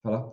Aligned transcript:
Voilà. 0.00 0.24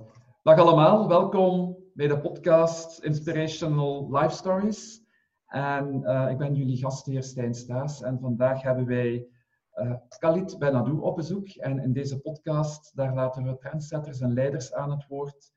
Dag 0.43 0.57
allemaal, 0.59 1.07
welkom 1.07 1.77
bij 1.93 2.07
de 2.07 2.19
podcast 2.19 3.03
Inspirational 3.03 4.17
Life 4.17 4.35
Stories. 4.35 5.01
En 5.47 6.01
uh, 6.03 6.27
ik 6.29 6.37
ben 6.37 6.55
jullie 6.55 6.77
gastheer 6.77 7.23
Stijn 7.23 7.53
Staes 7.53 8.01
en 8.01 8.19
vandaag 8.19 8.61
hebben 8.61 8.85
wij 8.85 9.27
uh, 9.75 9.93
Khalid 10.07 10.59
Benadou 10.59 10.99
op 10.99 11.15
bezoek. 11.15 11.49
En 11.49 11.79
in 11.79 11.93
deze 11.93 12.21
podcast 12.21 12.95
daar 12.95 13.13
laten 13.13 13.43
we 13.43 13.57
trendsetters 13.57 14.19
en 14.19 14.33
leiders 14.33 14.73
aan 14.73 14.91
het 14.91 15.07
woord 15.07 15.51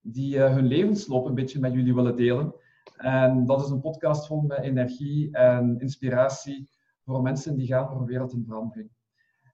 die 0.00 0.36
uh, 0.36 0.52
hun 0.52 0.66
levensloop 0.66 1.26
een 1.26 1.34
beetje 1.34 1.60
met 1.60 1.72
jullie 1.72 1.94
willen 1.94 2.16
delen. 2.16 2.54
En 2.96 3.46
dat 3.46 3.64
is 3.64 3.70
een 3.70 3.80
podcast 3.80 4.26
vol 4.26 4.40
met 4.40 4.58
energie 4.58 5.32
en 5.32 5.80
inspiratie 5.80 6.70
voor 7.04 7.22
mensen 7.22 7.56
die 7.56 7.66
gaan 7.66 7.88
voor 7.88 8.00
een 8.00 8.06
wereld 8.06 8.32
in 8.32 8.44
verandering. 8.44 8.90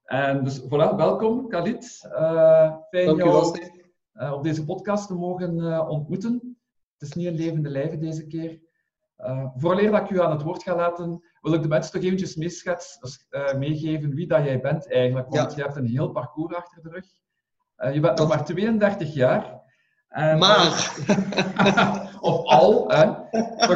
En 0.08 0.44
dus 0.44 0.60
voilà, 0.60 0.96
welkom 0.96 1.48
Khalid. 1.48 2.08
Uh, 2.12 2.76
fijn 2.90 3.16
jou 3.16 3.58
uh, 4.14 4.32
op 4.32 4.42
deze 4.42 4.64
podcast 4.64 5.06
te 5.06 5.14
mogen 5.14 5.56
uh, 5.56 5.88
ontmoeten. 5.88 6.56
Het 6.98 7.08
is 7.08 7.14
niet 7.14 7.26
een 7.26 7.34
levende 7.34 7.68
lijve 7.68 7.98
deze 7.98 8.26
keer. 8.26 8.60
Vooraleer 9.56 9.90
dat 9.90 10.00
ik 10.00 10.10
u 10.10 10.20
aan 10.20 10.30
het 10.30 10.42
woord 10.42 10.62
ga 10.62 10.76
laten, 10.76 11.22
wil 11.40 11.52
ik 11.52 11.62
de 11.62 11.68
mensen 11.68 11.92
toch 11.92 12.02
eventjes 12.02 12.36
meeschets, 12.36 12.98
dus, 12.98 13.26
meegeven 13.58 14.14
wie 14.14 14.26
dat 14.26 14.44
jij 14.44 14.60
bent 14.60 14.92
eigenlijk. 14.92 15.28
Want 15.28 15.50
ja. 15.50 15.56
je 15.56 15.62
hebt 15.62 15.76
een 15.76 15.86
heel 15.86 16.10
parcours 16.10 16.54
achter 16.54 16.82
de 16.82 16.88
rug. 16.88 17.06
je 17.94 18.00
bent 18.00 18.18
nog 18.18 18.28
maar 18.28 18.44
32 18.44 19.14
jaar. 19.14 19.60
En, 20.08 20.38
maar! 20.38 20.96
of 22.20 22.44
al, 22.44 22.90
hè. 22.90 23.04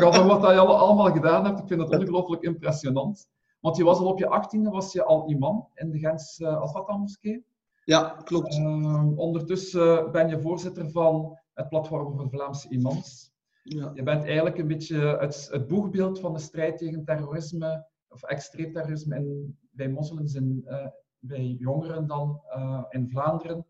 Toch 0.00 0.26
wat 0.26 0.54
je 0.54 0.60
allemaal 0.60 1.12
gedaan 1.12 1.44
hebt, 1.44 1.58
ik 1.58 1.66
vind 1.66 1.80
het 1.80 2.00
ongelooflijk 2.00 2.42
impressionant. 2.42 3.28
Want 3.62 3.76
je 3.76 3.84
was 3.84 3.98
al 3.98 4.06
op 4.06 4.18
je 4.18 4.26
achttiende, 4.26 4.70
was 4.70 4.92
je 4.92 5.04
al 5.04 5.30
imam 5.30 5.68
in 5.74 5.90
de 5.90 5.98
Gentse 5.98 6.44
uh, 6.44 6.60
Al-Fatah-moskee. 6.60 7.44
Ja, 7.84 8.08
klopt. 8.24 8.58
Uh, 8.58 9.18
ondertussen 9.18 10.12
ben 10.12 10.28
je 10.28 10.40
voorzitter 10.40 10.90
van 10.90 11.38
het 11.54 11.68
platform 11.68 12.16
voor 12.16 12.30
Vlaamse 12.30 12.68
imams. 12.68 13.32
Ja. 13.62 13.90
Je 13.94 14.02
bent 14.02 14.24
eigenlijk 14.24 14.58
een 14.58 14.66
beetje 14.66 15.16
het, 15.18 15.48
het 15.50 15.68
boegbeeld 15.68 16.20
van 16.20 16.32
de 16.32 16.38
strijd 16.38 16.78
tegen 16.78 17.04
terrorisme, 17.04 17.86
of 18.08 18.22
extreem 18.22 18.72
terrorisme 18.72 19.16
in, 19.16 19.58
bij 19.70 19.88
moslims 19.88 20.34
en 20.34 20.62
uh, 20.66 20.86
bij 21.18 21.46
jongeren 21.46 22.06
dan 22.06 22.40
uh, 22.56 22.84
in 22.88 23.08
Vlaanderen. 23.08 23.66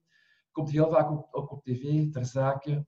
Komt 0.53 0.71
heel 0.71 0.91
vaak 0.91 1.11
ook, 1.11 1.29
ook 1.31 1.51
op 1.51 1.65
tv 1.65 2.11
ter 2.11 2.25
zake. 2.25 2.85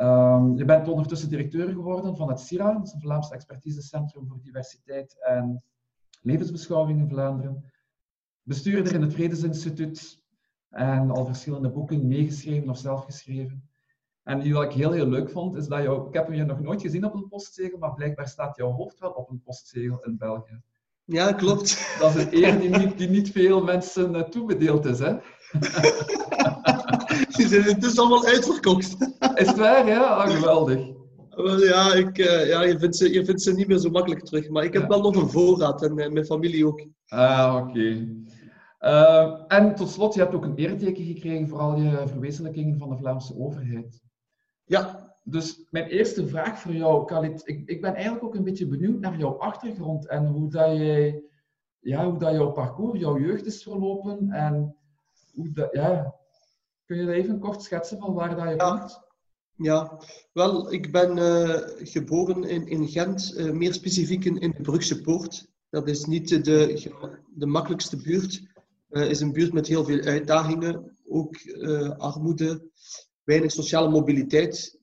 Um, 0.00 0.56
je 0.56 0.64
bent 0.64 0.88
ondertussen 0.88 1.28
directeur 1.28 1.68
geworden 1.68 2.16
van 2.16 2.28
het 2.28 2.40
CIRA, 2.40 2.74
een 2.74 3.00
Vlaams 3.00 3.30
expertisecentrum 3.30 4.26
voor 4.26 4.40
diversiteit 4.42 5.16
en 5.22 5.64
levensbeschouwing 6.22 7.00
in 7.00 7.08
Vlaanderen. 7.08 7.64
Bestuurder 8.42 8.94
in 8.94 9.02
het 9.02 9.12
Vredesinstituut 9.12 10.20
en 10.68 11.10
al 11.10 11.24
verschillende 11.24 11.70
boeken 11.70 12.06
meegeschreven 12.06 12.68
of 12.68 12.78
zelf 12.78 13.04
geschreven. 13.04 13.68
En 14.22 14.52
wat 14.52 14.64
ik 14.64 14.72
heel, 14.72 14.92
heel 14.92 15.08
leuk 15.08 15.30
vond, 15.30 15.56
is 15.56 15.66
dat 15.66 15.82
jou, 15.82 16.08
ik 16.08 16.14
heb 16.14 16.32
je 16.32 16.44
nog 16.44 16.60
nooit 16.60 16.80
gezien 16.80 17.04
op 17.04 17.14
een 17.14 17.28
postzegel, 17.28 17.78
maar 17.78 17.94
blijkbaar 17.94 18.28
staat 18.28 18.56
jouw 18.56 18.70
hoofd 18.70 18.98
wel 18.98 19.10
op 19.10 19.30
een 19.30 19.42
postzegel 19.42 20.04
in 20.04 20.16
België. 20.16 20.60
Ja, 21.04 21.32
klopt. 21.32 21.96
Dat 21.98 22.14
is 22.14 22.24
een 22.24 22.34
eer 22.34 22.60
die 22.60 22.68
niet, 22.68 22.98
die 22.98 23.08
niet 23.08 23.30
veel 23.30 23.64
mensen 23.64 24.14
uh, 24.14 24.22
toebedeeld 24.22 24.84
is, 24.84 24.98
hè? 24.98 25.16
Die 27.36 27.48
zijn 27.48 27.68
intussen 27.68 28.02
allemaal 28.02 28.26
uitverkocht. 28.26 28.96
Is 29.34 29.46
het 29.46 29.56
waar, 29.56 29.86
ja? 29.86 30.02
Ah, 30.02 30.30
geweldig. 30.30 31.01
Ja, 31.36 31.94
ik, 31.94 32.18
uh, 32.18 32.48
ja 32.48 32.62
je, 32.62 32.78
vindt 32.78 32.96
ze, 32.96 33.12
je 33.12 33.24
vindt 33.24 33.42
ze 33.42 33.52
niet 33.52 33.66
meer 33.66 33.78
zo 33.78 33.90
makkelijk 33.90 34.24
terug. 34.24 34.48
Maar 34.48 34.64
ik 34.64 34.72
heb 34.72 34.82
ja. 34.82 34.88
wel 34.88 35.00
nog 35.00 35.16
een 35.16 35.28
voorraad 35.28 35.82
en 35.82 35.98
uh, 35.98 36.08
mijn 36.08 36.24
familie 36.24 36.66
ook. 36.66 36.86
Ah, 37.06 37.56
oké. 37.56 37.68
Okay. 37.68 38.20
Uh, 38.80 39.42
en 39.48 39.74
tot 39.74 39.88
slot, 39.88 40.14
je 40.14 40.20
hebt 40.20 40.34
ook 40.34 40.44
een 40.44 40.56
eerteken 40.56 41.04
gekregen 41.04 41.48
voor 41.48 41.58
al 41.58 41.76
je 41.76 42.08
verwezenlijkingen 42.08 42.78
van 42.78 42.88
de 42.88 42.96
Vlaamse 42.96 43.38
overheid. 43.38 44.02
Ja. 44.64 45.10
Dus 45.24 45.66
mijn 45.70 45.86
eerste 45.86 46.26
vraag 46.26 46.58
voor 46.58 46.72
jou, 46.72 47.04
Khalid. 47.04 47.42
Ik, 47.44 47.68
ik 47.68 47.80
ben 47.80 47.94
eigenlijk 47.94 48.24
ook 48.24 48.34
een 48.34 48.44
beetje 48.44 48.66
benieuwd 48.66 49.00
naar 49.00 49.18
jouw 49.18 49.38
achtergrond 49.38 50.08
en 50.08 50.26
hoe 50.26 50.50
dat, 50.50 50.76
jij, 50.76 51.22
ja, 51.78 52.04
hoe 52.10 52.18
dat 52.18 52.32
jouw 52.32 52.50
parcours, 52.50 53.00
jouw 53.00 53.18
jeugd 53.18 53.46
is 53.46 53.62
verlopen. 53.62 54.30
En 54.30 54.76
hoe 55.32 55.50
dat, 55.52 55.68
ja, 55.72 56.14
kun 56.84 56.96
je 56.96 57.06
dat 57.06 57.14
even 57.14 57.38
kort 57.38 57.62
schetsen 57.62 57.98
van 57.98 58.14
waar 58.14 58.36
dat 58.36 58.48
je 58.48 58.54
ja. 58.54 58.76
komt? 58.76 59.00
Ja, 59.56 60.00
wel, 60.32 60.72
ik 60.72 60.92
ben 60.92 61.16
uh, 61.16 61.58
geboren 61.76 62.44
in, 62.44 62.66
in 62.66 62.88
Gent, 62.88 63.34
uh, 63.36 63.50
meer 63.50 63.74
specifiek 63.74 64.24
in, 64.24 64.38
in 64.38 64.50
de 64.50 64.62
Brugse 64.62 65.00
Poort. 65.00 65.46
Dat 65.70 65.88
is 65.88 66.04
niet 66.04 66.28
de, 66.28 66.80
de, 67.34 67.46
makkelijkste 67.46 67.96
buurt. 67.96 68.42
Het 68.88 69.04
uh, 69.04 69.10
is 69.10 69.20
een 69.20 69.32
buurt 69.32 69.52
met 69.52 69.66
heel 69.66 69.84
veel 69.84 70.00
uitdagingen, 70.00 70.96
ook 71.08 71.36
armoede, 71.98 72.70
weinig 73.24 73.52
sociale 73.52 73.90
mobiliteit. 73.90 74.78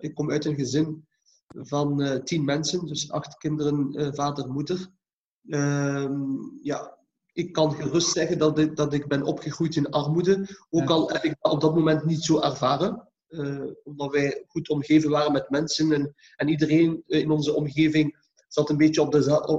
ik 0.00 0.14
kom 0.14 0.30
uit 0.30 0.44
een 0.44 0.54
gezin 0.54 1.06
van 1.54 2.20
tien 2.24 2.44
mensen, 2.44 2.86
dus 2.86 3.10
acht 3.10 3.36
kinderen, 3.36 4.14
vader, 4.14 4.48
moeder. 4.48 4.90
Ehm, 5.48 6.20
ja, 6.62 6.98
ik 7.32 7.52
kan 7.52 7.72
gerust 7.72 8.12
zeggen 8.12 8.38
dat 8.38 8.58
ik, 8.58 8.76
dat 8.76 8.92
ik 8.92 9.06
ben 9.06 9.22
opgegroeid 9.22 9.76
in 9.76 9.90
armoede, 9.90 10.48
ook 10.70 10.90
al 10.90 11.10
heb 11.10 11.24
ik 11.24 11.36
dat 11.40 11.52
op 11.52 11.60
dat 11.60 11.74
moment 11.74 12.04
niet 12.04 12.22
zo 12.22 12.40
ervaren. 12.40 13.11
Uh, 13.32 13.70
omdat 13.84 14.12
wij 14.12 14.44
goed 14.46 14.68
omgeven 14.68 15.10
waren 15.10 15.32
met 15.32 15.50
mensen 15.50 15.92
en, 15.92 16.14
en 16.36 16.48
iedereen 16.48 17.02
in 17.06 17.30
onze 17.30 17.54
omgeving 17.54 18.16
zat 18.48 18.70
een 18.70 18.76
beetje 18.76 19.00
op, 19.00 19.14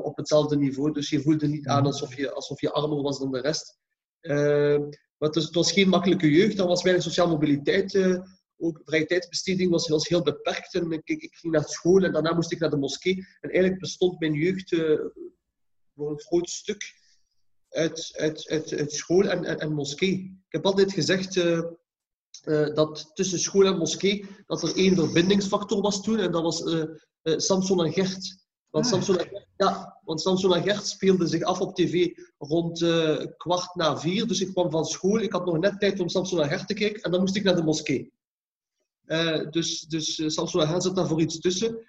op 0.06 0.18
hetzelfde 0.18 0.58
niveau. 0.58 0.92
Dus 0.92 1.10
je 1.10 1.22
voelde 1.22 1.48
niet 1.48 1.68
aan 1.68 1.86
alsof 1.86 2.16
je, 2.16 2.32
alsof 2.32 2.62
je 2.62 2.72
armer 2.72 3.02
was 3.02 3.20
dan 3.20 3.32
de 3.32 3.42
rest. 3.42 3.78
Uh, 4.22 4.78
maar 5.18 5.30
het 5.30 5.36
was, 5.36 5.44
het 5.44 5.56
was, 5.56 5.72
geen 5.72 5.90
makkelijke 5.90 6.32
jeugd, 6.32 6.60
er 6.60 6.68
was 6.68 6.84
weinig 6.84 7.04
sociale 7.04 7.32
mobiliteit. 7.32 7.94
Uh, 7.94 8.20
ook 8.58 8.82
vrije 8.86 9.06
tijdsbesteding 9.06 9.72
was, 9.72 9.88
was 9.88 10.08
heel 10.08 10.24
beperkt. 10.24 10.74
En 10.74 10.92
ik, 11.04 11.36
ging 11.36 11.54
naar 11.54 11.64
school 11.64 12.04
en 12.04 12.12
daarna 12.12 12.34
moest 12.34 12.52
ik 12.52 12.60
naar 12.60 12.70
de 12.70 12.78
moskee. 12.78 13.16
En 13.42 13.50
eigenlijk 13.50 13.80
bestond 13.80 14.20
mijn 14.20 14.34
jeugd 14.34 14.76
voor 15.96 16.12
een 16.12 16.20
groot 16.20 16.50
stuk 16.50 16.94
uit, 17.70 18.14
school 18.88 19.24
en, 19.24 19.60
en, 19.60 19.74
moskee. 19.74 20.14
Ik 20.48 20.52
heb 20.52 20.66
altijd 20.66 20.94
gezegd 20.94 21.34
dat 22.74 23.12
tussen 23.14 23.40
school 23.40 23.66
en 23.66 23.78
moskee 23.78 24.26
dat 24.46 24.64
er 24.64 24.76
één 24.76 24.96
verbindingsfactor 24.96 25.82
was 25.82 26.04
toen 26.04 26.20
en 26.20 26.32
dat 26.32 26.42
was 26.42 26.62
uh, 26.62 26.84
uh, 27.24 27.38
Samson 27.38 27.86
en 27.86 27.94
Gert. 27.94 28.42
Want, 28.70 28.86
ah. 28.86 28.92
Samson 28.92 29.18
en 29.18 29.28
Gert, 29.28 29.48
ja, 29.58 30.00
want 30.04 30.22
Samson 30.22 30.56
en 30.56 30.64
Gert 30.64 30.88
speelden 30.88 31.28
zich 31.28 31.42
af 31.42 31.62
op 31.62 31.76
tv 31.76 32.18
rond 32.38 32.80
kwart 33.38 33.76
na 33.76 34.00
vier. 34.00 34.28
Dus 34.28 34.42
ik 34.42 34.52
kwam 34.52 34.72
van 34.72 34.86
school, 34.86 35.20
ik 35.20 35.32
had 35.32 35.46
nog 35.46 35.58
net 35.58 35.80
tijd 35.80 36.00
om 36.00 36.10
Samson 36.10 36.42
en 36.42 36.50
Gert 36.50 36.68
te 36.68 36.74
kijken 36.74 37.02
en 37.02 37.12
dan 37.12 37.20
moest 37.20 37.36
ik 37.36 37.44
naar 37.44 37.56
de 37.56 37.64
moskee. 37.64 38.14
dus 39.50 39.80
dus 39.80 40.34
Samson 40.34 40.62
en 40.62 40.68
Gert 40.68 40.84
zat 40.84 40.96
daar 40.96 41.08
voor 41.08 41.22
iets 41.22 41.40
tussen, 41.40 41.88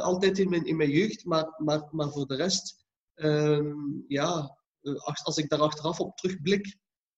altijd 0.00 0.38
in 0.38 0.48
mijn, 0.48 0.64
in 0.64 0.76
mijn 0.76 0.90
jeugd. 0.90 1.24
Maar, 1.24 1.54
maar, 1.56 1.88
maar 1.90 2.10
voor 2.10 2.26
de 2.26 2.36
rest, 2.36 2.84
ehm, 3.14 3.74
ja, 4.08 4.56
als 5.22 5.36
ik 5.36 5.48
daar 5.48 5.60
achteraf 5.60 6.00
op 6.00 6.16
terugblik, 6.16 6.76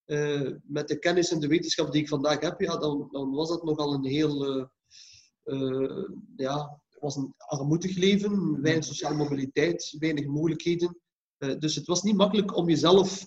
uh, 0.08 0.52
met 0.62 0.88
de 0.88 0.98
kennis 0.98 1.30
en 1.30 1.40
de 1.40 1.46
wetenschap 1.46 1.92
die 1.92 2.02
ik 2.02 2.08
vandaag 2.08 2.40
heb, 2.40 2.60
ja, 2.60 2.76
dan, 2.76 3.08
dan 3.10 3.30
was 3.30 3.48
dat 3.48 3.64
nogal 3.64 3.94
een 3.94 4.04
heel, 4.04 4.66
uh, 5.44 6.04
ja, 6.36 6.80
was 7.00 7.16
een 7.16 7.34
armoedig 7.36 7.96
leven, 7.96 8.62
weinig 8.62 8.84
sociale 8.84 9.16
mobiliteit, 9.16 9.96
weinig 9.98 10.26
mogelijkheden. 10.26 10.98
dus 11.58 11.74
het 11.74 11.86
was 11.86 12.02
niet 12.02 12.16
makkelijk 12.16 12.56
om 12.56 12.68
jezelf 12.68 13.26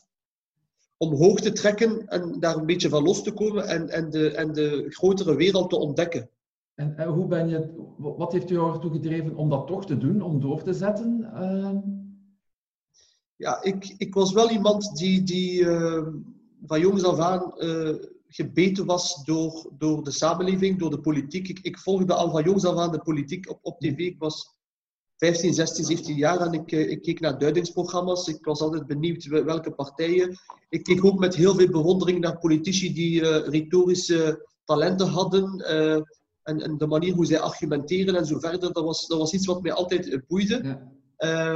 omhoog 0.97 1.39
te 1.39 1.51
trekken 1.51 2.07
en 2.07 2.39
daar 2.39 2.55
een 2.55 2.65
beetje 2.65 2.89
van 2.89 3.03
los 3.03 3.23
te 3.23 3.33
komen 3.33 3.67
en, 3.67 3.89
en, 3.89 4.09
de, 4.09 4.31
en 4.31 4.53
de 4.53 4.85
grotere 4.89 5.35
wereld 5.35 5.69
te 5.69 5.77
ontdekken. 5.77 6.29
En, 6.75 6.97
en 6.97 7.07
hoe 7.07 7.27
ben 7.27 7.49
je, 7.49 7.73
wat 7.97 8.31
heeft 8.31 8.49
u 8.49 8.55
ertoe 8.55 8.91
gedreven 8.91 9.35
om 9.35 9.49
dat 9.49 9.67
toch 9.67 9.85
te 9.85 9.97
doen, 9.97 10.21
om 10.21 10.39
door 10.39 10.63
te 10.63 10.73
zetten? 10.73 11.29
Ja, 13.35 13.63
ik, 13.63 13.95
ik 13.97 14.13
was 14.13 14.33
wel 14.33 14.49
iemand 14.49 14.95
die, 14.95 15.23
die 15.23 15.65
van 16.65 16.79
jongs 16.79 17.03
af 17.03 17.19
aan 17.19 17.53
uh, 17.57 17.95
gebeten 18.27 18.85
was 18.85 19.23
door, 19.23 19.71
door 19.77 20.03
de 20.03 20.11
samenleving, 20.11 20.79
door 20.79 20.89
de 20.89 20.99
politiek. 20.99 21.47
Ik, 21.47 21.59
ik, 21.61 21.79
volgde 21.79 22.13
al 22.13 22.31
van 22.31 22.43
jongs 22.43 22.65
af 22.65 22.77
aan 22.77 22.91
de 22.91 22.99
politiek 22.99 23.49
op, 23.49 23.59
op 23.61 23.79
tv. 23.79 23.97
Ik 23.97 24.19
was 24.19 24.55
15, 25.17 25.53
16, 25.53 25.85
17 25.85 26.15
jaar 26.15 26.39
en 26.39 26.53
ik, 26.53 26.71
uh, 26.71 26.89
ik 26.89 27.01
keek 27.01 27.19
naar 27.19 27.39
duidingsprogramma's. 27.39 28.27
Ik 28.27 28.45
was 28.45 28.61
altijd 28.61 28.87
benieuwd 28.87 29.25
welke 29.25 29.71
partijen. 29.71 30.37
Ik 30.69 30.83
keek 30.83 31.05
ook 31.05 31.19
met 31.19 31.35
heel 31.35 31.55
veel 31.55 31.69
bewondering 31.69 32.19
naar 32.19 32.39
politici 32.39 32.93
die 32.93 33.21
uh, 33.21 33.47
retorische 33.47 34.49
talenten 34.65 35.07
hadden. 35.07 35.59
En, 36.43 36.61
en, 36.61 36.77
de 36.77 36.87
manier 36.87 37.13
hoe 37.13 37.25
zij 37.25 37.39
argumenteren 37.39 38.15
en 38.15 38.25
zo 38.25 38.39
verder. 38.39 38.73
Dat 38.73 38.83
was, 38.83 39.07
dat 39.07 39.17
was 39.17 39.33
iets 39.33 39.45
wat 39.45 39.61
mij 39.61 39.73
altijd 39.73 40.21
boeide. 40.27 40.61
Ja. 40.63 40.89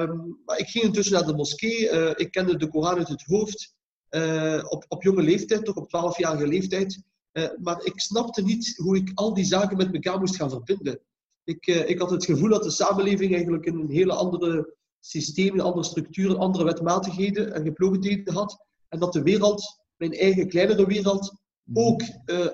Um, 0.02 0.42
maar 0.46 0.60
ik 0.60 0.68
ging 0.68 0.84
intussen 0.84 1.14
naar 1.14 1.26
de 1.26 1.36
moskee. 1.36 1.90
ik 2.16 2.32
kende 2.32 2.58
de 2.58 2.68
Koran 2.68 2.98
uit 2.98 3.08
het 3.08 3.24
hoofd. 3.24 3.75
Uh, 4.16 4.64
op, 4.70 4.86
op 4.88 5.04
jonge 5.04 5.22
leeftijd, 5.22 5.66
toch 5.66 5.76
op 5.76 5.88
12-jarige 5.88 6.48
leeftijd. 6.48 7.02
Uh, 7.34 7.48
maar 7.62 7.86
ik 7.86 8.00
snapte 8.00 8.42
niet 8.42 8.74
hoe 8.78 8.98
ik 8.98 9.12
al 9.14 9.34
die 9.34 9.46
zaken 9.46 9.78
met 9.78 9.94
elkaar 9.94 10.20
moest 10.20 10.36
gaan 10.36 10.50
verbinden. 10.50 11.00
Ik, 11.44 11.68
uh, 11.68 11.90
ik 11.90 12.00
had 12.00 12.10
het 12.10 12.26
gevoel 12.26 12.50
dat 12.50 12.64
de 12.64 12.70
samenleving 12.70 13.34
eigenlijk 13.34 13.66
een 13.66 13.90
hele 13.90 14.14
andere 14.14 14.76
systeem, 15.00 15.54
een 15.54 15.62
andere 15.62 15.86
structuur, 15.86 16.38
andere 16.38 16.64
wetmatigheden 16.64 17.54
en 17.54 17.64
geplogenheden 17.64 18.34
had. 18.34 18.66
En 18.88 19.00
dat 19.00 19.14
de 19.14 19.22
wereld, 19.22 19.80
mijn 19.96 20.14
eigen 20.14 20.48
kleinere 20.48 20.86
wereld, 20.86 21.34
mhm. 21.64 21.80
ook 21.80 22.02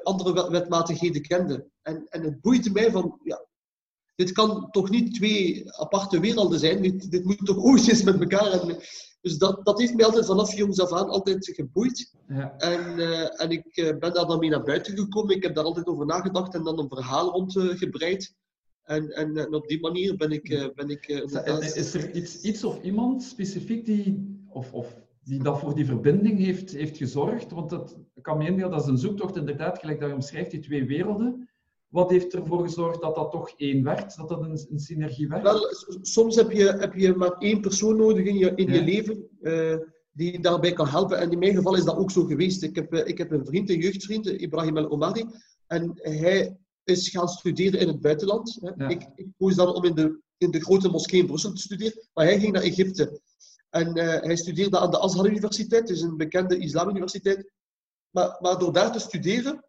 andere 0.03 0.51
wetmatigheden 0.51 1.21
kende. 1.21 1.69
En, 1.81 2.05
en 2.09 2.23
het 2.23 2.41
boeide 2.41 2.71
mij 2.71 2.91
van, 2.91 3.19
ja, 3.23 3.45
dit 4.15 4.31
kan 4.31 4.71
toch 4.71 4.89
niet 4.89 5.13
twee 5.13 5.71
aparte 5.71 6.19
werelden 6.19 6.59
zijn, 6.59 6.81
dit, 6.81 7.11
dit 7.11 7.23
moet 7.23 7.45
toch 7.45 7.57
oostjes 7.57 8.03
met 8.03 8.19
elkaar. 8.19 8.51
En, 8.51 8.77
dus 9.21 9.37
dat, 9.37 9.65
dat 9.65 9.79
heeft 9.79 9.95
mij 9.95 10.05
altijd 10.05 10.25
vanaf 10.25 10.55
jongs 10.55 10.79
af 10.79 10.91
aan 10.91 11.09
altijd 11.09 11.51
geboeid. 11.55 12.15
Ja. 12.27 12.57
En, 12.57 12.99
uh, 12.99 13.41
en 13.41 13.49
ik 13.49 13.95
ben 13.99 14.13
daar 14.13 14.27
dan 14.27 14.39
mee 14.39 14.49
naar 14.49 14.63
buiten 14.63 14.97
gekomen. 14.97 15.35
Ik 15.35 15.43
heb 15.43 15.55
daar 15.55 15.63
altijd 15.63 15.87
over 15.87 16.05
nagedacht 16.05 16.53
en 16.53 16.63
dan 16.63 16.79
een 16.79 16.89
verhaal 16.89 17.31
rond 17.31 17.53
gebreid. 17.53 18.35
En, 18.83 19.09
en, 19.09 19.37
en, 19.37 19.53
op 19.53 19.67
die 19.67 19.79
manier 19.79 20.15
ben 20.15 20.31
ik. 20.31 20.71
Ben 20.75 20.89
ik 20.89 21.07
is 21.75 21.93
er 21.93 22.15
iets, 22.15 22.41
iets 22.41 22.63
of 22.63 22.81
iemand 22.83 23.23
specifiek 23.23 23.85
die, 23.85 24.39
of, 24.49 24.73
of 24.73 25.01
die 25.23 25.43
dat 25.43 25.59
voor 25.59 25.75
die 25.75 25.85
verbinding 25.85 26.39
heeft, 26.39 26.71
heeft 26.71 26.97
gezorgd? 26.97 27.51
Want 27.51 27.69
dat, 27.69 27.97
kan 28.21 28.37
me 28.37 28.45
inbeelden, 28.45 28.77
dat 28.77 28.85
is 28.85 28.91
een 28.91 28.97
zoektocht 28.97 29.35
inderdaad, 29.35 29.79
gelijk 29.79 29.99
dat 29.99 30.09
je 30.09 30.15
omschrijft, 30.15 30.51
die 30.51 30.59
twee 30.59 30.85
werelden. 30.85 31.49
Wat 31.91 32.09
heeft 32.09 32.33
ervoor 32.33 32.63
gezorgd 32.63 33.01
dat 33.01 33.15
dat 33.15 33.31
toch 33.31 33.53
één 33.57 33.83
werd, 33.83 34.15
dat 34.15 34.29
dat 34.29 34.41
een, 34.41 34.67
een 34.71 34.79
synergie 34.79 35.27
werd? 35.27 35.43
Wel, 35.43 35.67
soms 36.01 36.35
heb 36.35 36.51
je, 36.51 36.63
heb 36.63 36.93
je 36.93 37.15
maar 37.15 37.31
één 37.31 37.61
persoon 37.61 37.97
nodig 37.97 38.25
in 38.25 38.37
je, 38.37 38.51
in 38.55 38.73
je 38.73 38.83
leven 38.83 39.29
uh, 39.41 39.77
die 40.11 40.39
daarbij 40.39 40.73
kan 40.73 40.87
helpen. 40.87 41.17
En 41.17 41.31
in 41.31 41.39
mijn 41.39 41.55
geval 41.55 41.75
is 41.75 41.83
dat 41.83 41.95
ook 41.95 42.11
zo 42.11 42.23
geweest. 42.23 42.63
Ik 42.63 42.75
heb, 42.75 42.93
ik 42.93 43.17
heb 43.17 43.31
een 43.31 43.45
vriend, 43.45 43.69
een 43.69 43.79
jeugdvriend, 43.79 44.25
Ibrahim 44.25 44.77
El 44.77 44.89
Omari. 44.89 45.25
En 45.67 45.91
hij 45.95 46.57
is 46.83 47.09
gaan 47.09 47.27
studeren 47.27 47.79
in 47.79 47.87
het 47.87 48.01
buitenland. 48.01 48.59
Ik, 48.87 49.07
ik 49.15 49.27
koos 49.37 49.55
dan 49.55 49.75
om 49.75 49.85
in 49.85 49.95
de, 49.95 50.19
in 50.37 50.51
de 50.51 50.61
grote 50.61 50.89
moskee 50.89 51.19
in 51.19 51.25
Brussel 51.25 51.53
te 51.53 51.61
studeren, 51.61 52.07
maar 52.13 52.25
hij 52.25 52.39
ging 52.39 52.53
naar 52.53 52.61
Egypte. 52.61 53.21
En 53.69 53.97
uh, 53.97 54.21
hij 54.21 54.35
studeerde 54.35 54.79
aan 54.79 54.91
de 54.91 54.99
Azhar 54.99 55.27
Universiteit, 55.27 55.87
dus 55.87 56.01
een 56.01 56.17
bekende 56.17 56.57
islamuniversiteit. 56.57 57.51
Maar, 58.09 58.37
maar 58.39 58.59
door 58.59 58.73
daar 58.73 58.91
te 58.91 58.99
studeren, 58.99 59.65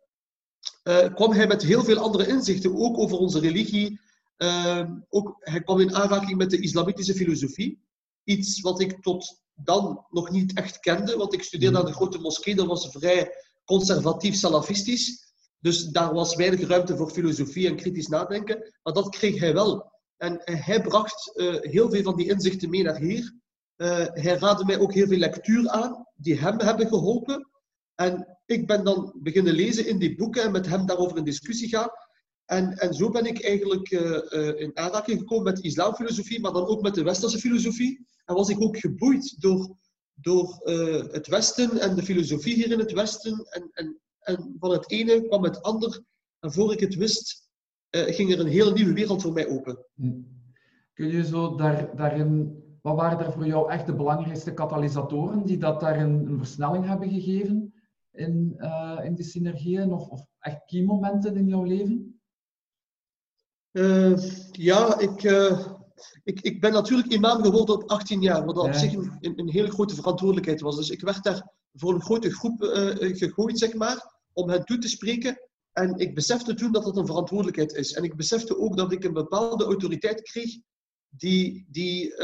uh, 0.84 1.14
kwam 1.14 1.32
hij 1.32 1.46
met 1.46 1.62
heel 1.62 1.84
veel 1.84 1.98
andere 1.98 2.26
inzichten, 2.26 2.76
ook 2.76 2.98
over 2.98 3.18
onze 3.18 3.38
religie. 3.38 4.00
Uh, 4.38 4.90
ook, 5.08 5.36
hij 5.38 5.62
kwam 5.62 5.80
in 5.80 5.94
aanraking 5.94 6.38
met 6.38 6.50
de 6.50 6.60
islamitische 6.60 7.14
filosofie. 7.14 7.82
Iets 8.24 8.60
wat 8.60 8.80
ik 8.80 9.02
tot 9.02 9.42
dan 9.54 10.06
nog 10.10 10.30
niet 10.30 10.56
echt 10.56 10.80
kende, 10.80 11.16
want 11.16 11.32
ik 11.32 11.42
studeerde 11.42 11.78
aan 11.78 11.84
de 11.84 11.92
grote 11.92 12.18
moskee, 12.18 12.54
dat 12.54 12.66
was 12.66 12.88
vrij 12.90 13.32
conservatief 13.64 14.34
salafistisch. 14.34 15.32
Dus 15.58 15.84
daar 15.84 16.14
was 16.14 16.36
weinig 16.36 16.66
ruimte 16.68 16.96
voor 16.96 17.10
filosofie 17.10 17.68
en 17.68 17.76
kritisch 17.76 18.06
nadenken. 18.08 18.72
Maar 18.82 18.92
dat 18.92 19.08
kreeg 19.08 19.40
hij 19.40 19.52
wel. 19.52 19.92
En 20.16 20.40
hij 20.44 20.82
bracht 20.82 21.30
uh, 21.34 21.60
heel 21.60 21.90
veel 21.90 22.02
van 22.02 22.16
die 22.16 22.28
inzichten 22.28 22.70
mee 22.70 22.82
naar 22.82 22.98
hier. 22.98 23.34
Uh, 23.76 24.06
hij 24.12 24.38
raadde 24.38 24.64
mij 24.64 24.78
ook 24.78 24.92
heel 24.92 25.06
veel 25.06 25.18
lectuur 25.18 25.68
aan, 25.68 26.06
die 26.16 26.38
hem 26.38 26.60
hebben 26.60 26.88
geholpen. 26.88 27.48
En 27.94 28.31
ik 28.46 28.66
ben 28.66 28.84
dan 28.84 29.12
beginnen 29.22 29.54
lezen 29.54 29.86
in 29.86 29.98
die 29.98 30.16
boeken 30.16 30.42
en 30.42 30.52
met 30.52 30.66
hem 30.66 30.86
daarover 30.86 31.16
in 31.16 31.24
discussie 31.24 31.68
gaan. 31.68 31.88
En, 32.44 32.72
en 32.72 32.94
zo 32.94 33.10
ben 33.10 33.26
ik 33.26 33.42
eigenlijk 33.42 33.90
uh, 33.90 34.60
in 34.60 34.76
aanraking 34.76 35.18
gekomen 35.18 35.44
met 35.44 35.64
islamfilosofie, 35.64 36.40
maar 36.40 36.52
dan 36.52 36.66
ook 36.66 36.82
met 36.82 36.94
de 36.94 37.02
westerse 37.02 37.38
filosofie. 37.38 38.06
En 38.24 38.34
was 38.34 38.48
ik 38.48 38.62
ook 38.62 38.76
geboeid 38.76 39.40
door, 39.40 39.76
door 40.14 40.60
het 41.12 41.26
Westen 41.26 41.78
en 41.78 41.94
de 41.94 42.02
filosofie 42.02 42.54
hier 42.54 42.72
in 42.72 42.78
het 42.78 42.92
Westen. 42.92 43.46
En, 43.50 43.70
en 43.72 44.00
en 44.22 44.56
van 44.58 44.70
het 44.70 44.90
ene 44.90 45.26
kwam 45.26 45.44
het 45.44 45.62
ander. 45.62 46.02
En 46.40 46.52
voor 46.52 46.72
ik 46.72 46.80
het 46.80 46.94
wist, 46.94 47.48
ging 47.90 48.32
er 48.32 48.40
een 48.40 48.46
hele 48.46 48.72
nieuwe 48.72 48.92
wereld 48.92 49.22
voor 49.22 49.32
mij 49.32 49.48
open. 49.48 49.86
Hm. 49.94 50.20
Kun 50.94 51.08
je 51.08 51.24
zo 51.24 51.54
daar, 51.54 51.96
daarin, 51.96 52.62
wat 52.82 52.96
waren 52.96 53.18
daar 53.18 53.32
voor 53.32 53.46
jou 53.46 53.70
echt 53.70 53.86
de 53.86 53.94
belangrijkste 53.94 54.54
katalysatoren 54.54 55.46
die 55.46 55.58
dat 55.58 55.80
daar 55.80 56.00
een, 56.00 56.26
een 56.26 56.38
versnelling 56.38 56.86
hebben 56.86 57.10
gegeven 57.10 57.74
in, 58.12 58.54
uh, 58.58 59.00
in 59.02 59.14
die 59.14 59.24
synergieën 59.24 59.92
of, 59.92 60.08
of 60.08 60.26
echt 60.38 60.64
key 60.66 60.82
momenten 60.82 61.36
in 61.36 61.48
jouw 61.48 61.62
leven? 61.62 62.20
Uh, 63.72 64.16
ja, 64.50 64.98
ik, 64.98 65.22
ik, 66.22 66.40
ik 66.40 66.60
ben 66.60 66.72
natuurlijk 66.72 67.12
imam 67.12 67.42
geworden 67.42 67.74
op 67.74 67.90
18 67.90 68.20
jaar, 68.20 68.44
wat 68.44 68.56
op 68.56 68.72
zich 68.72 68.92
een, 68.92 69.18
een, 69.20 69.48
hele 69.48 69.70
grote 69.70 69.94
verantwoordelijkheid 69.94 70.60
was. 70.60 70.76
Dus 70.76 70.90
ik 70.90 71.00
werd 71.00 71.22
daar 71.24 71.52
voor 71.72 71.94
een 71.94 72.02
grote 72.02 72.30
groep 72.30 72.62
gegooid, 72.98 73.58
zeg 73.58 73.74
maar 73.74 74.20
om 74.32 74.48
hen 74.48 74.64
toe 74.64 74.78
te 74.78 74.88
spreken. 74.88 75.40
En 75.72 75.96
ik 75.96 76.14
besefte 76.14 76.54
toen 76.54 76.72
dat 76.72 76.84
dat 76.84 76.96
een 76.96 77.06
verantwoordelijkheid 77.06 77.72
is. 77.72 77.92
En 77.92 78.04
ik 78.04 78.16
besefte 78.16 78.58
ook 78.58 78.76
dat 78.76 78.92
ik 78.92 79.04
een 79.04 79.12
bepaalde 79.12 79.64
autoriteit 79.64 80.22
kreeg 80.22 80.58
die, 81.08 81.66
die 81.68 82.14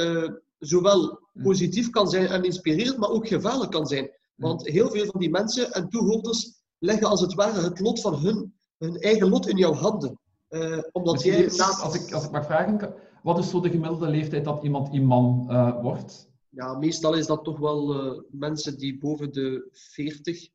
zowel 0.59 1.29
positief 1.43 1.91
kan 1.91 2.09
zijn 2.09 2.27
en 2.27 2.45
inspirerend, 2.45 2.99
maar 2.99 3.11
ook 3.11 3.29
gevaarlijk 3.29 3.71
kan 3.71 3.87
zijn. 3.87 4.11
Want 4.39 4.67
heel 4.67 4.91
veel 4.91 5.07
van 5.07 5.21
die 5.21 5.31
mensen 5.31 5.73
en 5.73 5.89
toehoorders 5.89 6.63
leggen 6.79 7.09
als 7.09 7.21
het 7.21 7.35
ware 7.35 7.61
het 7.61 7.81
lot 7.81 8.01
van 8.01 8.15
hun, 8.15 8.55
hun 8.79 8.97
eigen 8.97 9.29
lot 9.29 9.49
in 9.49 9.57
jouw 9.57 9.73
handen. 9.73 10.19
Uh, 10.51 10.79
omdat 10.93 11.23
jij 11.23 11.41
naast... 11.41 11.83
als, 11.83 11.95
ik, 11.95 12.13
als 12.13 12.25
ik 12.25 12.31
mag 12.31 12.45
vragen, 12.45 12.95
wat 13.23 13.39
is 13.39 13.51
zo 13.51 13.61
de 13.61 13.71
gemiddelde 13.71 14.09
leeftijd 14.09 14.45
dat 14.45 14.63
iemand 14.63 14.95
imam 14.95 15.51
uh, 15.51 15.81
wordt? 15.83 16.31
Ja, 16.49 16.79
meestal 16.79 17.15
is 17.15 17.27
dat 17.27 17.45
toch 17.45 17.59
wel 17.59 18.25
mensen 18.31 18.79
die 18.79 18.99
boven 18.99 19.33
de 19.33 19.69
40 19.73 20.49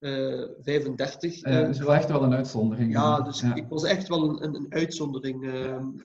35. 0.00 1.44
Uh, 1.44 1.52
uh, 1.52 1.68
is 1.68 1.78
wel 1.78 1.94
echt 1.94 2.08
wel 2.08 2.22
een 2.22 2.34
uitzondering. 2.34 2.92
Ja, 2.92 3.20
dus 3.20 3.42
ik 3.42 3.68
was 3.68 3.84
echt 3.84 4.08
wel 4.08 4.28
een, 4.28 4.44
een, 4.44 4.54
een 4.54 4.66
uitzondering. 4.68 5.52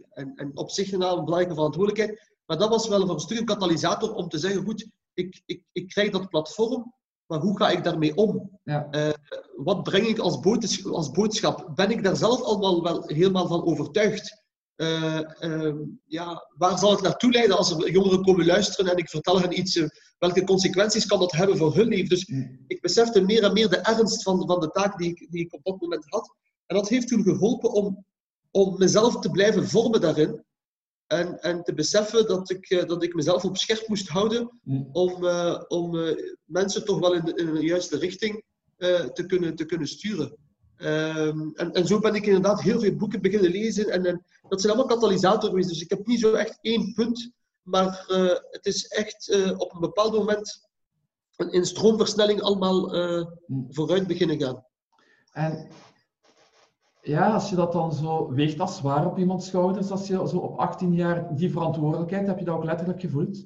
En, 0.10 0.32
en 0.36 0.52
op 0.58 0.70
zich 0.70 0.92
een 0.92 1.00
belangrijke 1.00 1.54
verantwoordelijkheid. 1.54 2.32
Maar 2.46 2.58
dat 2.58 2.70
was 2.70 2.88
wel 2.88 3.02
voor 3.02 3.14
een 3.14 3.20
stuk 3.20 3.40
een 3.40 3.46
katalysator 3.46 4.14
om 4.14 4.30
te 4.30 4.38
zeggen, 4.38 4.64
goed, 4.64 4.88
ik, 5.14 5.42
ik, 5.46 5.64
ik 5.72 5.88
krijg 5.88 6.12
dat 6.12 6.30
platform, 6.30 6.94
maar 7.28 7.40
hoe 7.40 7.58
ga 7.58 7.70
ik 7.70 7.84
daarmee 7.84 8.16
om? 8.16 8.60
Ja. 8.64 8.88
Eh, 8.92 9.14
wat 9.56 9.84
breng 9.84 10.08
ik 10.08 10.20
als, 10.20 10.40
als 10.86 11.12
boodschap? 11.12 11.72
Ben 11.76 11.92
ik 11.92 12.04
daar 12.04 12.16
zelf 12.16 12.42
allemaal 12.42 12.84
wel 12.84 13.04
helemaal 13.06 13.48
van 13.48 13.66
overtuigd? 13.66 14.42
Uh, 14.76 15.20
uh, 15.40 15.74
ja, 16.06 16.48
waar 16.58 16.78
zal 16.80 16.92
het 16.92 17.02
naartoe 17.02 17.32
leiden 17.32 17.58
als 17.58 17.72
er 17.72 17.92
jongeren 17.92 18.22
komen 18.22 18.46
luisteren 18.46 18.92
en 18.92 18.98
ik 18.98 19.10
vertel 19.10 19.42
hen 19.42 19.60
iets? 19.60 19.76
Uh, 19.76 19.88
welke 20.18 20.44
consequenties 20.44 21.06
kan 21.06 21.20
dat 21.20 21.32
hebben 21.32 21.58
voor 21.58 21.76
hun 21.76 21.88
leven? 21.88 22.10
Dus 22.10 22.28
mm. 22.28 22.64
ik 22.68 22.82
besefte 22.82 23.22
meer 23.22 23.44
en 23.44 23.54
meer 23.54 23.70
de 23.70 23.78
ernst 23.78 24.24
van, 24.24 24.48
van 24.48 24.60
de 24.60 24.70
taak 24.70 24.98
die 24.98 25.10
ik, 25.10 25.28
die 25.32 25.42
ik 25.42 25.54
op 25.54 25.64
dat 25.64 25.82
moment 25.82 26.06
had. 26.08 26.36
En 26.66 26.76
dat 26.76 26.90
heeft 26.90 27.08
toen 27.08 27.24
geholpen 27.24 27.72
om, 27.72 28.06
om 28.52 28.78
mezelf 28.78 29.20
te 29.20 29.30
blijven 29.30 29.68
vormen 29.68 30.02
daarin. 30.02 30.44
En, 31.18 31.42
en 31.42 31.64
te 31.64 31.74
beseffen 31.74 32.28
dat 32.28 32.50
ik, 32.50 32.84
dat 32.88 33.04
ik 33.04 33.14
mezelf 33.14 33.46
op 33.46 33.58
scherp 33.58 33.88
moest 33.88 34.08
houden 34.08 34.60
mm. 34.64 34.90
om, 34.92 35.26
om 35.68 36.16
mensen 36.46 36.86
toch 36.86 37.00
wel 37.00 37.14
in 37.14 37.26
de, 37.26 37.34
in 37.36 37.54
de 37.54 37.66
juiste 37.66 37.98
richting 37.98 38.44
te, 39.14 39.24
kunnen, 39.28 39.56
te 39.56 39.66
kunnen 39.66 39.88
sturen. 39.88 40.38
Um, 40.78 41.52
en, 41.56 41.72
en, 41.72 41.88
zo 41.88 42.00
ben 42.00 42.16
ik 42.16 42.26
inderdaad 42.26 42.62
heel 42.62 42.80
veel 42.80 42.96
boeken 42.96 43.22
beginnen 43.22 43.52
lezen. 43.52 43.90
En, 43.90 44.06
en 44.06 44.26
dat 44.50 44.62
zijn 44.62 44.74
allemaal 44.74 44.96
katalysator 44.96 45.50
geweest. 45.50 45.70
Dus 45.70 45.82
ik 45.82 45.90
heb 45.90 46.08
niet 46.08 46.20
zo 46.20 46.34
echt 46.34 46.58
één 46.62 46.94
punt. 46.94 47.32
Maar 47.62 48.04
het 48.50 48.66
is 48.66 48.88
echt 48.88 49.54
op 49.58 49.74
een 49.74 49.80
bepaald 49.80 50.14
moment 50.14 50.62
in 51.36 51.66
stroomversnelling 51.66 52.42
allemaal 52.42 52.96
uh, 52.96 53.26
vooruit 53.70 54.08
beginnen 54.08 54.42
gaan. 54.42 54.66
En 55.32 55.68
ja, 57.06 57.34
als 57.34 57.50
je 57.50 57.56
dat 57.56 57.72
dan 57.72 57.94
zo 57.94 58.32
weegt 58.32 58.60
als 58.60 58.78
zwaar 58.78 59.06
op 59.06 59.18
iemands 59.18 59.48
schouders, 59.48 59.92
als 59.92 60.08
je 60.08 60.28
zo 60.28 60.38
op 60.38 60.58
18 60.58 60.94
jaar 60.94 61.36
die 61.36 61.52
verantwoordelijkheid, 61.52 62.28
heb 62.28 62.40
je 62.40 62.46
dat 62.46 62.56
ook 62.56 62.64
letterlijk 62.64 63.02
gevoeld? 63.02 63.46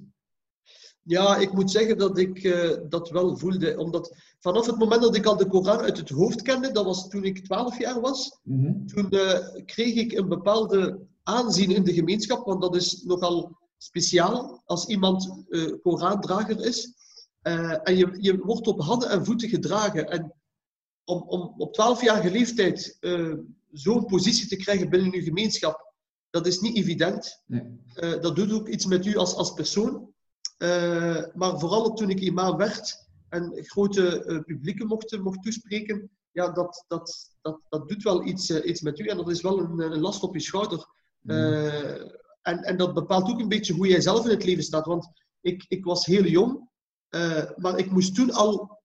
Ja, 1.02 1.38
ik 1.38 1.54
moet 1.54 1.72
zeggen 1.72 1.98
dat 1.98 2.18
ik 2.18 2.44
uh, 2.44 2.78
dat 2.90 3.10
wel 3.10 3.38
voelde. 3.38 3.78
Omdat 3.78 4.16
vanaf 4.40 4.66
het 4.66 4.78
moment 4.78 5.02
dat 5.02 5.16
ik 5.16 5.26
al 5.26 5.38
de 5.38 5.48
Koran 5.48 5.80
uit 5.80 5.98
het 5.98 6.10
hoofd 6.10 6.42
kende, 6.42 6.72
dat 6.72 6.86
was 6.86 7.10
toen 7.10 7.24
ik 7.24 7.46
12 7.46 7.80
jaar 7.80 8.02
was, 8.02 8.40
mm 8.44 8.88
toen 8.88 9.08
uh, 9.10 9.40
kreeg 9.66 9.96
ik 9.96 10.12
een 10.12 10.28
bepaalde 10.28 11.00
aanzien 11.24 11.72
in 11.72 11.84
de 11.84 11.94
gemeenschap, 11.94 12.46
want 12.46 12.62
dat 12.62 12.76
is 12.76 13.04
nogal 13.04 13.58
speciaal 13.78 14.62
als 14.66 14.86
iemand 14.86 15.44
uh, 15.50 15.72
Korandrager 15.82 16.66
is. 16.66 16.94
en 17.84 17.98
je, 17.98 18.18
je 18.20 18.38
wordt 18.38 18.68
op 18.68 18.82
handen 18.82 19.10
en 19.10 19.26
voeten 19.26 19.50
gedragen. 19.50 20.10
En 20.10 20.34
om, 21.08 21.22
om 21.22 21.54
op 21.58 21.76
12-jarige 21.76 22.32
leeftijd 22.32 22.98
zo'n 23.72 24.06
positie 24.06 24.48
te 24.48 24.56
krijgen 24.56 24.90
binnen 24.90 25.12
je 25.12 25.22
gemeenschap, 25.22 25.94
dat 26.30 26.48
is 26.48 26.60
niet 26.60 26.78
evident. 26.78 27.44
Nee. 27.46 28.20
dat 28.20 28.36
doet 28.36 28.52
ook 28.52 28.68
iets 28.68 28.86
met 28.86 29.06
u 29.06 29.16
als, 29.16 29.36
als 29.36 29.54
persoon. 29.54 30.16
Uh, 30.58 31.24
maar 31.34 31.60
vooral 31.60 31.94
toen 31.94 32.10
ik 32.10 32.20
imam 32.20 32.58
werd 32.58 33.08
en 33.30 33.52
grote 33.56 34.42
publieken 34.46 34.88
mocht, 34.88 35.20
mocht 35.20 35.44
toespreken, 35.44 36.10
ja, 36.32 36.52
dat, 36.52 36.86
dat, 36.88 37.36
dat, 37.42 37.60
dat 37.70 37.88
doet 37.88 38.04
wel 38.04 38.26
iets, 38.26 38.52
iets 38.52 38.82
met 38.82 39.00
u 39.00 39.06
en 39.06 39.18
dat 39.18 39.30
is 39.30 39.42
wel 39.42 39.60
een, 39.60 39.80
een 39.80 40.00
last 40.00 40.24
op 40.24 40.36
je 40.36 40.42
schouder. 40.42 40.86
Mm. 41.22 41.34
en, 42.42 42.64
en 42.64 42.78
dat 42.78 42.94
bepaalt 42.94 43.30
ook 43.30 43.40
een 43.40 43.48
beetje 43.48 43.74
hoe 43.74 43.88
jij 43.88 44.02
zelf 44.02 44.24
in 44.26 44.32
het 44.32 44.44
leven 44.44 44.64
staat. 44.64 44.86
Want 44.86 45.10
ik, 45.42 45.66
ik 45.68 45.86
was 45.86 46.06
heel 46.06 46.26
jong, 46.26 46.70
maar 47.56 47.78
ik 47.78 47.92
moest 47.92 48.16
toen 48.16 48.32
al 48.32 48.76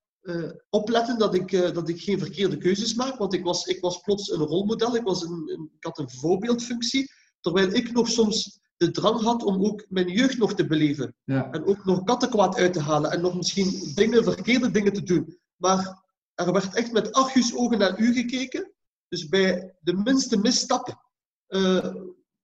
opletten 0.71 1.19
dat 1.19 1.35
ik, 1.35 1.75
dat 1.75 1.88
ik 1.88 2.02
geen 2.02 2.19
verkeerde 2.19 2.57
keuzes 2.57 2.95
maak. 2.95 3.19
Want 3.19 3.35
ik 3.35 3.45
was, 3.45 3.67
ik 3.67 3.81
was 3.81 4.00
plots 4.00 4.31
een 4.31 4.38
rolmodel, 4.38 4.97
ik, 4.97 5.02
was 5.02 5.23
een, 5.23 5.31
een, 5.31 5.71
ik 5.76 5.85
had 5.85 5.99
een 5.99 6.11
voorbeeldfunctie. 6.11 7.11
Terwijl 7.41 7.73
ik 7.73 7.93
nog 7.93 8.09
soms 8.09 8.61
de 8.76 8.91
drang 8.91 9.21
had 9.21 9.43
om 9.43 9.64
ook 9.64 9.87
mijn 9.88 10.09
jeugd 10.09 10.38
nog 10.38 10.55
te 10.55 10.67
beleven. 10.67 11.14
Ja. 11.25 11.50
En 11.50 11.64
ook 11.64 11.85
nog 11.85 12.05
kattenkwaad 12.05 12.57
uit 12.57 12.73
te 12.73 12.81
halen. 12.81 13.11
En 13.11 13.21
nog 13.21 13.37
misschien 13.37 13.93
dingen, 13.95 14.25
verkeerde 14.25 14.71
dingen 14.71 14.93
te 14.93 15.02
doen. 15.02 15.38
Maar 15.57 16.05
er 16.35 16.52
werd 16.52 16.75
echt 16.75 16.93
met 16.93 17.12
argusogen 17.12 17.79
naar 17.79 17.99
u 17.99 18.12
gekeken. 18.12 18.73
Dus 19.09 19.29
bij 19.29 19.75
de 19.81 19.95
minste 19.95 20.37
misstap 20.37 21.11
uh, 21.49 21.95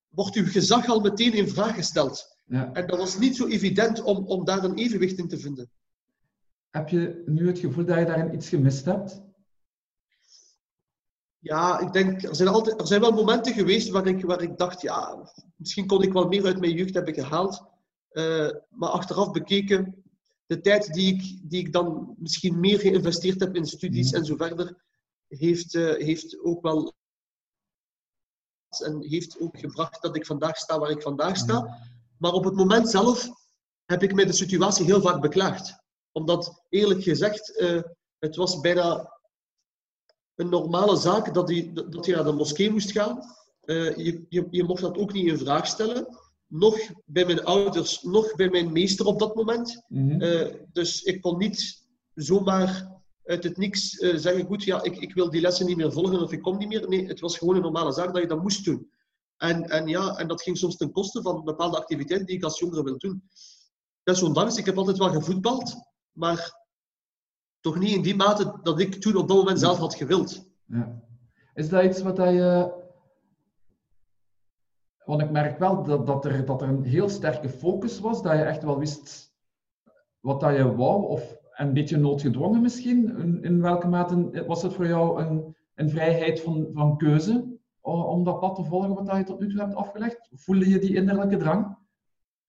wordt 0.08 0.36
uw 0.36 0.46
gezag 0.46 0.88
al 0.88 1.00
meteen 1.00 1.32
in 1.32 1.48
vraag 1.48 1.74
gesteld. 1.74 2.36
Ja. 2.44 2.72
En 2.72 2.86
dat 2.86 2.98
was 2.98 3.18
niet 3.18 3.36
zo 3.36 3.46
evident 3.46 4.02
om, 4.02 4.26
om 4.26 4.44
daar 4.44 4.64
een 4.64 4.76
evenwicht 4.76 5.18
in 5.18 5.28
te 5.28 5.38
vinden. 5.38 5.70
Heb 6.78 6.88
je 6.88 7.22
nu 7.26 7.46
het 7.46 7.58
gevoel 7.58 7.84
dat 7.84 7.98
je 7.98 8.04
daarin 8.04 8.34
iets 8.34 8.48
gemist 8.48 8.84
hebt? 8.84 9.22
Ja, 11.38 11.78
ik 11.80 11.92
denk, 11.92 12.22
er 12.22 12.36
zijn, 12.36 12.48
altijd, 12.48 12.80
er 12.80 12.86
zijn 12.86 13.00
wel 13.00 13.12
momenten 13.12 13.52
geweest 13.52 13.88
waar 13.88 14.06
ik, 14.06 14.24
waar 14.24 14.42
ik 14.42 14.58
dacht, 14.58 14.80
ja, 14.80 15.32
misschien 15.56 15.86
kon 15.86 16.02
ik 16.02 16.12
wel 16.12 16.28
meer 16.28 16.44
uit 16.44 16.60
mijn 16.60 16.72
jeugd 16.72 16.94
hebben 16.94 17.14
gehaald. 17.14 17.64
Uh, 18.12 18.50
maar 18.68 18.88
achteraf 18.88 19.30
bekeken, 19.30 20.04
de 20.46 20.60
tijd 20.60 20.92
die 20.92 21.14
ik, 21.14 21.50
die 21.50 21.60
ik 21.60 21.72
dan 21.72 22.14
misschien 22.18 22.60
meer 22.60 22.78
geïnvesteerd 22.78 23.40
heb 23.40 23.56
in 23.56 23.66
studies 23.66 24.10
mhm. 24.10 24.20
en 24.20 24.26
zo 24.26 24.36
verder, 24.36 24.84
heeft, 25.28 25.74
uh, 25.74 25.94
heeft 25.94 26.40
ook 26.40 26.62
wel 26.62 26.94
en 28.84 29.02
heeft 29.02 29.40
ook 29.40 29.58
gebracht 29.58 30.02
dat 30.02 30.16
ik 30.16 30.26
vandaag 30.26 30.56
sta 30.56 30.78
waar 30.78 30.90
ik 30.90 31.02
vandaag 31.02 31.36
sta. 31.36 31.60
Mhm. 31.60 31.72
Maar 32.18 32.32
op 32.32 32.44
het 32.44 32.54
moment 32.54 32.88
zelf 32.88 33.28
heb 33.84 34.02
ik 34.02 34.14
mij 34.14 34.24
de 34.24 34.32
situatie 34.32 34.84
heel 34.84 35.00
vaak 35.00 35.20
beklaagd. 35.20 35.86
Omdat, 36.18 36.62
eerlijk 36.68 37.02
gezegd, 37.02 37.60
uh, 37.60 37.82
het 38.18 38.36
was 38.36 38.60
bijna 38.60 39.18
een 40.34 40.48
normale 40.48 40.96
zaak 40.96 41.34
dat 41.34 41.48
je, 41.48 41.72
dat 41.72 42.06
je 42.06 42.14
naar 42.14 42.24
de 42.24 42.32
moskee 42.32 42.70
moest 42.70 42.92
gaan. 42.92 43.18
Uh, 43.64 43.96
je, 43.96 44.24
je, 44.28 44.46
je 44.50 44.64
mocht 44.64 44.80
dat 44.80 44.98
ook 44.98 45.12
niet 45.12 45.26
in 45.26 45.38
vraag 45.38 45.66
stellen. 45.66 46.18
Nog 46.46 46.78
bij 47.04 47.24
mijn 47.24 47.44
ouders, 47.44 48.02
nog 48.02 48.34
bij 48.34 48.48
mijn 48.48 48.72
meester 48.72 49.06
op 49.06 49.18
dat 49.18 49.34
moment. 49.34 49.82
Mm 49.88 50.18
dus 50.72 51.02
ik 51.02 51.20
kon 51.20 51.38
niet 51.38 51.86
zomaar 52.14 53.00
uit 53.24 53.44
het 53.44 53.56
niks 53.56 53.90
zeggen, 53.90 54.46
goed, 54.46 54.64
ja, 54.64 54.82
ik, 54.82 54.96
ik 54.96 55.14
wil 55.14 55.30
die 55.30 55.40
lessen 55.40 55.66
niet 55.66 55.76
meer 55.76 55.92
volgen 55.92 56.22
of 56.22 56.32
ik 56.32 56.42
kom 56.42 56.58
niet 56.58 56.68
meer. 56.68 56.88
Nee, 56.88 57.06
het 57.06 57.20
was 57.20 57.38
gewoon 57.38 57.56
een 57.56 57.62
normale 57.62 57.92
zaak 57.92 58.12
dat 58.12 58.22
je 58.22 58.28
dat 58.28 58.42
moest 58.42 58.64
doen. 58.64 58.90
En, 59.36 59.68
en, 59.68 59.86
ja, 59.86 60.16
en 60.16 60.28
dat 60.28 60.42
ging 60.42 60.58
soms 60.58 60.76
ten 60.76 60.92
koste 60.92 61.22
van 61.22 61.44
bepaalde 61.44 61.76
activiteiten 61.76 62.26
die 62.26 62.36
ik 62.36 62.44
als 62.44 62.58
jongere 62.58 62.82
wil 62.82 62.98
doen. 62.98 63.22
Desondanks, 64.08 64.56
ik 64.56 64.64
heb 64.64 64.78
altijd 64.78 64.98
wel 64.98 65.12
gevoetbald, 65.12 65.76
maar 66.18 66.66
toch 67.60 67.78
niet 67.78 67.94
in 67.94 68.02
die 68.02 68.16
mate 68.16 68.58
dat 68.62 68.80
ik 68.80 68.94
toen 68.94 69.16
op 69.16 69.28
dat 69.28 69.36
moment 69.36 69.58
zelf 69.60 69.78
had 69.78 69.94
gewild. 69.94 70.50
Ja. 70.64 71.02
Is 71.54 71.68
dat 71.68 71.84
iets 71.84 72.02
wat 72.02 72.16
je. 72.16 72.76
Want 75.04 75.22
ik 75.22 75.30
merk 75.30 75.58
wel 75.58 75.82
dat, 75.82 76.06
dat, 76.06 76.24
er, 76.24 76.44
dat 76.44 76.62
er 76.62 76.68
een 76.68 76.82
heel 76.82 77.08
sterke 77.08 77.48
focus 77.48 78.00
was, 78.00 78.22
dat 78.22 78.32
je 78.32 78.42
echt 78.42 78.62
wel 78.62 78.78
wist 78.78 79.34
wat 80.20 80.40
dat 80.40 80.56
je 80.56 80.74
wou, 80.74 81.06
of 81.06 81.36
een 81.52 81.72
beetje 81.72 81.96
noodgedwongen 81.96 82.60
misschien. 82.60 83.18
In, 83.18 83.42
in 83.42 83.62
welke 83.62 83.88
mate 83.88 84.44
was 84.46 84.62
het 84.62 84.72
voor 84.72 84.86
jou 84.86 85.22
een, 85.22 85.56
een 85.74 85.90
vrijheid 85.90 86.40
van, 86.40 86.68
van 86.72 86.96
keuze 86.96 87.56
om 87.80 88.24
dat 88.24 88.40
pad 88.40 88.54
te 88.54 88.64
volgen 88.64 88.94
wat 88.94 89.16
je 89.16 89.24
tot 89.24 89.40
nu 89.40 89.48
toe 89.48 89.60
hebt 89.60 89.74
afgelegd? 89.74 90.28
Voelde 90.32 90.68
je 90.68 90.78
die 90.78 90.94
innerlijke 90.94 91.36
drang? 91.36 91.76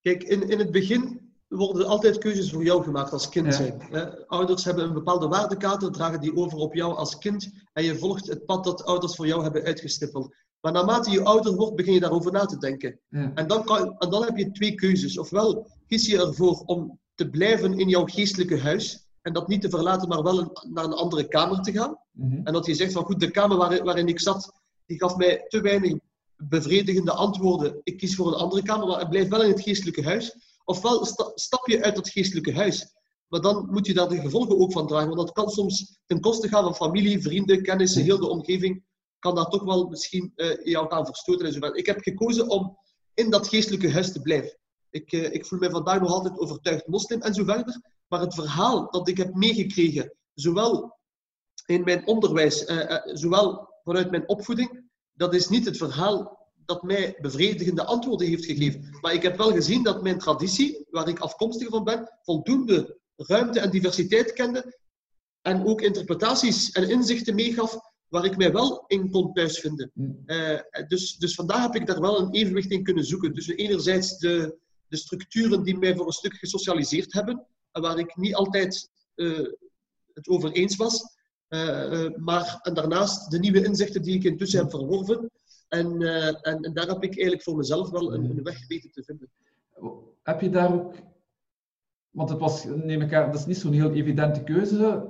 Kijk, 0.01 0.23
in, 0.23 0.49
in 0.49 0.59
het 0.59 0.71
begin 0.71 1.28
worden 1.49 1.81
er 1.81 1.87
altijd 1.87 2.17
keuzes 2.17 2.51
voor 2.51 2.63
jou 2.63 2.83
gemaakt 2.83 3.11
als 3.11 3.29
kind 3.29 3.55
zijn. 3.55 3.81
Ouders 4.27 4.63
hebben 4.63 4.83
een 4.83 4.93
bepaalde 4.93 5.27
waardekaart, 5.27 5.93
dragen 5.93 6.21
die 6.21 6.35
over 6.35 6.57
op 6.57 6.73
jou 6.73 6.95
als 6.95 7.17
kind 7.17 7.51
en 7.73 7.83
je 7.83 7.97
volgt 7.97 8.27
het 8.27 8.45
pad 8.45 8.63
dat 8.63 8.85
ouders 8.85 9.15
voor 9.15 9.27
jou 9.27 9.43
hebben 9.43 9.63
uitgestippeld. 9.63 10.35
Maar 10.61 10.71
naarmate 10.71 11.11
je 11.11 11.23
ouder 11.23 11.55
wordt, 11.55 11.75
begin 11.75 11.93
je 11.93 11.99
daarover 11.99 12.31
na 12.31 12.45
te 12.45 12.57
denken. 12.57 12.99
En, 13.09 13.47
dan 13.47 13.63
kan, 13.63 13.95
en 13.97 14.09
dan 14.09 14.23
heb 14.23 14.37
je 14.37 14.51
twee 14.51 14.75
keuzes. 14.75 15.17
Ofwel 15.17 15.67
kies 15.87 16.05
je 16.05 16.17
ervoor 16.17 16.63
om 16.65 16.99
te 17.15 17.29
blijven 17.29 17.79
in 17.79 17.89
jouw 17.89 18.05
geestelijke 18.05 18.59
huis 18.59 19.07
en 19.21 19.33
dat 19.33 19.47
niet 19.47 19.61
te 19.61 19.69
verlaten, 19.69 20.07
maar 20.07 20.23
wel 20.23 20.51
naar 20.73 20.83
een 20.83 20.93
andere 20.93 21.27
kamer 21.27 21.61
te 21.61 21.71
gaan. 21.71 21.97
Mhm. 22.11 22.41
En 22.43 22.53
dat 22.53 22.65
je 22.65 22.73
zegt 22.73 22.91
van 22.91 23.03
goed, 23.03 23.19
de 23.19 23.31
kamer 23.31 23.57
waarin, 23.57 23.83
waarin 23.83 24.07
ik 24.07 24.19
zat, 24.19 24.53
die 24.85 24.97
gaf 24.97 25.15
mij 25.15 25.45
te 25.47 25.61
weinig 25.61 25.93
bevredigende 26.35 27.11
antwoorden. 27.11 27.81
Ik 27.83 27.97
kies 27.97 28.15
voor 28.15 28.27
een 28.27 28.39
andere 28.39 28.61
kamer, 28.61 28.87
maar 28.87 29.01
ik 29.01 29.09
blijf 29.09 29.29
wel 29.29 29.43
in 29.43 29.49
het 29.49 29.61
geestelijke 29.61 30.03
huis. 30.03 30.35
Ofwel 30.69 31.05
stap 31.35 31.67
je 31.67 31.83
uit 31.83 31.95
dat 31.95 32.09
geestelijke 32.09 32.53
huis. 32.53 32.93
Maar 33.27 33.41
dan 33.41 33.67
moet 33.69 33.85
je 33.85 33.93
daar 33.93 34.09
de 34.09 34.19
gevolgen 34.19 34.59
ook 34.59 34.71
van 34.71 34.87
dragen. 34.87 35.07
Want 35.07 35.19
dat 35.19 35.31
kan 35.31 35.49
soms 35.49 35.99
ten 36.05 36.19
koste 36.19 36.47
gaan 36.47 36.63
van 36.63 36.75
familie, 36.75 37.21
vrienden, 37.21 37.63
kennissen, 37.63 38.03
heel 38.03 38.19
de 38.19 38.29
omgeving. 38.29 38.83
Kan 39.19 39.35
dat 39.35 39.51
toch 39.51 39.63
wel 39.63 39.87
misschien 39.87 40.31
uh, 40.35 40.63
jou 40.63 40.89
gaan 40.89 41.05
verstoten 41.05 41.45
en 41.45 41.53
zo 41.53 41.59
Ik 41.59 41.85
heb 41.85 41.99
gekozen 42.01 42.49
om 42.49 42.77
in 43.13 43.29
dat 43.29 43.47
geestelijke 43.47 43.91
huis 43.91 44.11
te 44.11 44.21
blijven. 44.21 44.57
Ik, 44.89 45.11
uh, 45.11 45.33
ik 45.33 45.45
voel 45.45 45.59
mij 45.59 45.69
vandaag 45.69 45.99
nog 45.99 46.11
altijd 46.11 46.39
overtuigd 46.39 46.87
moslim 46.87 47.21
en 47.21 47.33
zo 47.33 47.43
verder. 47.43 47.81
Maar 48.07 48.19
het 48.19 48.33
verhaal 48.33 48.91
dat 48.91 49.07
ik 49.07 49.17
heb 49.17 49.33
meegekregen, 49.33 50.13
zowel 50.33 50.97
in 51.65 51.83
mijn 51.83 52.07
onderwijs, 52.07 52.67
uh, 52.67 52.95
zowel 53.03 53.73
vanuit 53.83 54.11
mijn 54.11 54.29
opvoeding, 54.29 54.89
dat 55.13 55.33
is 55.33 55.47
niet 55.47 55.65
het 55.65 55.77
verhaal 55.77 56.38
dat 56.69 56.83
mij 56.83 57.17
bevredigende 57.21 57.83
antwoorden 57.83 58.27
heeft 58.27 58.45
gegeven. 58.45 58.97
Maar 59.01 59.13
ik 59.13 59.23
heb 59.23 59.37
wel 59.37 59.51
gezien 59.51 59.83
dat 59.83 60.03
mijn 60.03 60.17
traditie, 60.17 60.85
waar 60.89 61.07
ik 61.07 61.19
afkomstig 61.19 61.69
van 61.69 61.83
ben, 61.83 62.17
voldoende 62.21 62.97
ruimte 63.15 63.59
en 63.59 63.69
diversiteit 63.69 64.33
kende. 64.33 64.77
En 65.41 65.65
ook 65.65 65.81
interpretaties 65.81 66.71
en 66.71 66.89
inzichten 66.89 67.35
meegaf 67.35 67.77
waar 68.07 68.25
ik 68.25 68.37
mij 68.37 68.51
wel 68.51 68.83
in 68.87 69.09
kon 69.11 69.33
thuisvinden. 69.33 69.91
Uh, 70.25 70.59
dus, 70.87 71.17
dus 71.17 71.35
vandaag 71.35 71.61
heb 71.61 71.75
ik 71.75 71.87
daar 71.87 72.01
wel 72.01 72.19
een 72.19 72.31
evenwicht 72.31 72.71
in 72.71 72.83
kunnen 72.83 73.05
zoeken. 73.05 73.33
Dus 73.33 73.47
enerzijds 73.47 74.17
de, 74.17 74.57
de 74.87 74.97
structuren 74.97 75.63
die 75.63 75.77
mij 75.77 75.95
voor 75.95 76.05
een 76.05 76.11
stuk 76.11 76.33
gesocialiseerd 76.33 77.13
hebben, 77.13 77.47
en 77.71 77.81
waar 77.81 77.99
ik 77.99 78.15
niet 78.15 78.35
altijd 78.35 78.89
uh, 79.15 79.47
het 80.13 80.27
over 80.27 80.51
eens 80.51 80.75
was. 80.75 81.17
Uh, 81.49 82.09
maar 82.15 82.59
en 82.61 82.73
daarnaast 82.73 83.31
de 83.31 83.39
nieuwe 83.39 83.63
inzichten 83.63 84.01
die 84.01 84.15
ik 84.15 84.23
intussen 84.23 84.59
heb 84.59 84.69
verworven, 84.69 85.31
en, 85.69 86.01
uh, 86.01 86.27
en, 86.27 86.61
en, 86.61 86.73
daar 86.73 86.87
heb 86.87 87.03
ik 87.03 87.13
eigenlijk 87.13 87.43
voor 87.43 87.55
mezelf 87.55 87.89
wel 87.89 88.13
een, 88.13 88.23
een, 88.29 88.43
weg 88.43 88.67
weten 88.67 88.91
te 88.91 89.03
vinden. 89.03 89.29
Heb 90.23 90.41
je 90.41 90.49
daar 90.49 90.73
ook, 90.73 90.95
want 92.09 92.29
het 92.29 92.39
was, 92.39 92.65
neem 92.65 93.01
ik 93.01 93.13
aan, 93.13 93.31
dat 93.31 93.39
is 93.39 93.45
niet 93.45 93.57
zo'n 93.57 93.73
heel 93.73 93.91
evidente 93.91 94.43
keuze 94.43 95.07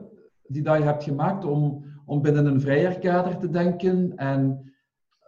die 0.48 0.62
dat 0.62 0.78
je 0.78 0.84
hebt 0.84 1.04
gemaakt 1.04 1.46
om, 1.46 1.86
om 2.06 2.22
binnen 2.22 2.46
een 2.46 2.62
vrijer 2.62 3.00
kader 3.00 3.38
te 3.38 3.50
denken. 3.50 4.16
En 4.16 4.74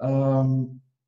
um, 0.01 0.59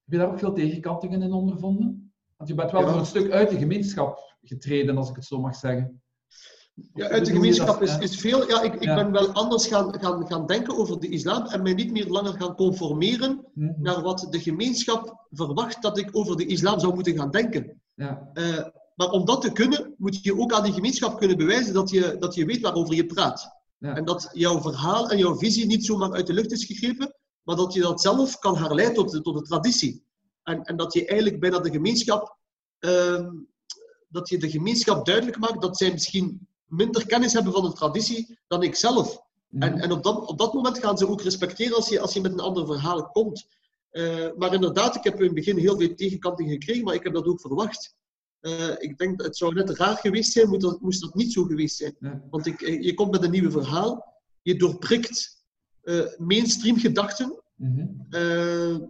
heb 0.04 0.14
je 0.14 0.18
daar 0.18 0.28
ook 0.28 0.40
veel 0.40 0.54
tegenkantingen 0.54 1.22
in 1.22 1.32
ondervonden? 1.32 2.14
Want 2.38 2.50
je 2.50 2.56
bent 2.56 2.72
wel 2.72 2.82
ja. 2.82 2.88
voor 2.88 3.00
een 3.00 3.06
stuk 3.06 3.32
uit 3.32 3.50
de 3.50 3.58
gemeenschap 3.58 4.38
getreden, 4.42 4.98
als 4.98 5.10
ik 5.10 5.16
het 5.16 5.26
zo 5.26 5.40
mag 5.40 5.56
zeggen. 5.56 6.03
Ja, 6.94 7.08
uit 7.10 7.26
de 7.26 7.32
gemeenschap 7.32 7.82
is, 7.82 7.98
is 7.98 8.16
veel. 8.16 8.48
Ja, 8.48 8.62
ik, 8.62 8.74
ik 8.74 8.96
ben 8.96 9.12
wel 9.12 9.32
anders 9.32 9.68
gaan, 9.68 10.00
gaan, 10.00 10.28
gaan 10.28 10.46
denken 10.46 10.78
over 10.78 11.00
de 11.00 11.10
islam 11.10 11.46
en 11.46 11.62
mij 11.62 11.74
niet 11.74 11.92
meer 11.92 12.08
langer 12.08 12.34
gaan 12.34 12.56
conformeren 12.56 13.46
naar 13.78 14.02
wat 14.02 14.28
de 14.30 14.40
gemeenschap 14.40 15.28
verwacht 15.32 15.82
dat 15.82 15.98
ik 15.98 16.10
over 16.12 16.38
de 16.38 16.46
islam 16.46 16.80
zou 16.80 16.94
moeten 16.94 17.16
gaan 17.16 17.32
denken. 17.32 17.82
Ja. 17.94 18.30
Uh, 18.34 18.66
maar 18.96 19.10
om 19.10 19.26
dat 19.26 19.42
te 19.42 19.52
kunnen, 19.52 19.94
moet 19.98 20.24
je 20.24 20.40
ook 20.40 20.54
aan 20.54 20.64
die 20.64 20.74
gemeenschap 20.74 21.18
kunnen 21.18 21.38
bewijzen 21.38 21.74
dat 21.74 21.90
je, 21.90 22.16
dat 22.20 22.36
je 22.36 22.46
weet 22.46 22.62
waarover 22.62 22.96
je 22.96 23.06
praat. 23.06 23.50
Ja. 23.78 23.96
En 23.96 24.06
dat 24.06 24.30
jouw 24.32 24.62
verhaal 24.62 25.10
en 25.10 25.18
jouw 25.18 25.36
visie 25.36 25.66
niet 25.66 25.86
zomaar 25.86 26.12
uit 26.12 26.28
de 26.28 26.34
lucht 26.34 26.52
is 26.52 26.66
gegrepen, 26.66 27.16
maar 27.44 27.56
dat 27.56 27.74
je 27.74 27.82
dat 27.82 28.02
zelf 28.02 28.40
kan 28.40 28.58
herleiden 28.58 28.96
tot 28.96 29.12
de, 29.12 29.22
tot 29.22 29.38
de 29.38 29.44
traditie. 29.44 30.06
En, 30.44 30.64
en 30.64 30.78
dat 30.78 30.94
je 30.94 31.06
eigenlijk 31.06 31.40
bijna 31.40 31.60
de 31.60 31.72
gemeenschap, 31.72 32.38
uh, 32.80 33.30
dat 34.10 34.30
je 34.30 34.38
de 34.38 34.50
gemeenschap 34.50 35.06
duidelijk 35.06 35.40
maakt 35.40 35.62
dat 35.62 35.78
zij 35.78 35.92
misschien 35.92 36.48
minder 36.76 37.06
kennis 37.06 37.34
hebben 37.34 37.54
van 37.54 37.64
de 37.64 37.74
traditie 37.74 38.38
dan 38.48 38.64
ik 38.64 38.76
zelf. 38.76 39.22
En, 39.60 39.72
mhm. 39.72 39.82
en 39.82 39.92
op, 39.92 40.04
dat, 40.04 40.26
op 40.26 40.38
dat 40.38 40.54
moment 40.54 40.80
gaan 40.80 40.98
ze 40.98 41.08
ook 41.08 41.22
respecteren 41.22 41.76
als 41.76 41.90
je, 41.90 42.00
als 42.00 42.14
je 42.14 42.22
met 42.22 42.32
een 42.32 42.40
ander 42.40 42.66
verhaal 42.66 43.10
komt. 43.10 43.46
Uh, 43.92 44.28
maar 44.38 44.54
inderdaad, 44.54 44.96
ik 44.96 45.04
heb 45.04 45.18
in 45.18 45.26
het 45.26 45.34
begin 45.34 45.58
heel 45.58 45.78
veel 45.78 45.96
tegenkanting 45.96 46.50
gekregen, 46.50 46.84
maar 46.84 46.94
ik 46.94 47.04
heb 47.04 47.14
dat 47.14 47.26
ook 47.26 47.42
verwacht. 47.42 47.96
Uh, 48.42 48.70
ik 48.78 48.98
denk 48.98 49.18
dat 49.18 49.28
het 49.28 49.38
zou 49.38 49.54
net 49.54 49.70
raar 49.70 49.98
geweest 49.98 50.32
zijn, 50.32 50.50
moest 50.50 50.62
dat, 50.62 50.82
moest 50.82 51.02
dat 51.02 51.16
niet 51.16 51.34
zo 51.34 51.44
geweest 51.44 51.76
zijn. 51.76 52.26
Want 52.30 52.46
ik, 52.46 52.62
eh, 52.62 52.82
je 52.82 52.94
komt 52.94 53.12
met 53.12 53.24
een 53.24 53.32
nieuw 53.32 53.52
verhaal, 53.52 54.22
je 54.42 54.56
doorprikt 54.56 55.44
uh, 55.84 56.06
mainstream 56.18 56.78
gedachten. 56.78 57.42
Mm 57.56 58.02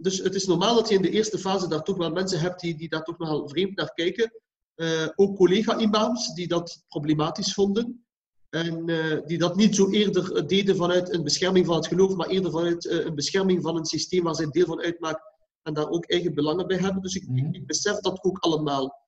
dus 0.00 0.18
het 0.18 0.34
is 0.34 0.46
normaal 0.46 0.74
dat 0.74 0.88
je 0.88 0.94
in 0.94 1.02
de 1.02 1.10
eerste 1.10 1.38
fase 1.38 1.68
daar 1.68 1.82
toch 1.82 1.96
wel 1.96 2.10
mensen 2.10 2.40
hebt 2.40 2.60
die, 2.60 2.76
die 2.76 2.88
daar 2.88 3.02
toch 3.02 3.18
nogal 3.18 3.48
vreemd 3.48 3.76
naar 3.76 3.92
kijken. 3.94 4.32
Uh, 4.76 5.08
ook 5.14 5.36
collega-imams 5.36 6.34
die 6.34 6.48
dat 6.48 6.82
problematisch 6.88 7.54
vonden. 7.54 8.06
En 8.50 8.90
uh, 8.90 9.26
die 9.26 9.38
dat 9.38 9.56
niet 9.56 9.74
zo 9.74 9.90
eerder 9.90 10.46
deden 10.46 10.76
vanuit 10.76 11.12
een 11.12 11.22
bescherming 11.22 11.66
van 11.66 11.76
het 11.76 11.86
geloof, 11.86 12.14
maar 12.14 12.28
eerder 12.28 12.50
vanuit 12.50 12.84
uh, 12.84 13.04
een 13.04 13.14
bescherming 13.14 13.62
van 13.62 13.76
een 13.76 13.84
systeem 13.84 14.22
waar 14.22 14.34
zij 14.34 14.50
deel 14.50 14.66
van 14.66 14.80
uitmaken 14.80 15.32
en 15.62 15.74
daar 15.74 15.88
ook 15.88 16.04
eigen 16.04 16.34
belangen 16.34 16.66
bij 16.66 16.76
hebben. 16.76 17.02
Dus 17.02 17.14
ik, 17.14 17.28
mm 17.28 17.54
ik 17.54 17.66
besef 17.66 17.96
dat 17.98 18.24
ook 18.24 18.38
allemaal. 18.38 19.02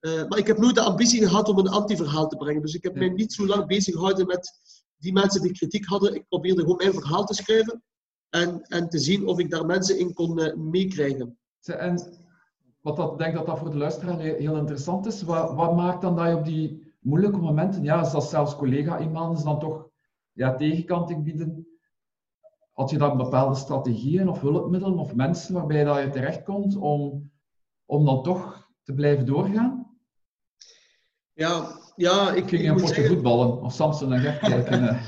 maar 0.00 0.38
ik 0.38 0.46
heb 0.46 0.58
nooit 0.58 0.74
de 0.74 0.80
ambitie 0.80 1.26
gehad 1.26 1.48
om 1.48 1.58
een 1.58 1.68
anti-verhaal 1.68 2.28
te 2.28 2.36
brengen. 2.36 2.62
Dus 2.62 2.74
ik 2.74 2.82
heb 2.82 2.94
mij 2.94 3.08
niet 3.08 3.32
zo 3.32 3.46
lang 3.46 3.66
bezig 3.66 3.94
gehouden 3.94 4.26
met 4.26 4.50
die 4.96 5.12
mensen 5.12 5.42
die 5.42 5.52
kritiek 5.52 5.86
hadden. 5.86 6.14
Ik 6.14 6.28
probeerde 6.28 6.60
gewoon 6.60 6.76
mijn 6.76 6.92
verhaal 6.92 7.24
te 7.24 7.34
schrijven 7.34 7.82
en, 8.28 8.62
en 8.62 8.88
te 8.88 8.98
zien 8.98 9.26
of 9.26 9.38
ik 9.38 9.50
daar 9.50 9.66
mensen 9.66 9.98
in 9.98 10.14
kon 10.14 10.52
meekrijgen. 10.70 11.38
En 11.62 12.27
wat 12.80 12.96
dat, 12.96 13.18
denk 13.18 13.34
dat 13.34 13.46
dat 13.46 13.58
voor 13.58 13.70
de 13.70 13.76
luisteraar 13.76 14.18
heel 14.18 14.56
interessant 14.56 15.06
is. 15.06 15.22
Wat, 15.22 15.54
wat 15.54 15.76
maakt 15.76 16.02
dan 16.02 16.16
dat 16.16 16.26
je 16.26 16.36
op 16.36 16.44
die 16.44 16.92
moeilijke 17.00 17.38
momenten, 17.38 17.82
ja, 17.82 18.00
als 18.00 18.30
zelfs 18.30 18.56
collega-imams 18.56 19.44
dan 19.44 19.58
toch 19.58 19.88
ja, 20.32 20.54
tegenkanting 20.54 21.24
bieden, 21.24 21.66
had 22.72 22.90
je 22.90 22.98
dan 22.98 23.16
bepaalde 23.16 23.54
strategieën 23.54 24.28
of 24.28 24.40
hulpmiddelen 24.40 24.98
of 24.98 25.14
mensen 25.14 25.54
waarbij 25.54 25.84
dat 25.84 25.98
je 25.98 26.10
terechtkomt 26.10 26.76
om, 26.76 27.30
om 27.86 28.04
dan 28.04 28.22
toch 28.22 28.70
te 28.82 28.94
blijven 28.94 29.26
doorgaan? 29.26 29.96
Ja, 31.32 31.78
ja 31.96 32.32
ik, 32.32 32.48
ging 32.48 32.68
een 32.68 32.74
potje 32.74 32.94
zeggen... 32.94 33.14
voetballen 33.14 33.62
of 33.62 33.72
Samson 33.72 34.12
en 34.12 34.20
Gert 34.20 34.38
kijken. 34.38 35.00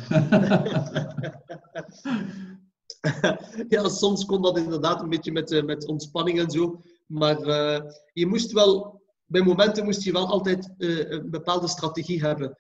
ja, 3.69 3.89
soms 3.89 4.25
kon 4.25 4.43
dat 4.43 4.59
inderdaad 4.59 5.03
een 5.03 5.09
beetje 5.09 5.33
met, 5.33 5.51
uh, 5.51 5.65
met 5.65 5.87
ontspanning 5.87 6.41
en 6.41 6.51
zo. 6.51 6.81
Maar 7.11 7.41
uh, 7.47 7.81
je 8.13 8.27
moest 8.27 8.53
wel, 8.53 9.03
bij 9.27 9.43
momenten 9.43 9.85
moest 9.85 10.03
je 10.03 10.13
wel 10.13 10.27
altijd 10.27 10.71
uh, 10.79 11.11
een 11.11 11.31
bepaalde 11.31 11.69
strategie 11.69 12.21
hebben. 12.21 12.59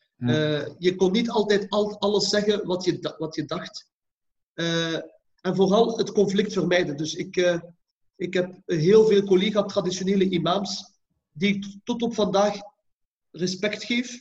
je 0.78 0.94
kon 0.96 1.12
niet 1.12 1.30
altijd 1.30 1.68
al, 1.68 1.98
alles 1.98 2.28
zeggen 2.28 2.66
wat 2.66 2.84
je, 2.84 3.14
wat 3.18 3.34
je 3.34 3.44
dacht. 3.44 3.88
en 5.40 5.56
vooral 5.56 5.98
het 5.98 6.12
conflict 6.12 6.52
vermijden. 6.52 6.96
Dus 6.96 7.14
ik, 7.14 7.60
ik 8.16 8.34
heb 8.34 8.60
heel 8.66 9.06
veel 9.06 9.22
collega-traditionele 9.22 10.28
imams 10.28 10.84
die 11.32 11.54
ik 11.54 11.66
tot 11.84 12.02
op 12.02 12.14
vandaag 12.14 12.60
respect 13.30 13.84
geef. 13.84 14.20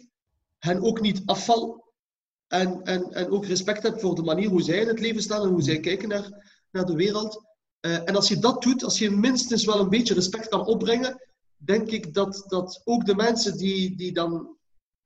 Hen 0.58 0.82
ook 0.82 1.02
niet 1.02 1.22
afval. 1.26 1.88
En, 2.48 2.82
en, 2.84 3.12
en 3.12 3.30
ook 3.30 3.46
respect 3.46 3.84
heb 3.84 4.00
voor 4.00 4.16
de 4.16 4.24
manier 4.24 4.50
hoe 4.50 4.62
zij 4.62 4.80
in 4.80 4.88
het 4.88 5.00
leven 5.00 5.22
staan 5.22 5.42
en 5.42 5.50
hoe 5.50 5.62
zij 5.62 5.80
kijken 5.80 6.10
naar, 6.10 6.62
naar 6.72 6.86
de 6.86 6.96
wereld. 6.96 7.49
Uh, 7.82 8.10
en 8.10 8.16
als 8.16 8.28
je 8.28 8.40
dat 8.40 8.62
doet, 8.62 8.84
als 8.84 9.00
je 9.00 9.12
minstens 9.12 9.66
wel 9.66 9.80
een 9.80 9.90
beetje 9.90 10.14
respect 10.14 10.48
kan 10.48 10.66
opbrengen, 10.66 11.28
denk 11.58 11.90
ik 11.90 12.14
dat, 12.14 12.44
dat 12.48 12.82
ook 12.84 13.06
de 13.06 13.16
mensen 13.16 13.58
die, 13.58 13.96
die 13.96 14.14
dan 14.14 14.58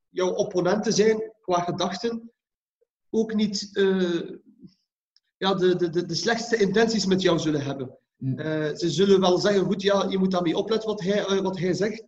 jouw 0.10 0.30
opponenten 0.30 0.94
zijn 0.94 1.32
qua 1.42 1.60
gedachten, 1.60 2.32
ook 3.10 3.34
niet 3.34 3.70
uh, 3.74 4.30
ja, 5.38 5.54
de, 5.54 5.76
de, 5.76 6.06
de, 6.06 6.16
slechtste 6.16 6.58
intenties 6.58 7.06
met 7.06 7.22
jou 7.22 7.40
zullen 7.40 7.64
hebben. 7.64 7.98
Uh, 8.18 8.76
ze 8.76 8.90
zullen 8.90 9.20
wel 9.20 9.38
zeggen, 9.38 9.66
goed, 9.66 9.82
ja, 9.82 10.06
je 10.10 10.18
moet 10.18 10.32
daarmee 10.32 10.58
opletten 10.58 10.90
wat 10.90 11.02
hij, 11.02 11.42
wat 11.42 11.60
hij 11.60 11.74
zegt. 11.74 12.04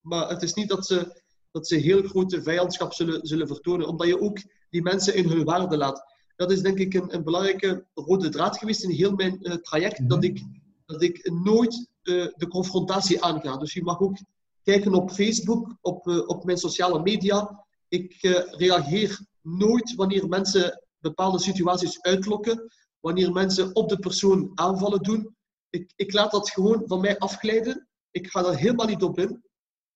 Maar 0.00 0.28
het 0.28 0.42
is 0.42 0.54
niet 0.54 0.68
dat 0.68 0.86
ze, 0.86 1.22
dat 1.50 1.66
ze 1.66 1.76
heel 1.76 2.02
grote 2.02 2.42
vijandschap 2.42 2.92
zullen, 2.92 3.26
zullen 3.26 3.46
vertonen, 3.46 3.88
omdat 3.88 4.06
je 4.06 4.20
ook 4.20 4.38
die 4.70 4.82
mensen 4.82 5.14
in 5.14 5.28
hun 5.28 5.44
waarde 5.44 5.76
laat. 5.76 6.04
Dat 6.40 6.50
is 6.50 6.62
denk 6.62 6.78
ik 6.78 6.94
een, 6.94 7.14
een 7.14 7.24
belangrijke 7.24 7.86
rode 7.94 8.28
draad 8.28 8.58
geweest 8.58 8.82
in 8.82 8.90
heel 8.90 9.12
mijn 9.12 9.38
uh, 9.42 9.54
traject, 9.54 9.98
-hmm. 9.98 10.08
dat, 10.08 10.24
ik, 10.24 10.44
dat 10.86 11.02
ik 11.02 11.30
nooit 11.30 11.90
uh, 12.02 12.26
de 12.36 12.48
confrontatie 12.48 13.22
aanga. 13.22 13.56
Dus 13.56 13.72
je 13.72 13.82
mag 13.82 14.00
ook 14.00 14.18
kijken 14.62 14.94
op 14.94 15.10
Facebook, 15.10 15.76
op, 15.80 16.06
uh, 16.06 16.28
op 16.28 16.44
mijn 16.44 16.58
sociale 16.58 17.02
media. 17.02 17.64
Ik 17.88 18.16
reageer 18.50 19.26
nooit 19.42 19.94
wanneer 19.94 20.28
mensen 20.28 20.82
bepaalde 20.98 21.38
situaties 21.38 22.02
uitlokken, 22.02 22.72
wanneer 23.00 23.32
mensen 23.32 23.74
op 23.74 23.88
de 23.88 23.98
persoon 23.98 24.50
aanvallen 24.54 25.02
doen. 25.02 25.36
Ik, 25.70 25.92
ik 25.96 26.12
laat 26.12 26.30
dat 26.30 26.50
gewoon 26.50 26.82
van 26.86 27.00
mij 27.00 27.18
afglijden. 27.18 27.88
Ik 28.10 28.26
ga 28.26 28.42
daar 28.42 28.56
helemaal 28.56 28.86
niet 28.86 29.02
op 29.02 29.18
in. 29.18 29.44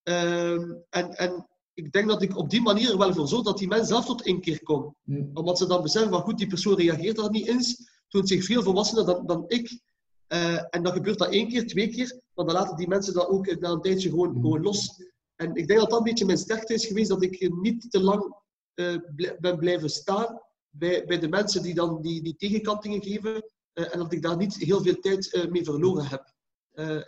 Ehm, 0.03 0.73
en, 0.91 1.11
en 1.11 1.49
ik 1.75 1.93
denk 1.93 2.09
dat 2.09 2.23
ik 2.23 2.37
op 2.37 2.51
die 2.51 2.63
manier 2.63 2.91
er 2.91 2.99
wel 2.99 3.15
voor 3.15 3.29
zorg 3.29 3.43
dat 3.43 3.59
die 3.59 3.69
mensen 3.69 3.87
zelf 3.87 4.05
tot 4.05 4.27
inkeer 4.27 4.63
komen. 4.63 4.97
Omdat 5.33 5.59
ze 5.59 5.67
dan 5.67 5.83
beseffen 5.83 6.11
van 6.11 6.21
goed, 6.21 6.39
die 6.39 6.47
persoon 6.47 6.77
reageert 6.77 7.17
daar 7.17 7.31
niet 7.31 7.47
eens, 7.47 7.91
doet 8.09 8.29
zich 8.29 8.45
veel 8.45 8.63
volwassener 8.63 9.07
dan, 9.07 9.27
dan 9.27 9.45
ik. 9.47 9.81
Uh, 10.29 10.75
en 10.75 10.83
dan 10.83 10.93
gebeurt 10.93 11.19
dat 11.19 11.33
één 11.33 11.49
keer, 11.49 11.67
twee 11.67 11.89
keer, 11.89 12.21
maar 12.35 12.45
dan 12.45 12.55
laten 12.55 12.77
die 12.77 12.89
mensen 12.89 13.15
dat 13.15 13.29
ook 13.29 13.61
na 13.61 13.71
een 13.71 13.81
tijdje 13.81 14.09
gewoon, 14.09 14.33
gewoon 14.33 14.63
los. 14.63 15.03
En 15.37 15.55
ik 15.55 15.67
denk 15.67 15.81
dat 15.81 15.91
dat 15.91 15.99
een 15.99 16.05
beetje 16.05 16.25
mijn 16.25 16.39
sterkte 16.39 16.75
is 16.75 16.87
geweest, 16.87 17.09
dat 17.09 17.23
ik 17.23 17.55
niet 17.61 17.91
te 17.91 18.01
lang 18.01 18.37
uh, 18.75 18.97
ben 19.39 19.59
blijven 19.59 19.91
staan 19.91 20.41
bij, 20.71 21.05
bij 21.05 21.19
de 21.19 21.29
mensen 21.29 21.63
die 21.63 21.75
dan 21.75 22.03
die, 22.03 22.23
die 22.23 22.37
tegenkantingen 22.37 23.03
geven. 23.03 23.33
Uh, 23.75 23.93
en 23.95 23.99
dat 23.99 24.13
ik 24.13 24.23
daar 24.23 24.37
niet 24.37 24.57
heel 24.57 24.83
veel 24.83 25.01
tijd 25.01 25.47
mee 25.51 25.65
verloren 25.65 26.07
heb. 26.07 26.33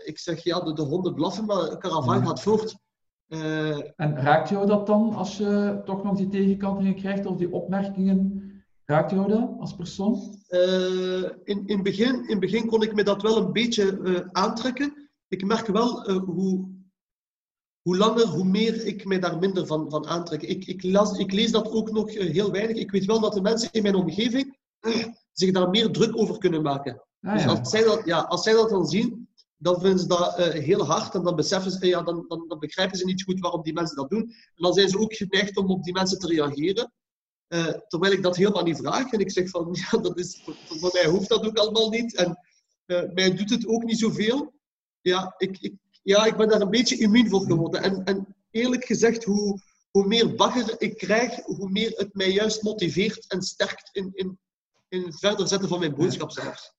ik 0.04 0.18
zeg 0.18 0.44
ja, 0.44 0.60
de, 0.60 0.72
de 0.72 0.82
honden 0.82 1.14
blaffen, 1.14 1.44
maar 1.44 1.70
de 1.70 1.78
caravan 1.78 2.18
mm. 2.18 2.26
gaat 2.26 2.42
voort. 2.42 2.76
Uh, 3.28 3.76
en 3.96 4.16
raakt 4.16 4.48
jou 4.48 4.66
dat 4.66 4.86
dan 4.86 5.14
als 5.14 5.36
je 5.36 5.80
toch 5.84 6.02
nog 6.02 6.16
die 6.16 6.28
tegenkantingen 6.28 6.94
krijgt 6.94 7.26
of 7.26 7.36
die 7.36 7.52
opmerkingen? 7.52 8.42
Raakt 8.84 9.10
jou 9.10 9.28
dat 9.28 9.50
als 9.58 9.74
persoon? 9.74 10.44
Uh, 10.48 11.22
in, 11.44 11.66
in, 11.66 11.82
begin, 11.82 12.28
in 12.28 12.40
begin 12.40 12.66
kon 12.66 12.82
ik 12.82 12.94
me 12.94 13.02
dat 13.02 13.22
wel 13.22 13.36
een 13.36 13.52
beetje 13.52 13.98
uh, 14.02 14.20
aantrekken. 14.32 15.10
Ik 15.28 15.44
merk 15.44 15.66
wel 15.66 16.10
hoe, 16.10 16.68
hoe 17.82 17.96
langer, 17.96 18.26
hoe 18.26 18.44
meer 18.44 18.86
ik 18.86 19.04
mij 19.04 19.18
daar 19.18 19.38
minder 19.38 19.66
van, 19.66 19.90
van 19.90 20.06
aantrek. 20.06 20.42
Ik, 20.42 20.66
ik, 20.66 20.82
las, 20.82 21.18
ik 21.18 21.32
lees 21.32 21.50
dat 21.50 21.70
ook 21.70 21.90
nog 21.90 22.14
heel 22.14 22.50
weinig. 22.50 22.76
Ik 22.76 22.90
weet 22.90 23.04
wel 23.04 23.20
dat 23.20 23.32
de 23.32 23.40
mensen 23.40 23.72
in 23.72 23.82
mijn 23.82 23.94
omgeving 23.94 24.58
zich 25.32 25.52
daar 25.52 25.70
meer 25.70 25.90
druk 25.90 26.18
over 26.18 26.38
kunnen 26.38 26.62
maken. 26.62 27.02
Ah, 27.20 27.32
dus 27.32 27.46
als, 27.46 27.70
zij 27.70 27.84
dat, 27.84 28.02
ja, 28.04 28.20
als 28.20 28.42
zij 28.42 28.52
dat 28.52 28.70
dan 28.70 28.86
zien, 28.86 29.28
dan 29.58 29.80
vinden 29.80 29.98
ze 29.98 30.06
dat 30.06 30.38
uh, 30.38 30.46
heel 30.46 30.86
hard 30.86 31.14
en 31.14 31.22
dan 31.22 31.36
beseffen 31.36 31.70
ze, 31.70 31.86
ja, 31.86 32.02
dan, 32.02 32.24
dan, 32.28 32.44
dan, 32.48 32.58
begrijpen 32.58 32.98
ze 32.98 33.04
niet 33.04 33.22
goed 33.22 33.40
waarom 33.40 33.62
die 33.62 33.72
mensen 33.72 33.96
dat 33.96 34.10
doen. 34.10 34.22
En 34.22 34.62
dan 34.62 34.72
zijn 34.72 34.88
ze 34.88 34.98
ook 34.98 35.14
geneigd 35.14 35.56
om 35.56 35.70
op 35.70 35.84
die 35.84 35.92
mensen 35.92 36.18
te 36.18 36.26
reageren. 36.26 36.92
Uh, 37.48 37.66
terwijl 37.66 38.12
ik 38.12 38.22
dat 38.22 38.36
helemaal 38.36 38.62
niet 38.62 38.76
vraag. 38.76 39.12
En 39.12 39.20
ik 39.20 39.30
zeg 39.30 39.48
van, 39.48 39.68
ja, 39.90 39.98
dat 39.98 40.18
is, 40.18 40.42
voor 40.68 40.90
mij 40.92 41.06
hoeft 41.06 41.28
dat 41.28 41.46
ook 41.46 41.58
allemaal 41.58 41.88
niet. 41.88 42.14
En 42.14 42.38
uh, 42.86 43.02
mij 43.12 43.34
doet 43.34 43.50
het 43.50 43.66
ook 43.66 43.84
niet 43.84 43.98
zoveel. 43.98 44.52
Ja, 45.00 45.34
ik, 45.38 45.58
ik, 45.60 45.74
ja, 46.02 46.24
ik 46.24 46.36
ben 46.36 46.48
daar 46.48 46.60
een 46.60 46.70
beetje 46.70 46.98
immuun 46.98 47.28
voor 47.28 47.46
geworden. 47.46 47.82
En, 47.82 48.04
en 48.04 48.36
eerlijk 48.50 48.84
gezegd, 48.84 49.24
hoe, 49.24 49.60
hoe 49.90 50.06
meer 50.06 50.34
bagger 50.34 50.74
ik 50.78 50.96
krijg, 50.96 51.40
hoe 51.44 51.70
meer 51.70 51.92
het 51.96 52.14
mij 52.14 52.30
juist 52.30 52.62
motiveert 52.62 53.26
en 53.26 53.42
sterkt 53.42 53.88
in, 53.92 54.10
in, 54.14 54.38
in 54.88 55.02
het 55.02 55.18
verder 55.18 55.48
zetten 55.48 55.68
van 55.68 55.78
mijn 55.78 55.94
boodschapsreis. 55.94 56.75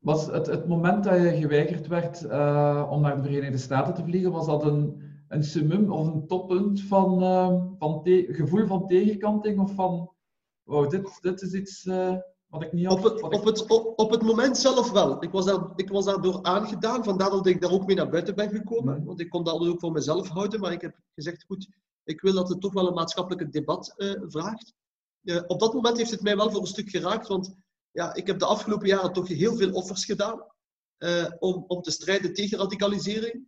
Was 0.00 0.26
het, 0.26 0.46
het 0.46 0.68
moment 0.68 1.04
dat 1.04 1.14
je 1.14 1.36
geweigerd 1.36 1.86
werd 1.86 2.22
uh, 2.22 2.88
om 2.90 3.00
naar 3.00 3.16
de 3.16 3.22
Verenigde 3.22 3.58
Staten 3.58 3.94
te 3.94 4.04
vliegen, 4.04 4.32
was 4.32 4.46
dat 4.46 4.64
een, 4.64 5.02
een 5.28 5.44
summum 5.44 5.92
of 5.92 6.06
een 6.06 6.26
toppunt 6.26 6.80
van, 6.80 7.22
uh, 7.22 7.62
van 7.78 8.00
gevoel 8.28 8.66
van 8.66 8.86
tegenkanting 8.86 9.60
of 9.60 9.74
van, 9.74 10.12
wow, 10.62 10.90
dit, 10.90 11.18
dit 11.20 11.42
is 11.42 11.52
iets 11.52 11.84
uh, 11.84 12.16
wat 12.46 12.62
ik 12.62 12.72
niet 12.72 12.86
had? 12.86 12.96
Op 12.98 13.04
het, 13.04 13.22
op, 13.22 13.44
het, 13.44 13.70
op, 13.70 13.98
op, 13.98 14.10
het 14.10 14.22
moment 14.22 14.56
zelf 14.56 14.90
wel. 14.90 15.22
Ik 15.22 15.30
was, 15.30 15.44
daar, 15.44 15.72
ik 15.76 15.88
was 15.88 16.04
daardoor 16.04 16.42
aangedaan, 16.42 17.04
vandaar 17.04 17.30
dat 17.30 17.46
ik 17.46 17.60
daar 17.60 17.72
ook 17.72 17.86
mee 17.86 17.96
naar 17.96 18.10
buiten 18.10 18.34
ben 18.34 18.50
gekomen. 18.50 18.98
Mm. 18.98 19.04
Want 19.04 19.20
ik 19.20 19.30
kon 19.30 19.44
dat 19.44 19.60
ook 19.60 19.80
voor 19.80 19.92
mezelf 19.92 20.28
houden, 20.28 20.60
maar 20.60 20.72
ik 20.72 20.80
heb 20.80 20.96
gezegd, 21.14 21.44
goed, 21.44 21.68
ik 22.04 22.20
wil 22.20 22.34
dat 22.34 22.48
het 22.48 22.60
toch 22.60 22.72
wel 22.72 22.88
een 22.88 22.94
maatschappelijk 22.94 23.52
debat 23.52 23.94
vraagt. 24.26 24.74
op 25.46 25.60
dat 25.60 25.74
moment 25.74 25.96
heeft 25.96 26.10
het 26.10 26.22
mij 26.22 26.36
wel 26.36 26.50
voor 26.50 26.60
een 26.60 26.66
stuk 26.66 26.90
geraakt, 26.90 27.26
want 27.26 27.56
ja, 27.92 28.14
ik 28.14 28.26
heb 28.26 28.38
de 28.38 28.46
afgelopen 28.46 28.88
jaren 28.88 29.12
toch 29.12 29.28
heel 29.28 29.56
veel 29.56 29.72
offers 29.72 30.04
gedaan 30.04 30.44
uh, 30.98 31.26
om, 31.38 31.64
om 31.66 31.82
te 31.82 31.90
strijden 31.90 32.34
tegen 32.34 32.58
radicalisering, 32.58 33.46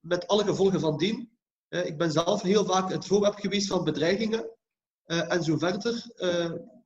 met 0.00 0.26
alle 0.26 0.44
gevolgen 0.44 0.80
van 0.80 0.98
dien. 0.98 1.32
Uh, 1.68 1.86
ik 1.86 1.98
ben 1.98 2.12
zelf 2.12 2.42
heel 2.42 2.64
vaak 2.64 2.90
het 2.90 3.06
voorwerp 3.06 3.34
geweest 3.34 3.66
van 3.66 3.84
bedreigingen 3.84 4.50
uh, 5.06 5.32
en 5.32 5.44
zo 5.44 5.58
verder. 5.58 6.12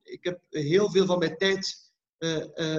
ik 0.03 0.23
heb 0.23 0.41
heel 0.49 0.91
veel 0.91 1.05
van 1.05 1.19
mijn 1.19 1.37
tijd 1.37 1.91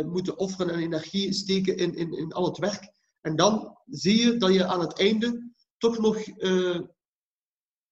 moeten 0.06 0.38
offeren 0.38 0.74
en 0.74 0.80
energie 0.80 1.32
steken 1.32 1.76
in, 1.76 1.94
in, 1.94 2.12
in 2.12 2.32
al 2.32 2.44
het 2.44 2.58
werk. 2.58 2.92
En 3.20 3.36
dan 3.36 3.78
zie 3.86 4.20
je 4.24 4.36
dat 4.36 4.54
je 4.54 4.66
aan 4.66 4.80
het 4.80 4.98
einde 4.98 5.50
toch 5.78 5.98
nog 5.98 6.18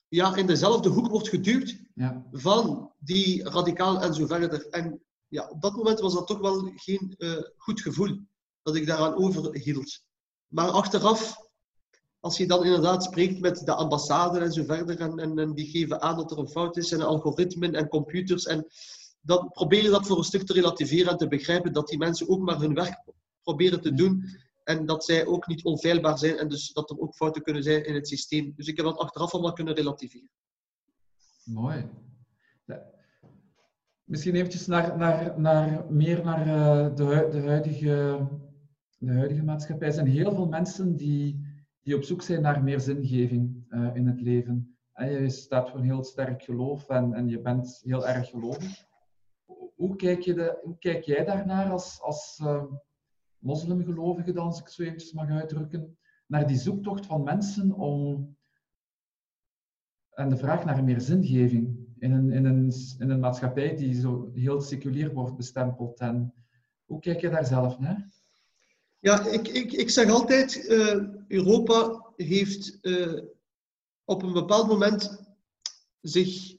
ja, 0.08 0.36
in 0.36 0.46
dezelfde 0.46 0.88
hoek 0.88 1.08
wordt 1.08 1.28
geduwd 1.28 1.76
ja. 1.94 2.26
van 2.30 2.92
die 2.98 3.48
radicaal 3.48 4.02
en 4.02 4.14
zo 4.14 4.26
verder. 4.26 4.68
En 4.68 5.02
ja, 5.28 5.48
op 5.48 5.62
dat 5.62 5.76
moment 5.76 6.00
was 6.00 6.14
dat 6.14 6.26
toch 6.26 6.38
wel 6.38 6.72
geen 6.74 7.14
uh, 7.18 7.42
goed 7.56 7.80
gevoel 7.80 8.18
dat 8.62 8.76
ik 8.76 8.86
daaraan 8.86 9.14
overhield. 9.14 10.00
Maar 10.46 10.68
achteraf, 10.68 11.36
als 12.20 12.36
je 12.36 12.46
dan 12.46 12.64
inderdaad 12.64 13.04
spreekt 13.04 13.40
met 13.40 13.58
de 13.58 13.74
ambassade 13.74 14.38
en 14.38 14.52
zo 14.52 14.64
verder, 14.64 15.00
en, 15.00 15.18
en, 15.18 15.38
en, 15.38 15.54
die 15.54 15.70
geven 15.70 16.00
aan 16.00 16.16
dat 16.16 16.30
er 16.30 16.38
een 16.38 16.48
fout 16.48 16.76
is, 16.76 16.92
en 16.92 17.00
algoritmen 17.00 17.74
en 17.74 17.88
computers, 17.88 18.46
en 18.46 18.66
dan 19.20 19.50
probeer 19.50 19.82
je 19.82 19.90
dat 19.90 20.06
voor 20.06 20.18
een 20.18 20.24
stuk 20.24 20.46
te 20.46 20.52
relativeren 20.52 21.12
en 21.12 21.18
te 21.18 21.28
begrijpen 21.28 21.72
dat 21.72 21.88
die 21.88 21.98
mensen 21.98 22.28
ook 22.28 22.40
maar 22.40 22.60
hun 22.60 22.74
werk 22.74 23.04
proberen 23.42 23.80
te 23.80 23.94
doen. 23.94 24.24
En 24.64 24.86
dat 24.86 25.04
zij 25.04 25.26
ook 25.26 25.46
niet 25.46 25.64
onfeilbaar 25.64 26.18
zijn 26.18 26.36
en 26.38 26.48
dus 26.48 26.72
dat 26.72 26.90
er 26.90 26.98
ook 26.98 27.14
fouten 27.14 27.42
kunnen 27.42 27.62
zijn 27.62 27.84
in 27.84 27.94
het 27.94 28.08
systeem. 28.08 28.52
Dus 28.56 28.66
ik 28.66 28.76
heb 28.76 28.86
dat 28.86 28.98
achteraf 28.98 29.32
allemaal 29.32 29.52
kunnen 29.52 29.74
relativeren. 29.74 30.30
Mooi. 31.44 31.88
Misschien 34.08 34.34
eventjes 34.34 34.66
naar, 34.66 34.96
naar, 34.96 35.40
naar, 35.40 35.92
meer 35.92 36.24
naar 36.24 36.46
uh, 36.46 36.94
de, 36.94 37.28
de, 37.30 37.40
huidige, 37.40 38.28
de 38.98 39.12
huidige 39.12 39.42
maatschappij. 39.42 39.86
Er 39.86 39.92
zijn 39.92 40.06
heel 40.06 40.34
veel 40.34 40.48
mensen 40.48 40.96
die, 40.96 41.46
die 41.82 41.94
op 41.94 42.02
zoek 42.02 42.22
zijn 42.22 42.42
naar 42.42 42.62
meer 42.62 42.80
zingeving 42.80 43.64
uh, 43.68 43.94
in 43.94 44.06
het 44.06 44.20
leven. 44.20 44.78
En 44.92 45.10
je 45.10 45.30
staat 45.30 45.70
voor 45.70 45.78
een 45.78 45.84
heel 45.84 46.04
sterk 46.04 46.42
geloof 46.42 46.88
en, 46.88 47.12
en 47.12 47.28
je 47.28 47.40
bent 47.40 47.80
heel 47.84 48.06
erg 48.06 48.28
gelovig. 48.28 48.84
Hoe 49.74 49.96
kijk, 49.96 50.20
je 50.20 50.34
de, 50.34 50.76
kijk 50.78 51.04
jij 51.04 51.24
daarnaar 51.24 51.70
als, 51.70 52.00
als 52.00 52.40
uh, 52.42 52.64
moslimgelovige, 53.38 54.32
dan, 54.32 54.44
als 54.44 54.60
ik 54.60 54.68
zo 54.68 54.82
eventjes 54.82 55.12
mag 55.12 55.30
uitdrukken, 55.30 55.98
naar 56.26 56.46
die 56.46 56.58
zoektocht 56.58 57.06
van 57.06 57.22
mensen 57.22 57.72
om, 57.72 58.36
en 60.10 60.28
de 60.28 60.36
vraag 60.36 60.64
naar 60.64 60.84
meer 60.84 61.00
zingeving 61.00 61.77
in, 61.98 62.12
een, 62.12 62.30
in, 62.32 62.44
een, 62.44 62.72
in 62.98 63.10
een 63.10 63.20
maatschappij 63.20 63.76
die 63.76 64.00
zo 64.00 64.30
heel 64.34 64.60
seculier 64.60 65.12
wordt 65.12 65.36
bestempeld. 65.36 65.98
En 65.98 66.34
hoe 66.84 67.00
kijk 67.00 67.20
je 67.20 67.30
daar 67.30 67.46
zelf 67.46 67.78
naar? 67.78 68.08
Ja, 68.98 69.26
ik, 69.26 69.48
ik, 69.48 69.72
ik 69.72 69.90
zeg 69.90 70.10
altijd, 70.10 70.68
uh, 70.68 71.04
Europa 71.28 72.06
heeft 72.16 72.78
uh, 72.82 73.22
op 74.04 74.22
een 74.22 74.32
bepaald 74.32 74.66
moment 74.66 75.26
zich 76.00 76.56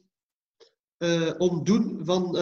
uh, 0.97 1.32
ontdoen 1.38 1.99
van, 2.04 2.38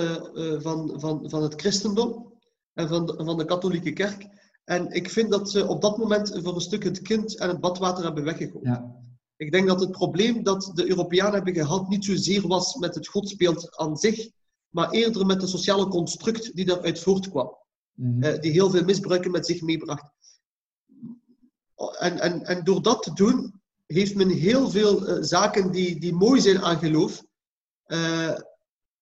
van, 0.61 0.99
van, 0.99 1.29
van 1.29 1.43
het 1.43 1.53
christendom 1.61 2.33
en 2.73 2.87
van 2.87 3.05
de, 3.05 3.23
van 3.23 3.37
de 3.37 3.45
katholieke 3.45 3.93
kerk. 3.93 4.27
En 4.63 4.91
ik 4.91 5.09
vind 5.09 5.31
dat 5.31 5.51
ze 5.51 5.67
op 5.67 5.81
dat 5.81 5.97
moment 5.97 6.39
voor 6.43 6.55
een 6.55 6.61
stuk 6.61 6.83
het 6.83 7.01
kind 7.01 7.37
en 7.37 7.47
het 7.47 7.59
badwater 7.59 8.03
hebben 8.03 8.23
weggegooid. 8.23 8.65
Ja. 8.65 8.95
Ik 9.37 9.51
denk 9.51 9.67
dat 9.67 9.79
het 9.79 9.91
probleem 9.91 10.43
dat 10.43 10.71
de 10.73 10.89
Europeanen 10.89 11.33
hebben 11.33 11.53
gehad 11.53 11.89
niet 11.89 12.05
zozeer 12.05 12.47
was 12.47 12.75
met 12.75 12.95
het 12.95 13.07
godsbeeld 13.07 13.77
aan 13.77 13.97
zich, 13.97 14.29
maar 14.69 14.89
eerder 14.89 15.25
met 15.25 15.41
de 15.41 15.47
sociale 15.47 15.87
construct 15.87 16.55
die 16.55 16.65
daaruit 16.65 16.99
voortkwam. 16.99 17.57
Mm 17.93 18.21
die 18.41 18.51
heel 18.51 18.69
veel 18.69 18.83
misbruiken 18.83 19.31
met 19.31 19.45
zich 19.45 19.61
meebracht. 19.61 20.11
En, 21.99 22.19
en, 22.19 22.45
en 22.45 22.63
door 22.63 22.81
dat 22.81 23.03
te 23.03 23.13
doen, 23.13 23.61
heeft 23.85 24.15
men 24.15 24.29
heel 24.29 24.69
veel 24.69 25.09
uh, 25.09 25.23
zaken 25.23 25.71
die, 25.71 25.99
die 25.99 26.13
mooi 26.13 26.41
zijn 26.41 26.61
aan 26.61 26.77
geloof, 26.77 27.23
uh, 27.87 28.37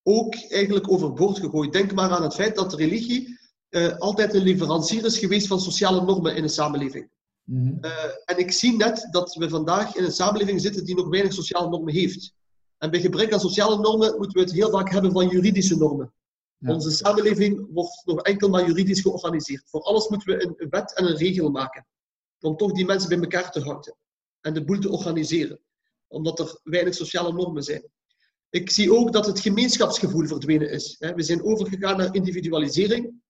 ook 0.04 0.36
eigenlijk 0.36 0.92
overboord 0.92 1.40
gegooid. 1.40 1.74
Denk 1.74 1.94
maar 1.94 2.10
aan 2.10 2.24
het 2.24 2.34
feit 2.34 2.56
dat 2.56 2.74
religie 2.74 3.40
uh, 3.70 3.98
altijd 3.98 4.34
een 4.34 4.44
leverancier 4.44 5.06
is 5.06 5.20
geweest 5.20 5.48
van 5.48 5.60
sociale 5.60 6.02
normen 6.02 6.36
in 6.36 6.44
een 6.44 6.50
samenleving. 6.50 7.10
Mm 7.46 7.66
-hmm. 7.66 7.80
en 8.26 8.38
ik 8.38 8.52
zie 8.52 8.76
net 8.76 9.08
dat 9.12 9.36
we 9.36 9.50
vandaag 9.50 9.96
in 9.96 10.04
een 10.04 10.12
samenleving 10.12 10.62
zitten 10.62 10.86
die 10.86 10.96
nog 10.96 11.08
weinig 11.08 11.34
sociale 11.34 11.70
normen 11.70 11.94
heeft. 11.94 12.34
En 12.78 12.92
bij 12.92 13.00
gebrek 13.00 13.34
aan 13.34 13.40
sociale 13.40 13.80
normen 13.80 14.18
moeten 14.18 14.38
we 14.38 14.40
het 14.40 14.52
heel 14.52 14.70
vaak 14.70 14.92
hebben 14.92 15.12
van 15.12 15.28
juridische 15.28 15.78
normen. 15.78 16.14
Ja. 16.58 16.74
Onze 16.74 16.92
samenleving 16.92 17.68
wordt 17.74 18.02
nog 18.06 18.22
enkel 18.22 18.50
maar 18.50 18.66
juridisch 18.66 19.02
georganiseerd. 19.02 19.64
Voor 19.70 19.82
alles 19.82 20.08
moeten 20.08 20.28
we 20.28 20.56
een 20.58 20.70
wet 20.70 20.96
en 20.96 21.06
een 21.06 21.18
regel 21.18 21.50
maken. 21.50 21.88
Om 22.40 22.58
toch 22.58 22.72
die 22.72 22.86
mensen 22.86 23.10
bij 23.10 23.20
elkaar 23.20 23.52
te 23.52 23.60
houden. 23.60 23.96
En 24.42 24.54
de 24.54 24.64
boel 24.64 24.80
te 24.80 24.90
organiseren. 24.90 25.60
Omdat 26.08 26.40
er 26.40 26.60
weinig 26.64 26.94
sociale 26.94 27.34
normen 27.34 27.64
zijn. 27.64 27.90
Ik 28.50 28.70
zie 28.70 28.94
ook 28.94 29.14
dat 29.14 29.26
het 29.26 29.40
gemeenschapsgevoel 29.40 30.28
verdwenen 30.28 30.72
is. 30.72 30.96
We 31.00 31.24
zijn 31.24 31.44
overgegaan 31.44 31.98
naar 31.98 32.16
individualisering. 32.16 33.24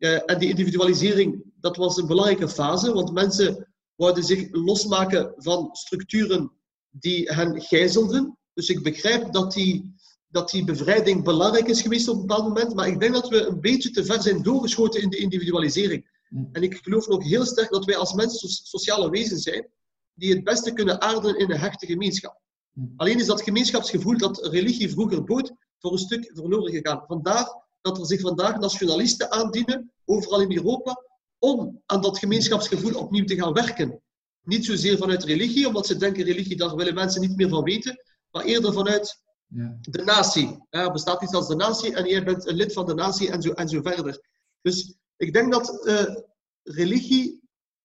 En 0.00 0.38
die 0.38 0.48
individualisering, 0.48 1.42
dat 1.60 1.76
was 1.76 1.96
een 1.96 2.06
belangrijke 2.06 2.48
fase. 2.48 2.92
Want 2.92 3.12
mensen 3.12 3.72
wouden 3.94 4.24
zich 4.24 4.48
losmaken 4.50 5.32
van 5.36 5.68
structuren 5.72 6.52
die 6.90 7.32
hen 7.32 7.60
gijzelden. 7.60 8.38
Dus 8.54 8.68
ik 8.68 8.82
begrijp 8.82 9.32
dat 9.32 9.52
die 9.52 9.98
dat 10.30 10.50
die 10.50 10.64
bevrijding 10.64 11.24
belangrijk 11.24 11.68
is 11.68 11.82
geweest 11.82 12.08
op 12.08 12.14
een 12.14 12.26
bepaald 12.26 12.48
moment. 12.48 12.74
Maar 12.74 12.88
ik 12.88 13.00
denk 13.00 13.12
dat 13.12 13.28
we 13.28 13.46
een 13.46 13.60
beetje 13.60 13.90
te 13.90 14.04
ver 14.04 14.22
zijn 14.22 14.42
doorgeschoten 14.42 15.02
in 15.02 15.10
de 15.10 15.16
individualisering. 15.16 16.18
Mm. 16.28 16.48
En 16.52 16.62
ik 16.62 16.78
geloof 16.82 17.08
nog 17.08 17.24
heel 17.24 17.44
sterk 17.44 17.70
dat 17.70 17.84
wij 17.84 17.96
als 17.96 18.14
mensen 18.14 18.48
sociale 18.48 19.10
wezens 19.10 19.42
zijn, 19.42 19.68
die 20.14 20.34
het 20.34 20.44
beste 20.44 20.72
kunnen 20.72 21.00
aarden 21.00 21.38
in 21.38 21.50
een 21.50 21.58
hechte 21.58 21.86
gemeenschap. 21.86 22.40
Mm. 22.72 22.92
Alleen 22.96 23.18
is 23.18 23.26
dat 23.26 23.42
gemeenschapsgevoel 23.42 24.18
dat 24.18 24.46
religie 24.46 24.90
vroeger 24.90 25.24
bood, 25.24 25.52
voor 25.78 25.92
een 25.92 25.98
stuk 25.98 26.30
verloren 26.34 26.72
gegaan. 26.72 27.04
Vandaar 27.06 27.68
dat 27.80 27.98
er 27.98 28.06
zich 28.06 28.20
vandaag 28.20 28.58
nationalisten 28.58 29.30
aandienen, 29.30 29.92
overal 30.04 30.40
in 30.40 30.56
Europa, 30.56 31.04
om 31.38 31.82
aan 31.86 32.00
dat 32.00 32.18
gemeenschapsgevoel 32.18 32.98
opnieuw 32.98 33.24
te 33.24 33.36
gaan 33.36 33.52
werken. 33.52 34.02
Niet 34.42 34.64
zozeer 34.64 34.96
vanuit 34.96 35.24
religie, 35.24 35.66
omdat 35.66 35.86
ze 35.86 35.96
denken 35.96 36.24
religie, 36.24 36.56
daar 36.56 36.76
willen 36.76 36.94
mensen 36.94 37.20
niet 37.20 37.36
meer 37.36 37.48
van 37.48 37.64
weten, 37.64 38.02
maar 38.30 38.44
eerder 38.44 38.72
vanuit 38.72 39.20
ja. 39.54 39.78
De 39.80 40.02
natie. 40.02 40.66
Er 40.70 40.92
bestaat 40.92 41.22
iets 41.22 41.32
als 41.32 41.48
de 41.48 41.54
natie 41.54 41.94
en 41.94 42.06
jij 42.06 42.24
bent 42.24 42.46
een 42.46 42.54
lid 42.54 42.72
van 42.72 42.86
de 42.86 42.94
natie 42.94 43.30
en 43.30 43.42
zo, 43.42 43.52
en 43.52 43.68
zo 43.68 43.80
verder. 43.82 44.20
Dus 44.62 44.94
ik 45.16 45.32
denk 45.32 45.52
dat 45.52 45.86
uh, 45.86 46.16
religie 46.62 47.40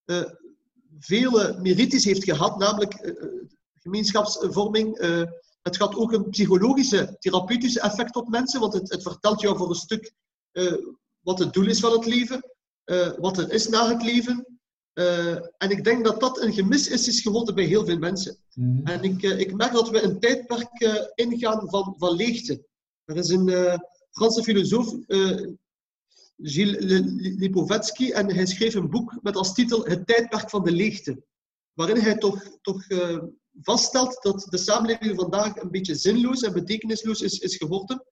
uh, 0.06 0.24
vele 1.00 1.60
merites 1.62 2.04
heeft 2.04 2.24
gehad, 2.24 2.58
namelijk 2.58 3.02
uh, 3.02 3.14
gemeenschapsvorming. 3.80 4.98
Het 5.66 5.78
gaat 5.78 5.96
ook 5.96 6.14
een 6.14 6.30
psychologische, 6.30 7.16
therapeutische 7.20 7.82
effect 7.82 8.16
op 8.16 8.30
mensen, 8.30 8.60
want 8.60 8.74
het, 8.74 8.92
het 8.92 9.02
vertelt 9.02 9.42
jou 9.42 9.58
voor 9.58 9.70
een 9.70 9.76
stuk 9.76 10.14
wat 11.20 11.40
het 11.40 11.54
doel 11.54 11.68
is 11.68 11.80
van 11.80 11.92
het 11.92 12.06
leven, 12.06 12.52
wat 13.18 13.38
er 13.38 13.52
is 13.52 13.68
na 13.68 13.90
het 13.90 14.04
leven. 14.04 14.60
Uh, 14.94 15.36
en 15.58 15.70
ik 15.70 15.84
denk 15.84 16.06
dat 16.06 16.20
dat 16.20 16.42
een 16.42 16.54
gemis 16.54 16.88
is, 16.88 17.08
is 17.08 17.22
geworden 17.22 17.56
bij 17.56 17.64
heel 17.64 17.86
veel 17.86 17.98
mensen. 17.98 18.38
Mm 18.54 18.76
-hmm. 18.76 18.86
En 18.86 19.04
ik, 19.04 19.22
ik 19.22 19.54
merk 19.54 19.72
dat 19.72 19.90
we 19.90 20.02
een 20.02 20.20
tijdperk 20.20 20.70
ingaan 21.16 21.70
van, 21.70 21.96
van 21.98 22.16
leegte. 22.16 22.66
Er 23.06 23.16
is 23.16 23.30
een 23.30 23.80
Franse 24.12 24.44
filosoof, 24.44 24.96
Gilles 26.38 27.02
Lipovetsky, 27.38 28.12
en 28.12 28.36
hij 28.36 28.46
schreef 28.46 28.74
een 28.74 28.90
boek 28.90 29.18
met 29.22 29.36
als 29.36 29.54
titel 29.54 29.86
Het 29.86 30.08
tijdperk 30.08 30.50
van 30.50 30.64
de 30.64 30.72
leegte. 30.72 31.24
Waarin 31.74 31.98
hij 31.98 32.18
toch, 32.18 32.58
toch 32.62 32.88
vaststelt 33.62 34.22
dat 34.22 34.48
de 34.50 34.58
samenleving 34.58 35.16
vandaag 35.16 35.56
een 35.56 35.72
beetje 35.72 35.96
zinloos 35.96 36.42
en 36.42 36.54
betekenisloos 36.54 37.22
is, 37.22 37.40
is 37.40 37.56
geworden. 37.56 38.06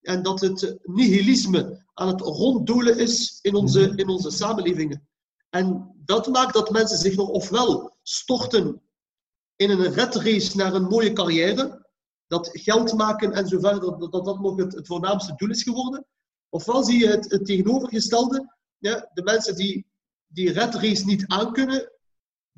En 0.00 0.22
dat 0.22 0.40
het 0.40 0.78
nihilisme 0.82 1.84
aan 1.94 2.08
het 2.08 2.20
ronddolen 2.20 2.98
is 2.98 3.38
in 3.42 3.54
onze, 3.54 3.80
mhm. 3.80 3.98
in 3.98 4.08
onze 4.08 4.30
samenlevingen. 4.30 5.08
En 5.50 5.94
dat 6.04 6.26
maakt 6.26 6.54
dat 6.54 6.70
mensen 6.70 6.98
zich 6.98 7.16
nog 7.16 7.28
ofwel 7.28 7.96
storten 8.02 8.82
in 9.56 9.70
een 9.70 9.92
redrace 9.92 10.56
naar 10.56 10.74
een 10.74 10.88
mooie 10.88 11.12
carrière, 11.12 11.86
dat 12.26 12.48
geld 12.52 12.92
maken 12.92 13.32
en 13.32 13.48
zo 13.48 13.58
verder, 13.58 13.98
dat 13.98 14.24
dat, 14.24 14.40
nog 14.40 14.56
het, 14.56 14.74
het, 14.74 14.86
voornaamste 14.86 15.34
doel 15.36 15.50
is 15.50 15.62
geworden. 15.62 16.06
Ofwel 16.48 16.84
zie 16.84 16.98
je 16.98 17.06
het, 17.06 17.30
het 17.30 17.44
tegenovergestelde, 17.44 18.54
ja, 18.78 19.10
de 19.12 19.22
mensen 19.22 19.56
die 19.56 19.86
die 20.26 20.52
redrace 20.52 21.04
niet 21.04 21.26
aankunnen, 21.26 21.92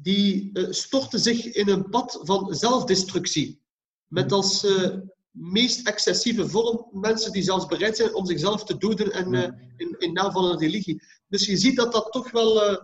die 0.03 0.51
uh, 0.53 0.67
storten 0.71 1.21
zich 1.21 1.45
in 1.45 1.69
een 1.69 1.89
pad 1.89 2.21
van 2.23 2.55
zelfdestructie. 2.55 3.61
Met 4.07 4.33
als 4.33 4.65
uh, 4.65 4.97
meest 5.31 5.89
excessieve 5.89 6.49
vorm 6.49 6.87
mensen 6.93 7.33
die 7.33 7.43
zelfs 7.43 7.67
bereid 7.67 7.97
zijn 7.97 8.15
om 8.15 8.27
zichzelf 8.27 8.65
te 8.65 8.77
doden 8.77 9.13
en, 9.13 9.33
uh, 9.33 9.43
in, 9.77 9.95
in 9.99 10.13
naam 10.13 10.33
van 10.33 10.45
een 10.45 10.59
religie. 10.59 11.03
Dus 11.29 11.47
je 11.47 11.57
ziet 11.57 11.77
dat 11.77 11.93
dat 11.93 12.13
toch 12.13 12.31
wel 12.31 12.71
uh, 12.71 12.77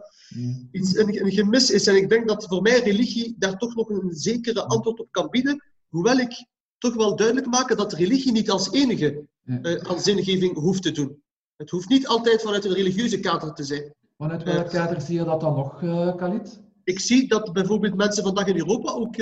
iets, 0.72 0.96
een, 0.96 1.24
een, 1.24 1.32
gemis 1.32 1.70
is. 1.70 1.86
En 1.86 1.96
ik 1.96 2.08
denk 2.08 2.28
dat 2.28 2.46
voor 2.46 2.62
mij 2.62 2.80
religie 2.80 3.34
daar 3.38 3.58
toch 3.58 3.74
nog 3.74 3.88
een 3.88 4.14
zekere 4.14 4.64
antwoord 4.64 5.00
op 5.00 5.08
kan 5.10 5.30
bieden. 5.30 5.64
Hoewel 5.88 6.18
ik 6.18 6.46
toch 6.78 6.94
wel 6.94 7.16
duidelijk 7.16 7.46
maak 7.46 7.76
dat 7.76 7.92
religie 7.92 8.32
niet 8.32 8.50
als 8.50 8.72
enige 8.72 9.26
uh, 9.44 9.74
aan 9.74 10.00
zingeving 10.00 10.56
hoeft 10.56 10.82
te 10.82 10.92
doen. 10.92 11.22
Het 11.56 11.70
hoeft 11.70 11.88
niet 11.88 12.06
altijd 12.06 12.42
vanuit 12.42 12.64
een 12.64 12.74
religieuze 12.74 13.20
kader 13.20 13.52
te 13.52 13.64
zijn. 13.64 13.94
Vanuit 14.16 14.42
welk 14.42 14.70
kader 14.70 15.00
zie 15.00 15.18
je 15.18 15.24
dat 15.24 15.40
dan 15.40 15.54
nog, 15.54 15.82
uh, 15.82 16.16
Khalid? 16.16 16.63
Ik 16.84 17.00
zie 17.00 17.28
dat 17.28 17.52
bijvoorbeeld 17.52 17.94
mensen 17.94 18.22
vandaag 18.22 18.46
in 18.46 18.58
Europa 18.58 18.92
ook 18.92 19.16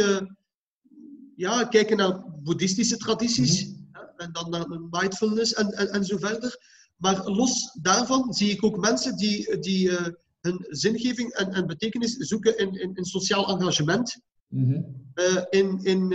ja, 1.37 1.65
kijken 1.65 1.97
naar 1.97 2.25
boeddhistische 2.43 2.97
tradities. 2.97 3.65
Mm 3.65 3.71
-hmm. 3.73 3.81
En 4.17 4.33
dan 4.33 4.51
naar 4.51 4.81
mindfulness 4.91 5.55
en, 5.55 5.69
en, 5.69 5.93
en 5.93 6.05
zo 6.05 6.17
verder. 6.17 6.57
Maar 6.97 7.29
los 7.29 7.79
daarvan 7.83 8.33
zie 8.33 8.51
ik 8.51 8.65
ook 8.65 8.77
mensen 8.77 9.17
die, 9.17 9.59
die 9.59 9.89
uh, 9.89 10.07
hun 10.41 10.67
zingeving 10.69 11.33
en, 11.33 11.53
en, 11.53 11.67
betekenis 11.67 12.17
zoeken 12.17 12.59
in, 12.59 12.81
in, 12.81 12.95
in 12.95 13.05
sociaal 13.05 13.49
engagement. 13.49 14.21
Mm 14.49 14.71
-hmm. 14.71 15.13
uh, 15.15 15.43
in 15.51 15.79
in 15.83 16.15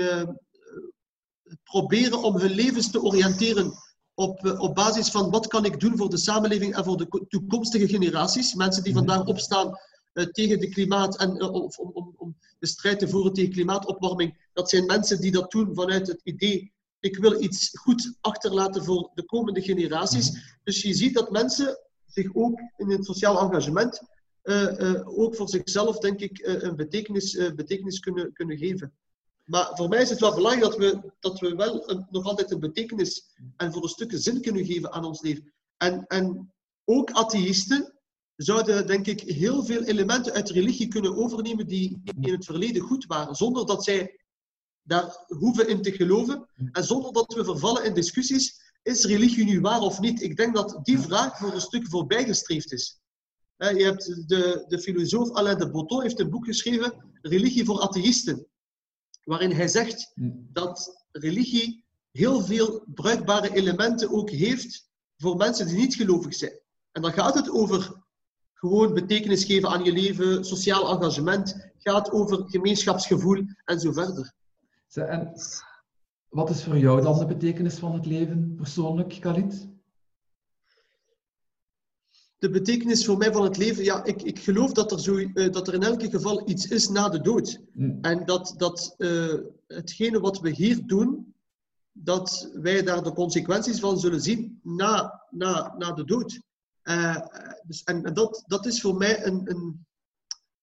proberen 1.63 2.23
om 2.23 2.37
hun 2.37 2.51
levens 2.51 2.91
te 2.91 3.01
oriënteren 3.01 3.73
op, 4.13 4.57
op 4.59 4.75
basis 4.75 5.09
van 5.09 5.29
wat 5.29 5.47
kan 5.47 5.65
ik 5.65 5.79
doen 5.79 5.97
voor 5.97 6.09
de 6.09 6.17
samenleving 6.17 6.75
en 6.75 6.83
voor 6.83 6.97
de 6.97 7.25
toekomstige 7.27 7.87
generaties. 7.87 8.53
Mensen 8.53 8.83
die 8.83 8.93
-hmm. 8.93 9.05
vandaag 9.05 9.25
opstaan 9.25 9.77
tegen 10.25 10.59
de 10.59 10.69
klimaat 10.69 11.17
en 11.17 11.41
om, 11.41 11.69
om, 11.93 12.13
om 12.17 12.37
de 12.59 12.67
strijd 12.67 12.99
te 12.99 13.07
voeren 13.07 13.33
tegen 13.33 13.51
klimaatopwarming. 13.51 14.49
Dat 14.53 14.69
zijn 14.69 14.85
mensen 14.85 15.21
die 15.21 15.31
dat 15.31 15.51
doen 15.51 15.75
vanuit 15.75 16.07
het 16.07 16.21
idee 16.23 16.75
ik 16.99 17.17
wil 17.17 17.41
iets 17.41 17.77
goed 17.79 18.17
achterlaten 18.21 18.83
voor 18.83 19.11
de 19.13 19.23
komende 19.23 19.61
generaties. 19.61 20.55
Dus 20.63 20.81
je 20.81 20.93
ziet 20.93 21.13
dat 21.13 21.31
mensen 21.31 21.79
zich 22.05 22.35
ook 22.35 22.59
in 22.77 22.89
het 22.89 23.05
sociaal 23.05 23.39
engagement 23.39 24.01
uh, 24.43 25.19
ook 25.19 25.35
voor 25.35 25.49
zichzelf, 25.49 25.99
denk 25.99 26.19
ik, 26.19 26.39
een 26.43 26.75
betekenis, 26.75 27.53
betekenis 27.55 27.99
kunnen, 27.99 28.33
kunnen 28.33 28.57
geven. 28.57 28.93
Maar 29.43 29.71
voor 29.75 29.89
mij 29.89 30.01
is 30.01 30.09
het 30.09 30.19
wel 30.19 30.35
belangrijk 30.35 30.71
dat 30.71 30.77
we, 30.77 31.11
dat 31.19 31.39
we 31.39 31.55
wel 31.55 32.05
nog 32.09 32.25
altijd 32.25 32.51
een 32.51 32.59
betekenis 32.59 33.23
en 33.57 33.73
voor 33.73 33.83
een 33.83 33.89
stukje 33.89 34.17
zin 34.17 34.41
kunnen 34.41 34.65
geven 34.65 34.91
aan 34.91 35.05
ons 35.05 35.21
leven. 35.21 35.53
En, 35.77 36.05
en 36.07 36.53
ook 36.85 37.11
atheïsten 37.11 37.96
zouden, 38.37 38.87
denk 38.87 39.07
ik, 39.07 39.21
heel 39.21 39.63
veel 39.63 39.83
elementen 39.83 40.33
uit 40.33 40.49
religie 40.49 40.87
kunnen 40.87 41.15
overnemen 41.15 41.67
die 41.67 42.01
in 42.19 42.31
het 42.31 42.45
verleden 42.45 42.81
goed 42.81 43.05
waren, 43.05 43.35
zonder 43.35 43.65
dat 43.65 43.83
zij 43.83 44.19
daar 44.83 45.23
hoeven 45.27 45.67
in 45.67 45.81
te 45.81 45.91
geloven. 45.91 46.47
En 46.71 46.83
zonder 46.83 47.13
dat 47.13 47.33
we 47.33 47.43
vervallen 47.43 47.83
in 47.83 47.93
discussies, 47.93 48.71
is 48.83 49.05
religie 49.05 49.45
nu 49.45 49.61
waar 49.61 49.81
of 49.81 49.99
niet? 49.99 50.21
Ik 50.21 50.37
denk 50.37 50.55
dat 50.55 50.79
die 50.83 50.99
vraag 50.99 51.37
voor 51.37 51.53
een 51.53 51.61
stuk 51.61 51.89
voorbijgestreefd 51.89 52.71
is. 52.71 52.99
Je 53.57 53.83
hebt 53.83 54.29
de, 54.29 54.65
de 54.67 54.79
filosoof 54.79 55.31
Alain 55.31 55.57
de 55.57 55.71
Botton 55.71 56.01
heeft 56.01 56.19
een 56.19 56.29
boek 56.29 56.45
geschreven, 56.45 56.93
Religie 57.21 57.65
voor 57.65 57.81
atheïsten, 57.81 58.47
waarin 59.23 59.51
hij 59.51 59.67
zegt 59.67 60.11
dat 60.53 61.05
religie 61.11 61.85
heel 62.11 62.41
veel 62.41 62.83
bruikbare 62.93 63.55
elementen 63.55 64.09
ook 64.09 64.29
heeft 64.29 64.89
voor 65.17 65.35
mensen 65.35 65.67
die 65.67 65.77
niet 65.77 65.95
gelovig 65.95 66.35
zijn. 66.35 66.59
En 66.91 67.01
dan 67.01 67.13
gaat 67.13 67.35
het 67.35 67.49
over 67.49 68.05
gewoon 68.57 68.93
betekenis 68.93 69.43
geven 69.43 69.69
aan 69.69 69.83
je 69.83 69.91
leven, 69.91 70.45
sociaal 70.45 70.89
engagement, 70.89 71.71
gaat 71.77 72.11
over 72.11 72.43
gemeenschapsgevoel 72.45 73.45
en 73.65 73.79
zo 73.79 73.91
verder. 73.91 74.33
En 74.93 75.33
wat 76.29 76.49
is 76.49 76.63
voor 76.63 76.77
jou 76.77 77.01
dan 77.01 77.19
de 77.19 77.25
betekenis 77.25 77.75
van 77.75 77.93
het 77.93 78.05
leven 78.05 78.55
persoonlijk, 78.55 79.17
Khalid? 79.19 79.67
De 82.37 82.49
betekenis 82.49 83.05
voor 83.05 83.17
mij 83.17 83.31
van 83.31 83.43
het 83.43 83.57
leven, 83.57 83.83
ja, 83.83 84.03
ik, 84.03 84.21
ik 84.21 84.39
geloof 84.39 84.71
dat 84.71 84.91
er, 84.91 84.99
zo, 84.99 85.15
uh, 85.15 85.51
dat 85.51 85.67
er 85.67 85.73
in 85.73 85.83
elk 85.83 86.03
geval 86.03 86.49
iets 86.49 86.67
is 86.67 86.89
na 86.89 87.09
de 87.09 87.21
dood. 87.21 87.61
Mm. 87.73 87.97
En 88.01 88.25
dat, 88.25 88.53
dat 88.57 88.95
uh, 88.97 89.33
hetgene 89.67 90.19
wat 90.19 90.39
we 90.39 90.49
hier 90.49 90.87
doen, 90.87 91.35
dat 91.91 92.49
wij 92.53 92.83
daar 92.83 93.03
de 93.03 93.13
consequenties 93.13 93.79
van 93.79 93.99
zullen 93.99 94.21
zien 94.21 94.59
na, 94.63 95.23
na, 95.29 95.75
na 95.77 95.91
de 95.91 96.05
dood. 96.05 96.39
Uh, 96.89 97.25
dus, 97.63 97.83
en, 97.83 98.03
en 98.03 98.13
dat, 98.13 98.43
dat 98.47 98.65
is 98.65 98.81
voor 98.81 98.95
mij 98.95 99.25
een, 99.25 99.49
een, 99.49 99.85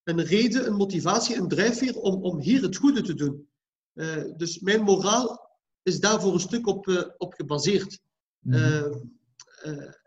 een 0.03 0.23
reden, 0.23 0.67
een 0.67 0.75
motivatie, 0.75 1.35
een 1.35 1.47
drijfveer 1.47 1.95
om, 1.99 2.23
om 2.23 2.39
hier 2.39 2.61
het 2.61 2.75
goede 2.75 3.01
te 3.01 3.13
doen. 3.13 3.49
dus 4.37 4.59
mijn 4.59 4.81
moraal 4.81 5.49
is 5.83 5.99
daar 5.99 6.21
voor 6.21 6.33
een 6.33 6.39
stuk 6.39 6.67
op, 6.67 6.87
uh, 6.87 7.03
op 7.17 7.33
gebaseerd. 7.33 7.99
Mm 8.39 8.53
-hmm. 8.53 9.19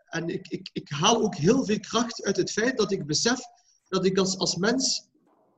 en 0.05 0.27
ik, 0.27 0.47
ik, 0.47 0.69
ik 0.73 0.89
haal 0.89 1.21
ook 1.21 1.35
heel 1.35 1.65
veel 1.65 1.79
kracht 1.79 2.23
uit 2.23 2.37
het 2.37 2.51
feit 2.51 2.77
dat 2.77 2.91
ik 2.91 3.05
besef 3.05 3.39
dat 3.89 4.05
ik 4.05 4.17
als, 4.17 4.37
als 4.37 4.55
mens 4.55 5.07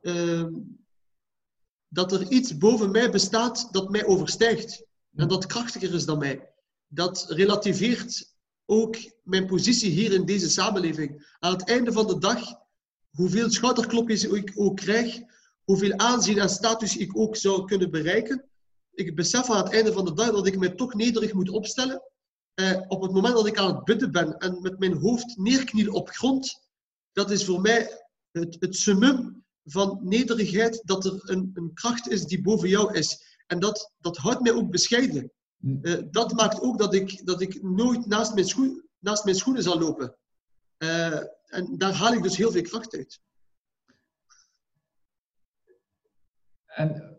ehm, 0.02 0.54
dat 1.88 2.12
er 2.12 2.32
iets 2.32 2.58
boven 2.58 2.92
mij 2.92 3.12
bestaat 3.12 3.74
dat 3.74 3.90
mij 3.90 4.06
overstijgt. 4.06 4.86
En 5.16 5.28
dat 5.28 5.46
krachtiger 5.46 5.94
is 5.94 6.06
dan 6.06 6.18
mij. 6.18 6.50
Dat 6.88 7.26
relativeert 7.30 8.31
ook 8.72 8.98
mijn 9.24 9.46
positie 9.46 9.92
hier 9.92 10.14
in 10.14 10.26
deze 10.26 10.50
samenleving. 10.50 11.36
Aan 11.40 11.52
het 11.52 11.68
einde 11.68 11.92
van 11.92 12.08
de 12.08 12.18
dag, 12.18 12.40
hoeveel 13.10 13.50
schouderklopjes 13.50 14.24
ik 14.24 14.52
ook 14.56 14.76
krijg, 14.78 15.20
hoeveel 15.64 15.98
aanzien 15.98 16.40
en 16.40 16.50
status 16.50 16.98
ik 16.98 17.18
ook 17.18 17.36
zou 17.36 17.66
kunnen 17.66 17.92
bereiken, 17.92 18.46
ik 18.94 19.16
besef 19.16 19.50
aan 19.50 19.64
het 19.64 19.74
einde 19.74 19.94
van 19.94 20.06
de 20.06 20.14
dag 20.14 20.32
dat 20.32 20.48
ik 20.48 20.58
mij 20.58 20.70
toch 20.70 20.94
nederig 20.94 21.34
moet 21.34 21.50
opstellen. 21.50 22.02
Eh, 22.54 22.82
op 22.88 23.02
het 23.02 23.12
moment 23.12 23.34
dat 23.34 23.48
ik 23.48 23.58
aan 23.58 23.76
het 23.76 23.84
bidden 23.84 24.12
ben 24.12 24.38
en 24.38 24.62
met 24.62 24.80
mijn 24.80 24.94
hoofd 24.94 25.38
neerkniel 25.38 25.94
op 25.94 26.10
grond, 26.10 26.62
dat 27.12 27.32
is 27.32 27.46
voor 27.46 27.62
mij 27.62 28.06
het, 28.32 28.58
het 28.60 28.76
summum 28.76 29.44
van 29.64 30.00
nederigheid, 30.02 30.82
dat 30.86 31.06
er 31.06 31.20
een, 31.24 31.52
een 31.54 31.74
kracht 31.74 32.10
is 32.10 32.26
die 32.26 32.42
boven 32.42 32.70
jou 32.70 32.94
is. 32.94 33.38
En 33.48 33.60
dat, 33.60 33.92
dat 34.00 34.18
houdt 34.18 34.42
mij 34.42 34.54
ook 34.54 34.72
bescheiden. 34.72 35.32
Uh, 35.62 36.02
dat 36.12 36.34
maakt 36.34 36.62
ook 36.62 36.78
dat 36.78 36.94
ik, 36.94 37.26
dat 37.26 37.42
ik 37.42 37.64
nooit 37.64 38.06
naast 38.06 38.34
mijn, 38.34 38.46
schoen, 38.46 38.84
naast 39.00 39.24
mijn 39.24 39.36
schoenen 39.36 39.64
zal 39.64 39.80
lopen. 39.80 40.16
Uh, 40.78 41.18
en 41.46 41.78
daar 41.78 41.94
haal 41.94 42.14
ik 42.14 42.24
dus 42.24 42.38
heel 42.38 42.52
veel 42.52 42.62
kracht 42.62 42.96
uit. 42.96 43.22
En 46.66 47.18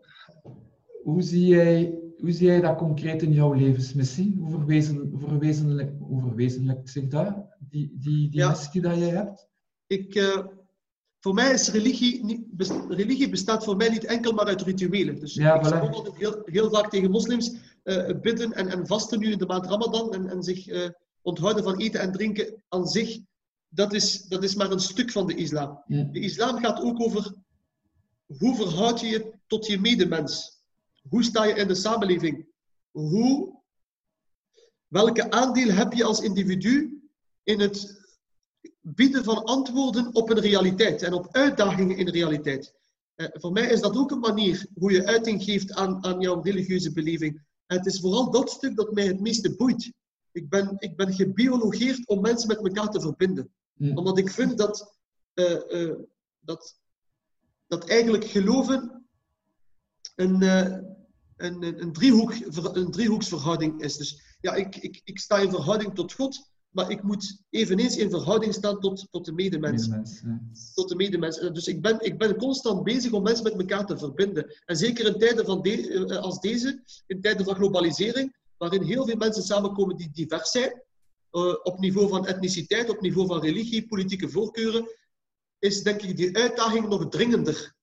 hoe 1.03 1.21
zie 1.21 1.45
jij, 1.45 1.99
hoe 2.17 2.31
zie 2.31 2.47
jij 2.47 2.61
dat 2.61 2.77
concreet 2.77 3.21
in 3.21 3.33
jouw 3.33 3.53
levensmissie? 3.53 4.35
Hoe, 4.37 4.49
verwezen, 4.49 5.13
verwezenlijk, 5.19 5.91
hoe 5.99 6.21
verwezenlijkt 6.21 6.89
zich 6.89 7.07
dat, 7.07 7.35
die, 7.59 7.97
die, 7.99 8.29
die 8.29 8.45
missie 8.47 8.81
die 8.81 8.97
jij 8.97 9.09
hebt? 9.09 9.47
Ik, 9.87 10.15
uh, 10.15 10.45
voor 11.19 11.33
mij 11.33 11.51
is 11.51 11.69
religie, 11.69 12.25
niet, 12.25 12.45
religie 12.89 13.29
bestaat 13.29 13.63
voor 13.63 13.75
mij 13.75 13.89
niet 13.89 14.05
enkel 14.05 14.31
maar 14.31 14.45
uit 14.45 14.61
rituelen. 14.61 15.19
Dus 15.19 15.33
ja, 15.33 15.59
ik 15.59 15.65
zeg 15.65 16.13
heel, 16.17 16.41
heel 16.45 16.69
vaak 16.69 16.89
tegen 16.89 17.11
moslims 17.11 17.55
bidden 18.21 18.53
en, 18.53 18.67
en 18.67 18.87
vasten 18.87 19.19
nu 19.19 19.31
in 19.31 19.37
de 19.37 19.45
maand 19.45 19.65
Ramadan 19.65 20.13
en, 20.13 20.29
en 20.29 20.43
zich 20.43 20.67
uh, 20.67 20.89
onthouden 21.21 21.63
van 21.63 21.79
eten 21.79 21.99
en 21.99 22.11
drinken 22.11 22.63
aan 22.69 22.87
zich. 22.87 23.19
Dat 23.69 23.93
is, 23.93 24.21
dat 24.21 24.43
is 24.43 24.55
maar 24.55 24.71
een 24.71 24.79
stuk 24.79 25.11
van 25.11 25.27
de 25.27 25.35
islam. 25.35 25.83
Ja. 25.87 26.03
De 26.03 26.19
islam 26.19 26.59
gaat 26.59 26.81
ook 26.81 27.01
over 27.01 27.33
hoe 28.37 28.55
verhoud 28.55 28.99
je 28.99 29.07
je 29.07 29.33
tot 29.47 29.65
je 29.65 29.79
medemens. 29.79 30.61
Hoe 31.09 31.23
sta 31.23 31.45
je 31.45 31.53
in 31.53 31.67
de 31.67 31.75
samenleving? 31.75 32.47
Hoe, 32.91 33.61
welke 34.87 35.31
aandeel 35.31 35.69
heb 35.69 35.93
je 35.93 36.03
als 36.03 36.19
individu 36.19 37.01
in 37.43 37.59
het 37.59 38.01
bieden 38.81 39.23
van 39.23 39.43
antwoorden 39.43 40.15
op 40.15 40.29
een 40.29 40.39
realiteit 40.39 41.01
en 41.01 41.13
op 41.13 41.27
uitdagingen 41.31 41.97
in 41.97 42.05
de 42.05 42.11
realiteit? 42.11 42.73
Uh, 43.15 43.27
voor 43.31 43.51
mij 43.51 43.69
is 43.69 43.81
dat 43.81 43.97
ook 43.97 44.11
een 44.11 44.19
manier 44.19 44.67
hoe 44.73 44.91
je 44.91 45.05
uiting 45.05 45.43
geeft 45.43 45.73
aan, 45.73 46.03
aan 46.03 46.19
jouw 46.19 46.41
religieuze 46.41 46.91
beleving. 46.91 47.41
Het 47.73 47.85
is 47.85 47.99
vooral 47.99 48.31
dat 48.31 48.49
stuk 48.49 48.75
dat 48.75 48.91
mij 48.91 49.05
het 49.05 49.19
meeste 49.19 49.55
boeit. 49.55 49.91
Ik 50.31 50.49
ben, 50.49 50.75
ik 50.77 50.95
ben 50.95 51.13
gebiologeerd 51.13 52.07
om 52.07 52.21
mensen 52.21 52.47
met 52.47 52.57
elkaar 52.57 52.89
te 52.89 53.01
verbinden. 53.01 53.53
Mm. 53.73 53.97
Omdat 53.97 54.17
ik 54.17 54.29
vind 54.29 54.57
dat, 54.57 54.97
uh, 55.33 55.59
uh, 55.69 55.95
dat, 56.39 56.79
dat 57.67 57.89
eigenlijk 57.89 58.25
geloven 58.25 59.07
een, 60.15 60.41
een, 61.37 61.81
een, 61.81 61.93
driehoek, 61.93 62.33
een 62.75 62.91
driehoeksverhouding 62.91 63.81
is. 63.81 63.97
Dus 63.97 64.37
ja, 64.41 64.53
ik, 64.53 64.75
ik, 64.75 65.01
ik 65.03 65.19
sta 65.19 65.37
in 65.37 65.49
verhouding 65.49 65.95
tot 65.95 66.13
God, 66.13 66.51
maar 66.73 66.91
ik 66.91 67.03
moet 67.03 67.41
eveneens 67.49 67.97
in 67.97 68.09
verhouding 68.09 68.53
staan 68.53 68.79
tot, 68.79 69.07
tot 69.11 69.25
de 69.25 69.31
medemens. 69.31 69.89
Tot 70.73 70.89
de 70.89 70.95
medemens. 70.95 71.39
Dus 71.39 71.67
ik 71.67 71.81
ben, 71.81 71.97
ik 71.99 72.17
ben 72.17 72.35
constant 72.35 72.83
bezig 72.83 73.11
om 73.11 73.23
mensen 73.23 73.43
met 73.43 73.59
elkaar 73.59 73.85
te 73.85 73.97
verbinden. 73.97 74.61
En 74.65 74.77
zeker 74.77 75.05
in 75.05 75.17
tijden 75.17 75.45
van 75.45 75.61
de, 75.61 76.05
eh, 76.09 76.17
als 76.17 76.39
deze, 76.39 76.83
in 77.07 77.21
tijden 77.21 77.45
van 77.45 77.55
globalisering, 77.55 78.35
waarin 78.57 78.81
heel 78.81 79.05
veel 79.05 79.15
mensen 79.15 79.43
samenkomen 79.43 79.95
die 79.95 80.09
divers 80.11 80.51
zijn, 80.51 80.83
uh, 81.31 81.55
op 81.63 81.79
niveau 81.79 82.09
van 82.09 82.27
etniciteit, 82.27 82.89
op 82.89 83.01
niveau 83.01 83.27
van 83.27 83.41
religie, 83.41 83.87
politieke 83.87 84.29
voorkeuren, 84.29 84.87
is 85.59 85.83
denk 85.83 86.01
ik 86.01 86.17
die 86.17 86.37
uitdaging 86.37 86.87
nog 86.87 87.09
dringender 87.09 87.73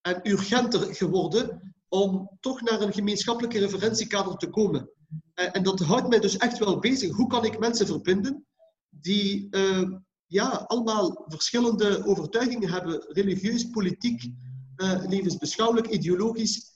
en 0.00 0.30
urgenter 0.30 0.94
geworden 0.94 1.74
om 1.88 2.36
toch 2.40 2.60
naar 2.60 2.80
een 2.80 2.92
gemeenschappelijke 2.92 3.58
referentiekader 3.58 4.36
te 4.36 4.48
komen. 4.48 4.90
En, 5.34 5.52
en, 5.52 5.62
dat 5.62 5.80
houdt 5.80 6.08
mij 6.08 6.18
dus 6.18 6.36
echt 6.36 6.58
wel 6.58 6.78
bezig. 6.78 7.16
Hoe 7.16 7.26
kan 7.26 7.44
ik 7.44 7.58
mensen 7.58 7.86
verbinden 7.86 8.46
die 8.88 9.48
uh, 9.50 9.90
ja, 10.26 10.48
allemaal 10.48 11.24
verschillende 11.28 12.06
overtuigingen 12.06 12.68
hebben, 12.68 13.04
religieus, 13.08 13.70
politiek, 13.70 14.32
uh, 14.76 15.04
levensbeschouwelijk, 15.08 15.86
ideologisch. 15.88 16.74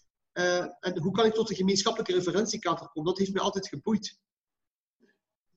En 0.80 0.98
hoe 1.00 1.12
kan 1.12 1.26
ik 1.26 1.34
tot 1.34 1.50
een 1.50 1.56
gemeenschappelijke 1.56 2.12
referentiekader 2.12 2.88
komen? 2.88 3.10
Dat 3.10 3.18
heeft 3.18 3.32
mij 3.32 3.42
altijd 3.42 3.68
geboeid. 3.68 4.18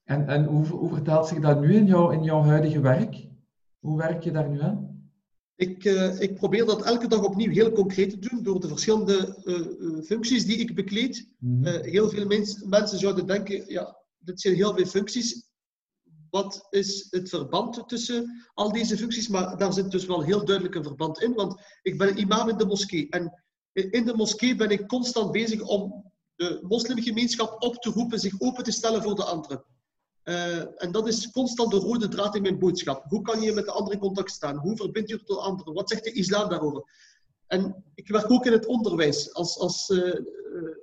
En, 0.04 0.28
en 0.28 0.46
hoe, 0.46 0.90
vertaalt 0.90 1.28
zich 1.28 1.40
dat 1.40 1.60
nu 1.60 1.76
in, 1.76 1.88
in 2.12 2.24
jouw 2.24 2.42
huidige 2.42 2.80
werk? 2.80 3.28
Hoe 3.80 3.98
werk 3.98 4.24
je 4.24 4.32
daar 4.32 4.50
nu 4.50 4.62
aan? 4.62 4.93
Ik, 5.56 5.84
uh, 5.84 6.20
ik, 6.20 6.36
probeer 6.36 6.66
dat 6.66 6.84
elke 6.84 7.08
dag 7.08 7.24
opnieuw 7.24 7.52
heel 7.52 7.72
concreet 7.72 8.10
te 8.10 8.20
doen 8.20 8.44
door 8.44 8.60
de 8.60 8.68
verschillende 8.68 9.42
uh, 9.44 10.04
functies 10.04 10.46
die 10.46 10.58
ik 10.58 10.76
bekleed. 10.76 11.30
Mm 11.40 11.66
-hmm. 11.66 11.84
heel 11.84 12.10
veel 12.10 12.26
mens, 12.26 12.64
mensen 12.64 13.00
zouden 13.00 13.28
denken, 13.28 13.72
ja, 13.72 13.98
dit 14.18 14.42
zijn 14.42 14.56
heel 14.56 14.74
veel 14.74 14.86
functies. 14.86 15.52
Wat 16.30 16.68
is 16.70 17.08
het 17.10 17.30
verband 17.30 17.90
tussen 17.90 18.50
al 18.54 18.72
deze 18.72 18.98
functies? 18.98 19.28
Maar 19.28 19.58
daar 19.58 19.74
zit 19.74 19.92
dus 19.92 20.06
wel 20.06 20.22
heel 20.22 20.46
duidelijk 20.46 20.76
een 20.76 20.84
verband 20.84 21.22
in, 21.22 21.34
want 21.34 21.62
ik 21.82 21.98
ben 21.98 22.20
imam 22.20 22.50
in 22.50 22.58
de 22.58 22.66
moskee. 22.66 23.10
En 23.10 23.44
in 23.74 24.06
de 24.06 24.16
moskee 24.16 24.56
ben 24.56 24.70
ik 24.70 24.88
constant 24.88 25.32
bezig 25.32 25.62
om 25.62 26.12
de 26.36 26.60
moslimgemeenschap 26.62 27.64
op 27.64 27.76
te 27.76 27.90
roepen 27.90 28.20
zich 28.20 28.42
open 28.42 28.64
te 28.64 28.72
stellen 28.72 29.04
voor 29.04 29.16
de 29.16 29.24
anderen. 29.24 29.64
Uh, 30.24 30.82
en 30.84 30.92
dat 30.92 31.08
is 31.08 31.32
constant 31.32 31.72
de 31.72 31.78
rode 31.78 32.08
draad 32.08 32.36
in 32.36 32.42
mijn 32.42 32.60
boodschap. 32.60 33.04
Hoe 33.08 33.22
kan 33.22 33.42
je 33.42 33.54
met 33.54 33.66
de 33.66 33.72
anderen 33.72 33.94
in 33.94 34.00
contact 34.00 34.32
staan? 34.32 34.58
Hoe 34.58 34.76
verbind 34.76 35.10
je 35.10 35.16
je 35.16 35.24
tot 35.24 35.38
anderen? 35.38 35.74
Wat 35.74 35.90
zegt 35.90 36.04
de 36.04 36.12
islam 36.12 36.50
daarover? 36.50 36.84
En 37.48 37.84
ik 37.96 38.08
werk 38.08 38.32
ook 38.32 38.46
in 38.46 38.52
het 38.52 38.66
onderwijs 38.66 39.34
als, 39.34 39.58
als 39.58 39.90
uh, 39.90 40.16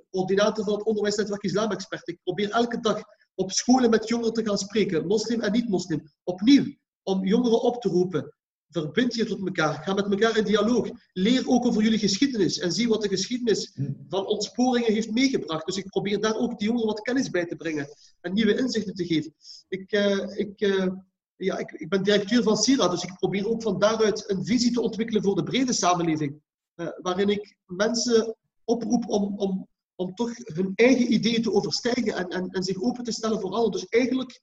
coördinator 0.09 0.63
van 0.63 0.73
het 0.73 0.83
onderwijsnetwerk 0.83 1.43
Islam-expert. 1.43 2.07
Ik 2.07 2.19
probeer 2.23 2.49
elke 2.49 2.79
dag 2.79 3.01
op 3.35 3.51
scholen 3.51 3.89
met 3.89 4.07
jongeren 4.07 4.33
te 4.33 4.45
gaan 4.45 4.57
spreken, 4.57 5.07
moslim 5.07 5.41
en 5.41 5.51
niet-moslim. 5.51 6.11
Opnieuw, 6.23 6.75
om 7.03 7.25
jongeren 7.25 7.61
op 7.61 7.81
te 7.81 7.89
roepen 7.89 8.33
verbind 8.71 9.13
je 9.13 9.25
tot 9.25 9.39
elkaar. 9.45 9.83
Ga 9.83 9.93
met 9.93 10.11
elkaar 10.11 10.37
in 10.37 10.43
dialoog. 10.43 10.89
Leer 11.13 11.47
ook 11.47 11.65
over 11.65 11.83
jullie 11.83 11.99
geschiedenis 11.99 12.59
en 12.59 12.71
zie 12.71 12.87
wat 12.87 13.01
de 13.01 13.07
geschiedenis 13.07 13.73
van 14.09 14.25
ontsporingen 14.25 14.93
heeft 14.93 15.11
meegebracht. 15.11 15.65
Dus 15.65 15.77
ik 15.77 15.89
probeer 15.89 16.19
daar 16.19 16.35
ook 16.35 16.59
die 16.59 16.67
jongeren 16.67 16.87
wat 16.87 17.01
kennis 17.01 17.29
bij 17.29 17.45
te 17.45 17.55
brengen 17.55 17.87
en 18.21 18.33
nieuwe 18.33 18.57
inzichten 18.57 18.93
te 18.93 19.05
geven. 19.05 19.33
Ik, 19.67 19.91
uh, 19.91 20.37
ik, 20.37 20.61
uh, 20.61 20.87
ja, 21.35 21.57
ik, 21.57 21.71
ik, 21.71 21.89
ben 21.89 22.03
directeur 22.03 22.43
van 22.43 22.57
SIRA, 22.57 22.87
dus 22.87 23.03
ik 23.03 23.15
probeer 23.15 23.49
ook 23.49 23.61
van 23.61 23.79
daaruit 23.79 24.29
een 24.29 24.45
visie 24.45 24.71
te 24.71 24.81
ontwikkelen 24.81 25.23
voor 25.23 25.35
de 25.35 25.43
brede 25.43 25.73
samenleving. 25.73 26.41
Uh, 26.75 26.87
waarin 27.01 27.29
ik 27.29 27.55
mensen 27.65 28.35
oproep 28.63 29.09
om, 29.09 29.37
om, 29.37 29.67
om 29.95 30.15
toch 30.15 30.31
hun 30.35 30.71
eigen 30.75 31.13
ideeën 31.13 31.41
te 31.41 31.53
overstijgen 31.53 32.15
en, 32.15 32.27
en, 32.27 32.49
en 32.49 32.63
zich 32.63 32.81
open 32.81 33.03
te 33.03 33.11
stellen 33.11 33.39
voor 33.39 33.51
allen. 33.51 33.71
Dus 33.71 33.85
eigenlijk 33.87 34.41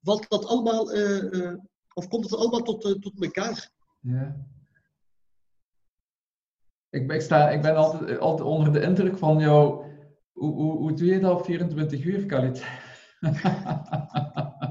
valt 0.00 0.28
dat 0.28 0.46
allemaal 0.46 0.92
of 1.98 2.08
komt 2.08 2.24
het 2.24 2.36
allemaal 2.36 2.62
tot, 2.62 2.84
uh, 2.84 2.92
tot 2.92 3.22
elkaar? 3.22 3.70
Ja. 4.00 4.46
Ik, 6.90 7.12
ik, 7.12 7.20
sta, 7.20 7.50
ik 7.50 7.62
ben 7.62 7.76
altijd, 7.76 8.18
altijd 8.18 8.48
onder 8.48 8.72
de 8.72 8.80
indruk 8.80 9.18
van 9.18 9.38
jou, 9.38 9.84
Hoe, 10.32 10.54
hoe, 10.54 10.76
hoe 10.76 10.92
doe 10.92 11.06
je 11.06 11.20
dat 11.20 11.38
op 11.38 11.44
24 11.44 12.04
uur, 12.04 12.26
Khalid? 12.26 12.64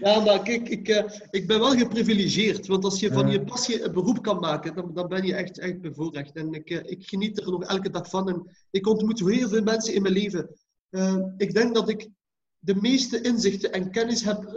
Ja, 0.00 0.20
maar 0.20 0.42
kijk, 0.42 0.68
ik, 0.68 0.88
uh, 0.88 1.02
ik 1.30 1.46
ben 1.46 1.58
wel 1.58 1.76
geprivilegeerd. 1.76 2.66
Want 2.66 2.84
als 2.84 3.00
je 3.00 3.12
van 3.12 3.30
je 3.30 3.44
passie 3.44 3.82
een 3.82 3.92
beroep 3.92 4.22
kan 4.22 4.40
maken, 4.40 4.74
dan, 4.74 4.94
dan 4.94 5.08
ben 5.08 5.26
je 5.26 5.34
echt, 5.34 5.58
echt 5.58 5.80
bevoorrecht. 5.80 6.36
En 6.36 6.52
ik, 6.52 6.70
uh, 6.70 6.80
ik 6.84 7.08
geniet 7.08 7.40
er 7.40 7.50
nog 7.50 7.64
elke 7.64 7.90
dag 7.90 8.08
van. 8.08 8.28
En 8.28 8.56
ik 8.70 8.86
ontmoet 8.86 9.18
heel 9.18 9.48
veel 9.48 9.62
mensen 9.62 9.94
in 9.94 10.02
mijn 10.02 10.14
leven. 10.14 10.50
Uh, 10.90 11.24
ik 11.36 11.54
denk 11.54 11.74
dat 11.74 11.88
ik 11.88 12.08
de 12.58 12.74
meeste 12.74 13.20
inzichten 13.20 13.72
en 13.72 13.90
kennis 13.90 14.22
heb 14.22 14.50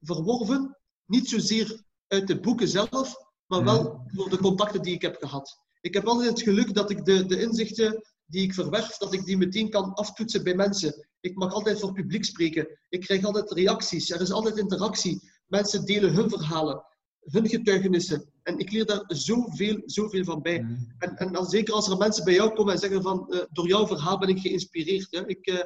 verworven. 0.00 0.76
Niet 1.06 1.28
zozeer 1.28 1.82
uit 2.06 2.26
de 2.26 2.40
boeken 2.40 2.68
zelf, 2.68 3.14
maar 3.46 3.64
wel 3.64 4.06
door 4.12 4.30
de 4.30 4.38
contacten 4.38 4.82
die 4.82 4.94
ik 4.94 5.02
heb 5.02 5.16
gehad. 5.16 5.58
Ik 5.80 5.94
heb 5.94 6.06
altijd 6.06 6.30
het 6.30 6.42
geluk 6.42 6.74
dat 6.74 6.90
ik 6.90 7.04
de, 7.04 7.26
de 7.26 7.40
inzichten 7.40 8.02
die 8.26 8.42
ik 8.42 8.54
verwerf, 8.54 8.96
dat 8.96 9.12
ik 9.12 9.24
die 9.24 9.36
meteen 9.36 9.70
kan 9.70 9.94
aftoetsen 9.94 10.44
bij 10.44 10.54
mensen. 10.54 11.08
Ik 11.20 11.34
mag 11.36 11.52
altijd 11.52 11.80
voor 11.80 11.92
publiek 11.92 12.24
spreken. 12.24 12.78
Ik 12.88 13.00
krijg 13.00 13.24
altijd 13.24 13.50
reacties. 13.50 14.10
Er 14.10 14.20
is 14.20 14.32
altijd 14.32 14.56
interactie. 14.56 15.30
Mensen 15.46 15.84
delen 15.84 16.14
hun 16.14 16.30
verhalen, 16.30 16.84
hun 17.20 17.48
getuigenissen. 17.48 18.30
En 18.42 18.58
ik 18.58 18.72
leer 18.72 18.86
daar 18.86 19.04
zoveel, 19.06 19.82
zoveel 19.84 20.24
van 20.24 20.42
bij. 20.42 20.66
En, 20.98 21.16
en 21.16 21.32
dan 21.32 21.46
zeker 21.46 21.74
als 21.74 21.88
er 21.88 21.96
mensen 21.96 22.24
bij 22.24 22.34
jou 22.34 22.54
komen 22.54 22.72
en 22.72 22.78
zeggen 22.78 23.02
van, 23.02 23.26
uh, 23.28 23.40
door 23.52 23.68
jouw 23.68 23.86
verhaal 23.86 24.18
ben 24.18 24.28
ik 24.28 24.40
geïnspireerd. 24.40 25.10
Hè. 25.10 25.26
Ik, 25.26 25.46
uh, 25.46 25.60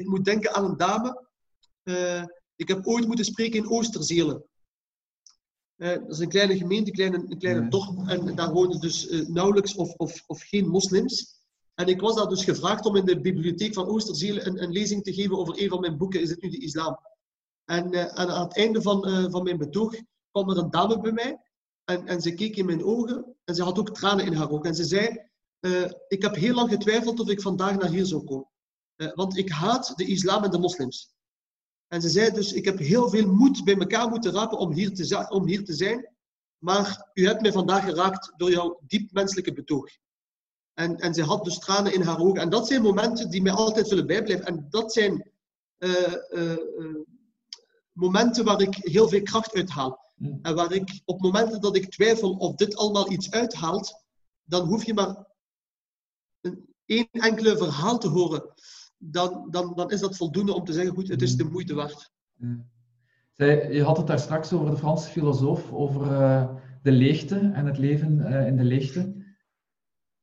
ik 0.00 0.08
moet 0.08 0.24
denken 0.24 0.54
aan 0.54 0.64
een 0.64 0.76
dame. 0.76 1.26
Uh, 1.84 2.24
ik 2.56 2.68
heb 2.68 2.86
ooit 2.86 3.06
moeten 3.06 3.24
spreken 3.24 3.58
in 3.58 3.70
Oosterzelen. 3.70 4.44
dat 5.76 6.10
is 6.10 6.18
een 6.18 6.28
kleine 6.28 6.56
gemeente, 6.56 6.90
een 6.90 6.96
kleine, 6.96 7.16
een 7.16 7.38
kleine 7.38 7.68
dorp. 7.68 8.08
En 8.08 8.34
daar 8.34 8.52
wonen 8.52 8.80
dus 8.80 9.08
nauwelijks 9.28 9.74
of, 9.74 9.94
of, 9.94 10.22
of 10.26 10.42
geen 10.42 10.68
moslims. 10.68 11.38
En 11.74 11.86
ik 11.86 12.00
was 12.00 12.14
daar 12.14 12.28
dus 12.28 12.44
gevraagd 12.44 12.86
om 12.86 12.96
in 12.96 13.04
de 13.04 13.20
bibliotheek 13.20 13.74
van 13.74 13.86
Oosterziel 13.86 14.46
een, 14.46 14.62
een 14.62 14.72
lezing 14.72 15.02
te 15.02 15.12
geven 15.12 15.38
over 15.38 15.62
een 15.62 15.68
van 15.68 15.80
mijn 15.80 15.96
boeken, 15.96 16.20
Is 16.20 16.30
het 16.30 16.42
nu 16.42 16.50
de 16.50 16.58
islam? 16.58 16.98
En, 17.64 17.94
uh, 17.94 18.06
aan 18.06 18.42
het 18.42 18.56
einde 18.56 18.82
van, 18.82 19.08
uh, 19.08 19.30
van 19.30 19.42
mijn 19.42 19.58
betoog 19.58 19.94
kwam 20.30 20.50
er 20.50 20.58
een 20.58 20.70
dame 20.70 21.00
bij 21.00 21.12
mij 21.12 21.40
en, 21.84 22.06
en 22.06 22.20
ze 22.20 22.34
keek 22.34 22.56
in 22.56 22.66
mijn 22.66 22.84
ogen 22.84 23.36
en 23.44 23.54
ze 23.54 23.62
had 23.62 23.78
ook 23.78 23.94
tranen 23.94 24.26
in 24.26 24.32
haar 24.32 24.50
ogen. 24.50 24.64
En 24.64 24.74
ze 24.74 24.84
zei, 24.84 25.28
uh, 25.60 25.90
ik 26.08 26.22
heb 26.22 26.34
heel 26.34 26.54
lang 26.54 26.70
getwijfeld 26.70 27.20
of 27.20 27.28
ik 27.28 27.40
vandaag 27.40 27.76
naar 27.76 27.90
hier 27.90 28.06
zou 28.06 28.24
komen. 28.24 28.48
Want 29.14 29.36
ik 29.36 29.50
haat 29.50 29.92
de 29.96 30.04
islam 30.04 30.44
en 30.44 30.50
de 30.50 30.58
moslims. 30.58 31.16
En 31.88 32.00
ze 32.00 32.08
zei 32.08 32.30
dus, 32.30 32.52
ik 32.52 32.64
heb 32.64 32.78
heel 32.78 33.08
veel 33.08 33.26
moed 33.26 33.64
bij 33.64 33.76
elkaar 33.76 34.08
moeten 34.08 34.32
rapen 34.32 34.58
om 34.58 34.72
hier 34.72 34.94
te, 34.94 35.26
om 35.28 35.46
hier 35.46 35.64
te 35.64 35.74
zijn. 35.74 36.16
Maar 36.58 37.10
u 37.14 37.26
hebt 37.26 37.40
mij 37.40 37.52
vandaag 37.52 37.84
geraakt 37.84 38.32
door 38.36 38.50
jouw 38.50 38.80
diep 38.86 39.12
menselijke 39.12 39.52
betoog. 39.52 39.90
En, 40.74 40.96
en 40.96 41.14
ze 41.14 41.22
had 41.22 41.44
dus 41.44 41.58
tranen 41.58 41.94
in 41.94 42.02
haar 42.02 42.18
ogen. 42.18 42.40
En 42.40 42.50
dat 42.50 42.66
zijn 42.66 42.82
momenten 42.82 43.30
die 43.30 43.42
mij 43.42 43.52
altijd 43.52 43.88
zullen 43.88 44.06
bijblijven. 44.06 44.46
En 44.46 44.66
dat 44.70 44.92
zijn 44.92 45.30
uh, 45.78 46.14
uh, 46.30 46.56
uh, 46.78 46.96
momenten 47.92 48.44
waar 48.44 48.60
ik 48.60 48.74
heel 48.74 49.08
veel 49.08 49.22
kracht 49.22 49.54
uithaal. 49.54 50.12
Mm. 50.14 50.38
En 50.42 50.54
waar 50.54 50.72
ik 50.72 51.00
op 51.04 51.20
momenten 51.20 51.60
dat 51.60 51.76
ik 51.76 51.90
twijfel 51.90 52.36
of 52.36 52.54
dit 52.54 52.76
allemaal 52.76 53.10
iets 53.10 53.30
uithaalt, 53.30 54.04
dan 54.44 54.66
hoef 54.66 54.84
je 54.84 54.94
maar 54.94 55.26
een, 56.40 56.74
één 56.84 57.08
enkele 57.10 57.56
verhaal 57.56 57.98
te 57.98 58.08
horen. 58.08 58.52
Dan, 58.98 59.48
dan, 59.50 59.72
dan 59.74 59.90
is 59.90 60.00
dat 60.00 60.16
voldoende 60.16 60.54
om 60.54 60.64
te 60.64 60.72
zeggen, 60.72 60.94
goed, 60.94 61.08
het 61.08 61.22
is 61.22 61.36
de 61.36 61.44
moeite 61.44 61.74
waard. 61.74 62.12
Mm. 62.36 62.70
Zij, 63.32 63.72
je 63.72 63.82
had 63.82 63.96
het 63.96 64.06
daar 64.06 64.18
straks 64.18 64.52
over 64.52 64.70
de 64.70 64.76
Franse 64.76 65.08
filosoof, 65.08 65.72
over 65.72 66.08
de 66.82 66.92
leegte 66.92 67.38
en 67.38 67.66
het 67.66 67.78
leven 67.78 68.20
in 68.46 68.56
de 68.56 68.64
leegte. 68.64 69.26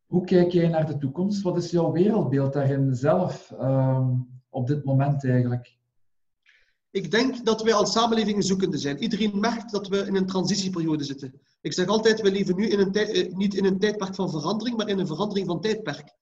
Hoe 0.05 0.25
kijk 0.25 0.51
jij 0.51 0.67
naar 0.67 0.85
de 0.85 0.97
toekomst? 0.97 1.41
Wat 1.41 1.57
is 1.57 1.71
jouw 1.71 1.91
wereldbeeld 1.91 2.53
daarin 2.53 2.95
zelf 2.95 3.51
um, 3.61 4.27
op 4.49 4.67
dit 4.67 4.83
moment 4.83 5.25
eigenlijk? 5.25 5.77
Ik 6.91 7.11
denk 7.11 7.45
dat 7.45 7.63
wij 7.63 7.73
als 7.73 7.91
samenleving 7.91 8.43
zoekende 8.43 8.77
zijn. 8.77 8.97
Iedereen 8.97 9.39
merkt 9.39 9.71
dat 9.71 9.87
we 9.87 9.97
in 9.97 10.15
een 10.15 10.25
transitieperiode 10.25 11.03
zitten. 11.03 11.41
Ik 11.61 11.73
zeg 11.73 11.87
altijd, 11.87 12.21
we 12.21 12.31
leven 12.31 12.55
nu 12.55 12.67
in 12.67 12.79
een 12.79 12.91
tijd, 12.91 13.09
eh, 13.09 13.33
niet 13.33 13.53
in 13.53 13.65
een 13.65 13.79
tijdperk 13.79 14.15
van 14.15 14.29
verandering, 14.29 14.77
maar 14.77 14.87
in 14.87 14.99
een 14.99 15.07
verandering 15.07 15.47
van 15.47 15.61
tijdperk. 15.61 16.13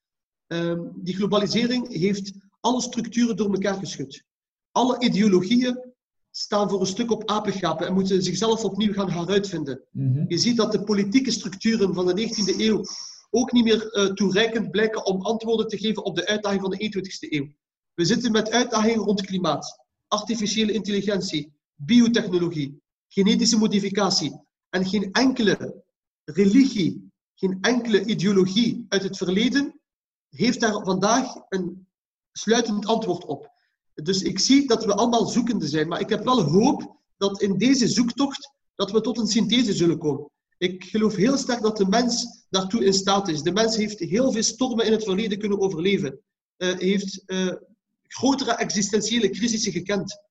Um, 0.53 0.91
die 0.95 1.15
globalisering 1.15 1.93
heeft 1.93 2.33
alle 2.59 2.81
structuren 2.81 3.35
door 3.35 3.53
elkaar 3.53 3.75
geschud. 3.75 4.23
Alle 4.71 4.99
ideologieën 4.99 5.93
staan 6.31 6.69
voor 6.69 6.79
een 6.79 6.85
stuk 6.85 7.11
op 7.11 7.29
apengapen 7.29 7.87
en 7.87 7.93
moeten 7.93 8.23
zichzelf 8.23 8.63
opnieuw 8.63 8.93
gaan 8.93 9.09
heruitvinden. 9.09 9.83
Mm 9.91 10.13
-hmm. 10.13 10.25
Je 10.27 10.37
ziet 10.37 10.57
dat 10.57 10.71
de 10.71 10.83
politieke 10.83 11.31
structuren 11.31 11.93
van 11.93 12.05
de 12.05 12.27
19e 12.27 12.59
eeuw 12.59 12.83
ook 13.29 13.51
niet 13.51 13.63
meer 13.63 13.97
uh, 13.97 14.13
toereikend 14.13 14.71
blijken 14.71 15.05
om 15.05 15.21
antwoorden 15.21 15.67
te 15.67 15.77
geven 15.77 16.03
op 16.03 16.15
de 16.15 16.27
uitdaging 16.27 16.61
van 16.61 16.69
de 16.69 16.91
21ste 16.91 17.31
eeuw. 17.31 17.47
We 17.93 18.05
zitten 18.05 18.31
met 18.31 18.51
uitdagingen 18.51 19.05
rond 19.05 19.21
klimaat, 19.21 19.79
artificiële 20.07 20.71
intelligentie, 20.71 21.53
biotechnologie, 21.75 22.81
genetische 23.07 23.57
modificatie. 23.57 24.39
En 24.69 24.85
geen 24.85 25.11
enkele 25.11 25.83
religie, 26.23 27.11
geen 27.35 27.57
enkele 27.61 28.05
ideologie 28.05 28.85
uit 28.89 29.03
het 29.03 29.17
verleden 29.17 29.81
heeft 30.35 30.59
daar 30.59 30.83
vandaag 30.83 31.35
een 31.49 31.87
sluitend 32.31 32.85
antwoord 32.85 33.25
op. 33.25 33.51
Dus 33.93 34.21
ik 34.21 34.39
zie 34.39 34.67
dat 34.67 34.85
we 34.85 34.93
allemaal 34.93 35.25
zoekende 35.25 35.67
zijn, 35.67 35.87
maar 35.87 35.99
ik 35.99 36.09
heb 36.09 36.23
wel 36.23 36.43
hoop 36.43 36.95
dat 37.17 37.41
in 37.41 37.57
deze 37.57 37.87
zoektocht 37.87 38.51
dat 38.75 38.91
we 38.91 39.01
tot 39.01 39.17
een 39.17 39.27
synthese 39.27 39.73
zullen 39.73 39.97
komen. 39.97 40.31
Ik 40.57 40.83
geloof 40.83 41.15
heel 41.15 41.37
sterk 41.37 41.61
dat 41.61 41.77
de 41.77 41.87
mens 41.87 42.45
daartoe 42.49 42.85
in 42.85 42.93
staat 42.93 43.27
is. 43.27 43.41
De 43.41 43.51
mens 43.51 43.75
heeft 43.75 43.99
heel 43.99 44.31
veel 44.31 44.43
stormen 44.43 44.85
in 44.85 44.91
het 44.91 45.03
verleden 45.03 45.39
kunnen 45.39 45.59
overleven. 45.59 46.19
Uh, 46.57 46.77
heeft 46.77 47.23
uh, 47.25 47.53
grotere 48.07 48.51
existentiële 48.51 49.29
crisissen 49.29 49.71
gekend. 49.71 50.21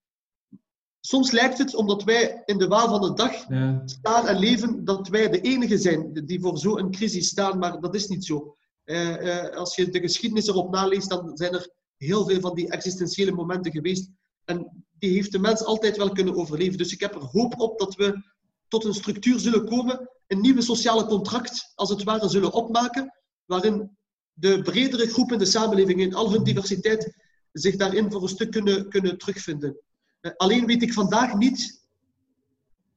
Soms 1.01 1.31
lijkt 1.31 1.59
het, 1.59 1.75
omdat 1.75 2.05
wij 2.05 2.43
in 2.45 2.59
de 2.59 2.69
waan 2.69 2.89
van 2.89 3.01
de 3.01 3.15
dag 3.15 3.49
ja. 3.49 3.83
staan 3.85 4.27
en 4.27 4.39
leven, 4.39 4.85
dat 4.85 5.09
wij 5.09 5.29
de 5.29 5.41
enige 5.41 5.79
zijn 5.79 6.13
die 6.27 6.41
voor 6.41 6.59
zo'n 6.59 6.91
crisis 6.91 7.29
staan, 7.29 7.59
maar 7.59 7.81
dat 7.81 7.95
is 7.95 8.09
niet 8.09 8.25
zo. 8.25 8.57
Uh, 8.93 9.49
als 9.49 9.77
je 9.77 9.91
de 9.91 10.01
geschiedenis 10.01 10.47
erop 10.47 10.71
naleest, 10.71 11.09
dan 11.09 11.37
zijn 11.37 11.55
er 11.55 11.71
heel 11.97 12.27
veel 12.27 12.41
van 12.41 12.55
die 12.55 12.69
existentiële 12.69 13.33
momenten 13.33 13.73
geweest. 13.73 14.11
En 14.45 14.85
die 14.99 15.11
heeft 15.11 15.33
de 15.33 15.39
mens 15.39 15.65
altijd 15.65 15.97
wel 15.97 16.13
kunnen 16.13 16.35
overleven. 16.35 16.79
Dus 16.79 16.93
ik 16.93 17.01
heb 17.01 17.15
er 17.15 17.21
hoop 17.21 17.61
op 17.61 17.79
dat 17.79 17.95
we 17.95 18.23
tot 18.69 18.85
een 18.85 18.95
structuur 18.95 19.39
zullen 19.39 19.65
komen, 19.65 20.11
een 20.27 20.41
nieuwe 20.41 20.63
sociale 20.63 21.07
contract 21.07 21.73
als 21.75 21.91
het 21.91 22.03
ware 22.03 22.29
zullen 22.29 22.53
opmaken, 22.53 23.21
waarin 23.45 23.97
de 24.33 24.63
bredere 24.63 25.07
groepen 25.07 25.33
in 25.33 25.39
de 25.39 25.51
samenleving 25.51 26.01
in 26.01 26.15
al 26.15 26.33
hun 26.33 26.45
diversiteit 26.45 27.15
zich 27.53 27.77
daarin 27.77 28.11
voor 28.11 28.23
een 28.23 28.29
stuk 28.29 28.51
kunnen, 28.51 28.89
kunnen 28.89 29.19
terugvinden. 29.19 29.77
Eh, 30.21 30.33
alleen 30.37 30.67
weet 30.67 30.83
ik 30.83 30.93
vandaag 30.93 31.35
niet, 31.35 31.87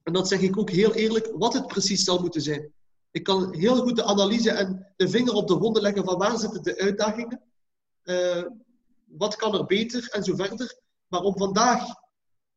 en 0.03 0.13
dat 0.13 0.27
zeg 0.27 0.41
ik 0.41 0.57
ook 0.57 0.69
heel 0.69 0.93
eerlijk, 0.93 1.31
wat 1.33 1.53
het 1.53 1.67
precies 1.67 2.03
zal 2.03 2.19
moeten 2.19 2.41
zijn. 2.41 2.73
Ik 3.15 3.23
kan 3.23 3.53
heel 3.53 3.75
goed 3.75 3.95
de 3.95 4.03
analyse 4.03 4.51
en 4.51 4.93
de 4.95 5.09
vinger 5.09 5.33
op 5.33 5.47
de 5.47 5.57
wonden 5.57 5.81
leggen 5.81 6.05
van 6.05 6.17
waar 6.17 6.37
zitten 6.37 6.63
de 6.63 6.77
uitdagingen, 6.77 7.41
uh, 8.03 8.43
wat 9.05 9.35
kan 9.35 9.53
er 9.53 9.65
beter 9.65 10.09
en 10.11 10.23
zo 10.23 10.35
verder. 10.35 10.79
Maar 11.07 11.21
om 11.21 11.37
vandaag 11.37 11.83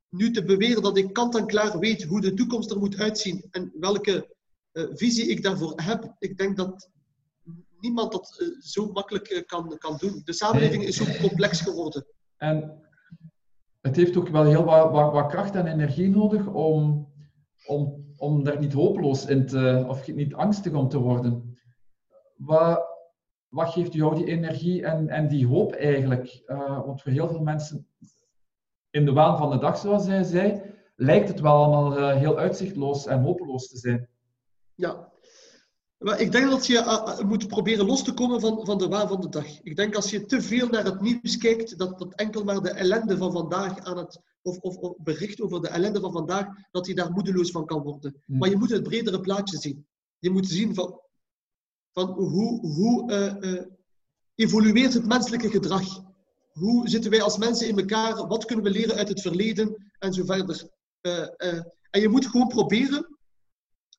nu 0.09 0.31
te 0.31 0.45
beweren 0.45 0.83
dat 0.83 0.97
ik 0.97 1.13
kant 1.13 1.37
en 1.37 1.47
klaar 1.47 1.79
weet 1.79 2.03
hoe 2.03 2.21
de 2.21 2.35
toekomst 2.35 2.71
er 2.71 2.79
moet 2.79 2.99
uitzien 2.99 3.47
en 3.51 3.73
welke 3.81 4.37
uh, 4.73 4.85
visie 4.93 5.27
ik 5.27 5.43
daarvoor 5.43 5.73
heb, 5.77 6.15
ik 6.19 6.39
denk 6.39 6.57
dat 6.57 6.91
niemand 7.81 8.13
dat 8.13 8.37
uh, 8.39 8.61
zo 8.61 8.93
makkelijk 8.93 9.45
kan, 9.47 9.79
kan 9.79 9.97
doen. 9.97 10.21
De 10.25 10.33
samenleving 10.33 10.85
is 10.85 10.97
zo 10.97 11.05
complex 11.21 11.61
geworden. 11.61 12.07
En 12.37 12.83
het 13.81 13.97
heeft 13.97 14.17
ook 14.17 14.29
wel 14.29 14.45
heel 14.45 14.65
wat, 14.65 14.91
wat, 14.91 15.13
wat 15.13 15.31
kracht 15.31 15.55
en 15.55 15.67
energie 15.67 16.09
nodig 16.09 16.47
om, 16.47 17.09
om, 17.67 18.08
om 18.19 18.45
daar 18.45 18.59
niet 18.59 18.73
hopeloos 18.73 19.27
in 19.27 19.47
te, 19.47 19.85
of 19.89 20.13
niet 20.13 20.35
angstig 20.35 20.73
om 20.73 20.89
te 20.89 20.99
worden. 20.99 21.59
Wat, 22.37 22.87
wat 23.49 23.69
geeft 23.69 23.93
jou 23.93 24.15
die 24.15 24.27
energie 24.27 24.85
en, 24.85 25.09
en 25.09 25.29
die 25.29 25.47
hoop 25.47 25.73
eigenlijk? 25.73 26.43
want 26.85 27.03
voor 27.03 27.13
heel 27.13 27.29
veel 27.29 27.43
mensen 27.43 27.87
in 28.91 29.05
de 29.05 29.13
waan 29.13 29.39
van 29.39 29.51
de 29.51 29.59
dag, 29.59 29.79
zoals 29.79 30.05
zij 30.05 30.23
zei, 30.23 30.63
lijkt 30.97 31.29
het 31.29 31.41
wel 31.41 31.53
allemaal 31.53 31.99
uh, 31.99 32.17
heel 32.17 32.39
uitzichtloos 32.39 33.07
en 33.07 33.23
hopeloos 33.23 33.69
te 33.69 33.79
zijn. 33.79 34.09
Ja, 34.75 35.13
maar 35.99 36.21
ik 36.21 36.33
denk 36.33 36.51
dat 36.51 36.67
je 36.67 36.75
uh, 36.75 37.21
moet 37.21 37.47
proberen 37.47 37.87
los 37.87 38.05
te 38.05 38.15
komen 38.15 38.41
van, 38.41 38.65
van 38.65 38.79
de 38.79 38.89
waan 38.89 39.09
van 39.09 39.21
de 39.21 39.29
dag. 39.29 39.63
Ik 39.63 39.77
denk 39.77 39.95
als 39.95 40.11
je 40.11 40.25
te 40.25 40.43
veel 40.43 40.69
naar 40.69 40.85
het 40.85 41.01
nieuws 41.01 41.39
kijkt, 41.39 41.79
dat, 41.79 41.99
dat 41.99 42.15
enkel 42.15 42.45
maar 42.45 42.61
de 42.61 42.71
ellende 42.71 43.17
van 43.17 43.33
vandaag 43.33 43.79
aan 43.79 43.97
het, 43.97 44.21
of, 44.43 44.59
of, 44.59 44.77
of 44.77 44.97
bericht 44.99 45.41
over 45.41 45.61
de 45.61 45.69
ellende 45.69 46.01
van 46.01 46.13
vandaag, 46.13 46.47
dat 46.71 46.87
je 46.87 46.95
daar 46.95 47.11
moedeloos 47.11 47.51
van 47.51 47.67
kan 47.67 47.83
worden. 47.83 48.23
Hmm. 48.25 48.39
Maar 48.39 48.49
je 48.49 48.57
moet 48.57 48.71
het 48.71 48.83
bredere 48.83 49.21
plaatje 49.21 49.59
zien. 49.59 49.87
Je 50.19 50.31
moet 50.31 50.49
zien 50.49 50.75
van, 50.75 51.01
van 51.93 52.11
hoe, 52.11 52.67
hoe 52.67 53.13
uh, 53.41 53.63
evolueert 54.35 54.95
het 54.95 55.07
menselijke 55.07 55.51
gedrag 55.51 56.07
hoe 56.59 56.89
zitten 56.89 57.11
wij 57.11 57.23
als 57.23 57.39
mensen 57.39 57.69
in 57.69 57.79
elkaar? 57.79 58.27
Wat 58.27 58.45
kunnen 58.45 58.65
we 58.65 58.71
leren 58.71 58.97
uit 58.97 59.09
het 59.09 59.21
verleden? 59.21 59.93
En 59.99 60.13
zo 60.13 60.25
verder. 60.25 60.69
Uh, 61.03 61.63
en 61.91 62.01
je 62.01 62.09
moet 62.09 62.27
gewoon 62.27 62.49
proberen 62.49 63.19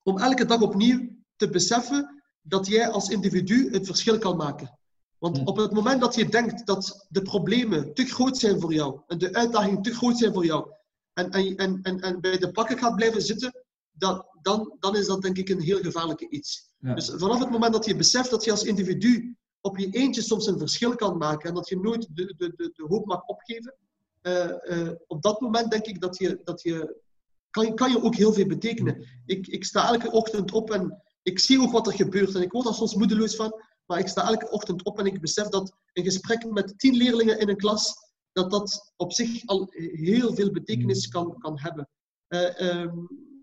om 0.04 0.18
elke 0.18 0.46
dag 0.46 0.62
opnieuw 0.62 1.10
te 1.36 1.50
beseffen 1.50 2.24
dat 2.42 2.68
jij 2.68 2.90
als 2.90 3.10
individu 3.10 3.72
het 3.72 3.86
verschil 3.86 4.18
kan 4.18 4.38
maken. 4.38 4.79
Want 5.20 5.38
Hmm. 5.38 5.48
op 5.48 5.58
het 5.58 5.72
moment 5.72 6.02
dat 6.02 6.16
je 6.16 6.30
denkt 6.30 6.66
dat 6.66 7.06
de 7.10 7.22
problemen 7.22 7.94
te 7.94 8.06
groot 8.06 8.38
zijn 8.38 8.60
voor 8.60 8.74
jou 8.74 9.00
en 9.08 9.18
de 9.18 9.34
uitdagingen 9.34 9.82
te 9.82 9.94
groot 9.94 10.18
zijn 10.18 10.34
voor 10.34 10.46
jou 10.46 10.72
en, 11.14 11.30
en, 11.30 11.56
en, 11.56 11.80
en, 11.82 12.00
en 12.00 12.22
bij 12.22 12.38
de 12.38 12.52
pakken 12.52 12.78
gaat 12.78 12.96
blijven 12.96 13.22
zitten, 13.22 13.54
dat, 13.92 14.26
dan, 14.42 14.76
dan 14.80 14.96
is 14.96 15.06
dat 15.06 15.22
denk 15.22 15.38
ik 15.38 15.50
een 15.50 15.62
heel 15.62 15.80
gevaarlijke 15.80 16.30
iets. 16.30 16.74
Ja. 16.80 16.94
Dus 16.94 17.12
vanaf 17.16 17.40
het 17.40 17.50
moment 17.50 17.74
dat 17.74 17.86
je 17.86 17.96
beseft 17.96 18.30
dat 18.30 18.44
je 18.44 18.52
als 18.52 18.64
individu 18.64 19.36
op 19.62 19.78
je 19.78 19.90
eentje 19.90 20.22
soms 20.22 20.48
een 20.48 20.60
verschil 20.60 20.96
kan 20.96 21.18
maken 21.18 21.50
en 21.50 21.56
dat 21.56 21.70
je 21.70 21.80
nooit 21.80 22.08
de, 22.14 22.34
de, 22.38 22.54
de, 22.56 22.72
de 22.74 22.86
hoop 22.88 23.06
mag 23.06 23.26
opgeven, 23.26 23.76
eh, 24.22 24.80
eh, 24.80 24.92
op 25.08 25.22
dat 25.22 25.42
moment 25.42 25.72
denk 25.72 25.86
ik 25.86 26.02
dat 26.02 26.18
je, 26.18 26.42
dat 26.44 26.62
je 26.62 27.02
kan, 27.50 27.76
kan 27.76 27.92
je 27.92 28.04
ook 28.04 28.16
heel 28.16 28.34
veel 28.34 28.48
betekenen. 28.48 29.08
Ik, 29.26 29.48
ik 29.48 29.64
sta 29.66 29.88
elke 29.88 30.12
ochtend 30.12 30.52
op 30.52 30.72
en 30.72 31.04
ik 31.24 31.40
zie 31.40 31.62
ook 31.62 31.72
wat 31.72 31.88
er 31.88 31.94
gebeurt 31.94 32.36
en 32.36 32.42
ik 32.42 32.52
word 32.52 32.68
er 32.68 32.74
soms 32.74 32.96
moedeloos 32.96 33.36
van, 33.36 33.62
maar 33.90 34.00
ik 34.00 34.08
sta 34.08 34.28
elke 34.28 34.50
ochtend 34.50 34.84
op 34.84 35.00
en 35.00 35.06
ik 35.06 35.22
besef 35.22 35.48
dat 35.48 35.74
een 35.94 36.04
gesprek 36.04 36.52
met 36.52 36.80
tien 36.80 36.96
leerlingen 36.96 37.40
in 37.40 37.50
een 37.50 37.58
klas, 37.58 37.94
dat 38.32 38.52
dat 38.52 38.94
op 38.96 39.14
zich 39.14 39.46
al 39.46 39.68
heel 39.94 40.36
veel 40.36 40.52
betekenis 40.52 41.08
kan, 41.08 41.38
kan 41.40 41.60
hebben. 41.60 41.90
Eh, 42.28 42.62
ehm, 42.62 42.96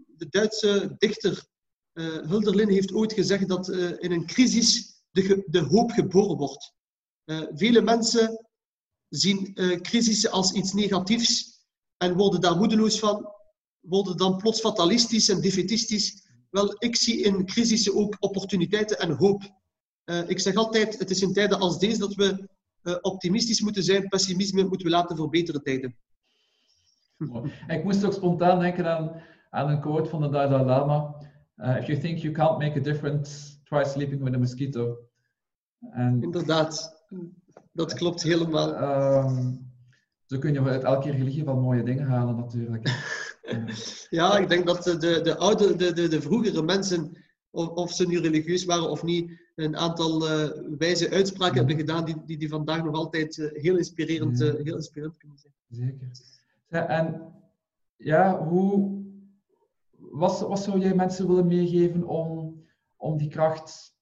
de 0.06 0.28
Duitse 0.28 0.94
dichter 0.98 1.46
eh 1.92 2.30
Hölderlin 2.30 2.68
heeft 2.68 2.92
ooit 2.92 3.12
gezegd 3.12 3.48
dat 3.48 3.68
eh, 3.68 3.90
in 3.98 4.12
een 4.12 4.26
crisis 4.26 5.02
de, 5.10 5.44
de 5.46 5.60
hoop 5.60 5.90
geboren 5.90 6.36
wordt. 6.36 6.74
Vele 7.54 7.80
mensen 7.80 8.46
zien 9.08 9.54
crisissen 9.82 10.30
als 10.30 10.52
iets 10.52 10.72
negatiefs 10.72 11.60
en 11.96 12.16
worden 12.16 12.40
daar 12.40 12.56
moedeloos 12.56 12.98
van, 12.98 13.32
worden 13.80 14.16
dan 14.16 14.36
plots 14.36 14.60
fatalistisch 14.60 15.28
en 15.28 15.40
defetistisch. 15.40 16.28
Wel, 16.50 16.76
ik 16.78 16.96
zie 16.96 17.22
in 17.22 17.46
crisissen 17.46 17.94
ook 17.94 18.16
opportuniteiten 18.18 18.98
en 18.98 19.10
hoop. 19.10 19.42
Eh, 20.06 20.28
ik 20.28 20.40
zeg 20.40 20.54
altijd, 20.54 20.98
het 20.98 21.10
is 21.10 21.22
in 21.22 21.32
tijden 21.32 21.58
als 21.58 21.78
deze 21.78 21.98
dat 21.98 22.14
we 22.14 22.48
eh, 22.82 22.96
optimistisch 23.00 23.60
moeten 23.60 23.82
zijn. 23.82 24.08
Pessimisme 24.08 24.62
moeten 24.62 24.86
we 24.86 24.92
laten 24.92 25.16
voor 25.16 25.28
betere 25.28 25.62
tijden. 25.62 25.96
Ik 27.66 27.84
moest 27.84 28.04
ook 28.04 28.12
spontaan 28.12 28.58
denken 28.60 28.86
aan, 28.86 29.22
aan 29.50 29.68
een 29.68 29.80
quote 29.80 30.10
van 30.10 30.20
de 30.20 30.28
Dalai 30.28 30.64
Lama. 30.64 31.14
Uh, 31.56 31.76
if 31.76 31.86
you 31.86 31.98
think 32.00 32.18
you 32.18 32.32
can't 32.34 32.58
make 32.58 32.78
a 32.78 32.82
difference, 32.82 33.58
try 33.64 33.84
sleeping 33.84 34.22
with 34.22 34.34
a 34.34 34.38
mosquito. 34.38 34.96
En 35.90 36.22
Inderdaad, 36.22 37.04
dat 37.72 37.94
klopt 37.94 38.22
helemaal. 38.22 38.74
ehm, 38.74 39.52
zo 40.26 40.38
kun 40.38 40.52
je 40.52 40.62
uit 40.62 40.82
elke 40.84 41.10
religie 41.10 41.44
wel 41.44 41.56
mooie 41.56 41.82
dingen 41.82 42.06
halen 42.06 42.36
natuurlijk. 42.36 42.88
Eh, 43.42 43.66
Ja, 44.10 44.38
ik 44.38 44.48
denk 44.48 44.66
dat 44.66 44.82
de, 44.82 44.96
de, 44.96 45.20
de 45.20 45.36
oude, 45.36 45.76
de, 45.76 45.92
de, 45.92 46.08
de 46.08 46.22
vroegere 46.22 46.62
mensen, 46.62 47.24
of, 47.56 47.68
of 47.68 47.92
ze 47.92 48.06
nu 48.06 48.20
religieus 48.20 48.64
waren 48.64 48.90
of 48.90 49.02
niet, 49.02 49.30
een 49.54 49.76
aantal 49.76 50.28
eh, 50.28 50.48
wijze 50.78 51.10
uitspraken 51.10 51.56
hebben 51.56 51.76
gedaan 51.76 52.04
die, 52.04 52.24
die, 52.24 52.38
die 52.38 52.48
vandaag 52.48 52.84
nog 52.84 52.94
altijd 52.94 53.38
eh, 53.38 53.62
heel, 53.62 53.76
inspirerend, 53.76 54.38
Ja. 54.38 54.46
eh, 54.46 54.64
heel 54.64 54.76
inspirerend 54.76 55.16
kunnen 55.16 55.38
zijn. 55.38 55.52
Zeker. 55.68 56.10
Ja, 56.68 56.86
en 56.88 57.32
ja, 57.96 58.44
hoe, 58.46 59.02
wat, 59.96 60.40
wat 60.40 60.62
zou 60.62 60.78
jij 60.78 60.94
mensen 60.94 61.26
willen 61.26 61.46
meegeven 61.46 62.04
om, 62.04 62.60
om 62.96 63.18
die 63.18 63.28
kracht 63.28 63.94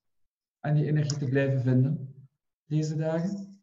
en 0.61 0.75
die 0.75 0.87
energie 0.87 1.19
te 1.19 1.29
blijven 1.29 1.61
vinden 1.63 2.15
deze 2.67 2.97
dagen? 2.97 3.59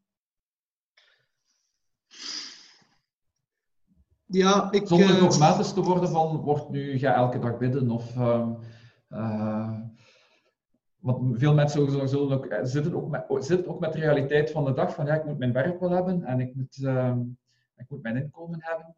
Ja, 4.25 4.71
ik, 4.71 4.87
Zonder 4.87 5.19
dogmatisch 5.19 5.73
te 5.73 5.81
worden 5.81 6.09
van, 6.09 6.37
wordt 6.37 6.69
nu, 6.69 6.99
ga 6.99 7.13
elke 7.15 7.39
dag 7.39 7.57
bidden 7.57 7.89
of... 7.89 8.15
ehm, 8.15 8.49
eh, 8.51 8.59
want 11.01 11.39
veel 11.39 11.53
mensen 11.53 12.09
zullen- 12.09 12.31
ook, 12.31 12.45
eh, 12.45 12.59
zitten, 12.63 12.95
ook 12.95 13.09
met, 13.09 13.25
zitten 13.45 13.67
ook 13.67 13.79
met 13.79 13.93
de 13.93 13.99
realiteit 13.99 14.51
van 14.51 14.65
de 14.65 14.73
dag 14.73 14.93
van 14.93 15.05
ja, 15.05 15.13
ik 15.13 15.25
moet 15.25 15.37
mijn 15.37 15.53
werk 15.53 15.79
wel 15.79 15.89
hebben 15.89 16.23
en 16.23 16.39
ik 16.39 16.55
moet, 16.55 16.77
ehm, 16.83 17.19
ik 17.77 17.85
moet 17.87 18.01
mijn 18.01 18.15
inkomen 18.17 18.59
hebben. 18.61 18.95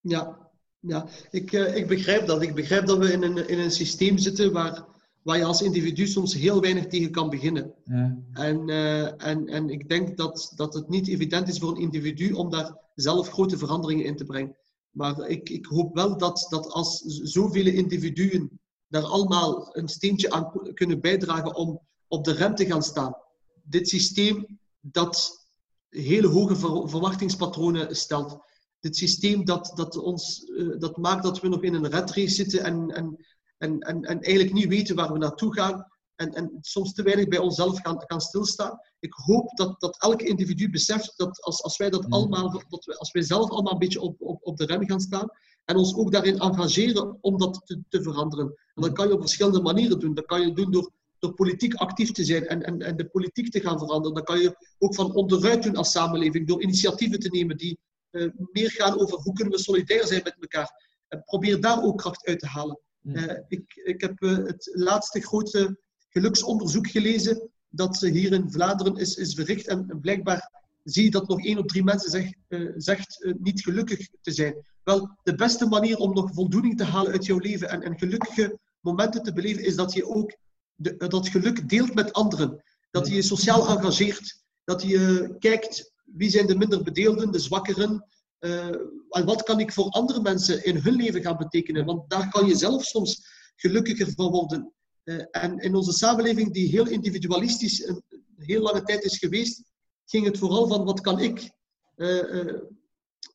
Ja, 0.00 0.50
ja. 0.80 1.06
Ik, 1.30 1.52
eh, 1.52 1.76
ik 1.76 1.86
begrijp 1.86 2.26
dat. 2.26 2.42
Ik 2.42 2.54
begrijp 2.54 2.86
dat 2.86 2.98
we 2.98 3.12
in 3.12 3.22
een, 3.22 3.48
in 3.48 3.58
een 3.58 3.70
systeem 3.70 4.18
zitten 4.18 4.52
waar, 4.52 4.84
waar 5.22 5.36
je 5.36 5.44
als 5.44 5.62
individu 5.62 6.06
soms 6.06 6.34
heel 6.34 6.60
weinig 6.60 6.86
tegen 6.86 7.10
kan 7.10 7.30
beginnen. 7.30 7.74
Ja. 7.84 8.16
En, 8.32 8.68
eh, 8.68 9.26
en, 9.26 9.46
en 9.46 9.70
ik 9.70 9.88
denk 9.88 10.16
dat, 10.16 10.52
dat 10.56 10.74
het 10.74 10.88
niet 10.88 11.08
evident 11.08 11.48
is 11.48 11.58
voor 11.58 11.70
een 11.70 11.82
individu 11.82 12.32
om 12.32 12.50
daar 12.50 12.76
zelf 12.94 13.28
grote 13.28 13.58
veranderingen 13.58 14.04
in 14.04 14.16
te 14.16 14.24
brengen. 14.24 14.56
Maar 14.90 15.28
ik, 15.28 15.48
ik 15.48 15.66
hoop 15.66 15.94
wel 15.94 16.18
dat, 16.18 16.46
dat 16.48 16.70
als 16.70 17.00
zoveel 17.22 17.66
individuen 17.66 18.60
daar 18.88 19.02
allemaal 19.02 19.76
een 19.76 19.88
steentje 19.88 20.30
aan 20.30 20.72
kunnen 20.74 21.00
bijdragen 21.00 21.54
om 21.54 21.80
op 22.08 22.24
de 22.24 22.32
rem 22.32 22.54
te 22.54 22.66
gaan 22.66 22.82
staan. 22.82 23.16
Dit 23.62 23.88
systeem 23.88 24.58
dat 24.80 25.46
hele 25.88 26.26
hoge 26.26 26.56
ver- 26.56 26.88
verwachtingspatronen 26.88 27.96
stelt. 27.96 28.38
Dit 28.80 28.96
systeem 28.96 29.44
dat, 29.44 29.72
dat, 29.74 29.96
ons, 29.96 30.44
eh, 30.44 30.78
dat 30.78 30.96
maakt 30.96 31.22
dat 31.22 31.40
we 31.40 31.48
nog 31.48 31.62
in 31.62 31.74
een 31.74 31.88
red 31.88 32.10
race 32.10 32.34
zitten 32.34 32.64
en, 32.64 32.90
en, 32.90 33.26
en, 33.58 33.78
en, 33.80 34.02
en 34.02 34.20
eigenlijk 34.20 34.54
niet 34.54 34.68
weten 34.68 34.96
waar 34.96 35.12
we 35.12 35.18
naartoe 35.18 35.54
gaan 35.54 35.86
en, 36.16 36.32
en 36.32 36.58
soms 36.60 36.92
te 36.92 37.02
weinig 37.02 37.28
bij 37.28 37.38
onszelf 37.38 37.80
gaan, 37.80 38.02
gaan 38.06 38.20
stilstaan. 38.20 38.78
Ik 38.98 39.12
hoop 39.12 39.56
dat, 39.56 39.80
dat 39.80 40.02
elk 40.02 40.22
individu 40.22 40.70
beseft 40.70 41.12
dat 41.16 41.42
als, 41.42 41.62
als 41.62 41.76
wij 41.76 41.90
dat 41.90 42.06
Mm. 42.06 42.12
allemaal, 42.12 42.64
dat 42.68 42.84
we, 42.84 42.98
als 42.98 43.12
wij 43.12 43.22
zelf 43.22 43.50
allemaal 43.50 43.72
een 43.72 43.78
beetje 43.78 44.00
op, 44.00 44.20
op, 44.20 44.46
op 44.46 44.56
de 44.56 44.66
rem 44.66 44.86
gaan 44.86 45.00
staan 45.00 45.28
en 45.66 45.76
ons 45.76 45.94
ook 45.94 46.12
daarin 46.12 46.38
engageren 46.38 47.18
om 47.20 47.38
dat 47.38 47.62
te, 47.64 47.80
te 47.88 48.02
veranderen. 48.02 48.46
En 48.74 48.82
dat 48.82 48.92
kan 48.92 49.08
je 49.08 49.14
op 49.14 49.20
verschillende 49.20 49.60
manieren 49.60 49.98
doen. 49.98 50.14
Dat 50.14 50.26
kan 50.26 50.40
je 50.40 50.52
doen 50.52 50.70
door, 50.70 50.90
door 51.18 51.34
politiek 51.34 51.74
actief 51.74 52.12
te 52.12 52.24
zijn 52.24 52.46
en, 52.46 52.62
en, 52.62 52.82
en 52.82 52.96
de 52.96 53.08
politiek 53.08 53.50
te 53.50 53.60
gaan 53.60 53.78
veranderen. 53.78 54.16
Dat 54.16 54.24
kan 54.24 54.40
je 54.40 54.56
ook 54.78 54.94
van 54.94 55.14
onderuit 55.14 55.62
doen 55.62 55.76
als 55.76 55.90
samenleving, 55.90 56.46
door 56.46 56.62
initiatieven 56.62 57.20
te 57.20 57.28
nemen 57.28 57.56
die 57.56 57.78
eh, 58.10 58.28
meer 58.52 58.70
gaan 58.70 59.00
over 59.00 59.18
hoe 59.18 59.32
kunnen 59.32 59.54
we 59.54 59.60
solidair 59.60 60.06
zijn 60.06 60.22
met 60.24 60.36
elkaar. 60.40 60.96
En 61.08 61.22
probeer 61.24 61.60
daar 61.60 61.82
ook 61.82 61.98
kracht 61.98 62.26
uit 62.26 62.38
te 62.38 62.46
halen. 62.46 62.80
Mm. 63.00 63.14
Eh, 63.14 63.42
ik, 63.48 63.80
ik 63.84 64.00
heb 64.00 64.22
eh, 64.22 64.36
het 64.36 64.70
laatste 64.72 65.20
grote 65.20 65.78
geluksonderzoek 66.08 66.86
gelezen 66.86 67.50
dat 67.68 68.00
hier 68.00 68.32
in 68.32 68.50
Vlaanderen 68.50 68.96
is, 68.96 69.16
is 69.16 69.34
verricht. 69.34 69.66
En 69.66 69.98
blijkbaar 70.00 70.64
zie 70.86 71.04
je 71.04 71.10
dat 71.10 71.28
nog 71.28 71.44
één 71.44 71.58
op 71.58 71.68
drie 71.68 71.84
mensen 71.84 72.10
zeg, 72.10 72.32
eh, 72.48 72.60
zegt 72.76 73.24
eh, 73.24 73.32
niet 73.38 73.62
gelukkig 73.62 74.08
te 74.20 74.32
zijn. 74.32 74.66
Wel, 74.82 75.18
de 75.22 75.34
beste 75.34 75.66
manier 75.66 75.96
om 75.96 76.14
nog 76.14 76.34
voldoening 76.34 76.76
te 76.76 76.84
halen 76.84 77.12
uit 77.12 77.26
jouw 77.26 77.38
leven 77.38 77.68
en, 77.68 77.82
en 77.82 77.98
gelukkige 77.98 78.58
momenten 78.80 79.22
te 79.22 79.32
beleven, 79.32 79.64
is 79.64 79.76
dat 79.76 79.92
je 79.92 80.06
ook 80.06 80.36
de, 80.74 80.96
dat 80.96 81.28
geluk 81.28 81.68
deelt 81.68 81.94
met 81.94 82.12
anderen. 82.12 82.62
Dat 82.90 83.08
je 83.08 83.14
je 83.14 83.22
sociaal 83.22 83.68
engageert. 83.68 84.44
Dat 84.64 84.82
je 84.82 85.34
kijkt 85.38 85.92
wie 86.04 86.30
zijn 86.30 86.46
de 86.46 86.56
minder 86.56 86.82
bedeelden, 86.82 87.32
de 87.32 87.38
zwakkeren. 87.38 88.06
eh, 88.38 88.66
en 89.10 89.24
wat 89.24 89.42
kan 89.42 89.60
ik 89.60 89.72
voor 89.72 89.88
andere 89.88 90.20
mensen 90.20 90.64
in 90.64 90.76
hun 90.76 90.94
leven 90.94 91.22
gaan 91.22 91.36
betekenen? 91.36 91.84
Want 91.84 92.10
daar 92.10 92.28
kan 92.28 92.46
je 92.46 92.56
zelf 92.56 92.84
soms 92.84 93.26
gelukkiger 93.56 94.12
van 94.12 94.30
worden. 94.30 94.72
Eh, 95.02 95.24
en 95.30 95.58
in 95.58 95.74
onze 95.74 95.92
samenleving, 95.92 96.52
die 96.52 96.68
heel 96.68 96.86
individualistisch 96.86 97.86
een 97.86 98.02
heel 98.36 98.62
lange 98.62 98.82
tijd 98.82 99.04
is 99.04 99.18
geweest, 99.18 99.62
ging 100.06 100.24
het 100.24 100.38
vooral 100.38 100.68
van 100.68 100.84
wat 100.84 101.00
kan 101.00 101.20
ik, 101.20 101.50
eh, 101.96 102.40
eh, 102.40 102.62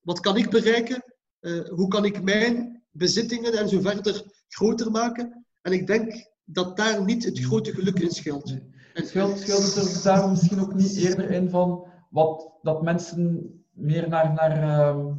wat 0.02 0.20
kan 0.20 0.38
ik 0.38 0.50
bereiken? 0.50 1.04
Eh, 1.40 1.68
hoe 1.70 1.88
kan 1.88 2.06
ik 2.06 2.24
mijn 2.24 2.84
bezittingen 2.92 3.54
en 3.54 3.70
zo 3.70 3.80
verder 3.80 4.24
groter 4.48 4.92
maken? 4.92 5.46
En 5.62 5.72
ik 5.72 5.88
denk 5.88 6.30
dat 6.44 6.78
daar 6.78 7.04
niet 7.06 7.26
het 7.26 7.40
grote 7.40 7.74
geluk 7.74 8.00
in 8.00 8.12
schuilt. 8.12 8.46
Nee. 8.46 8.70
En- 8.94 9.04
het 9.04 9.96
er 9.96 10.04
daarom 10.04 10.30
misschien 10.30 10.60
ook 10.60 10.74
niet 10.74 10.96
eerder 10.96 11.32
in 11.32 11.50
van 11.50 11.88
wat, 12.10 12.54
dat 12.62 12.82
mensen 12.82 13.50
meer 13.72 14.10
naar, 14.10 14.34
naar 14.34 14.64
ehm, 14.64 15.14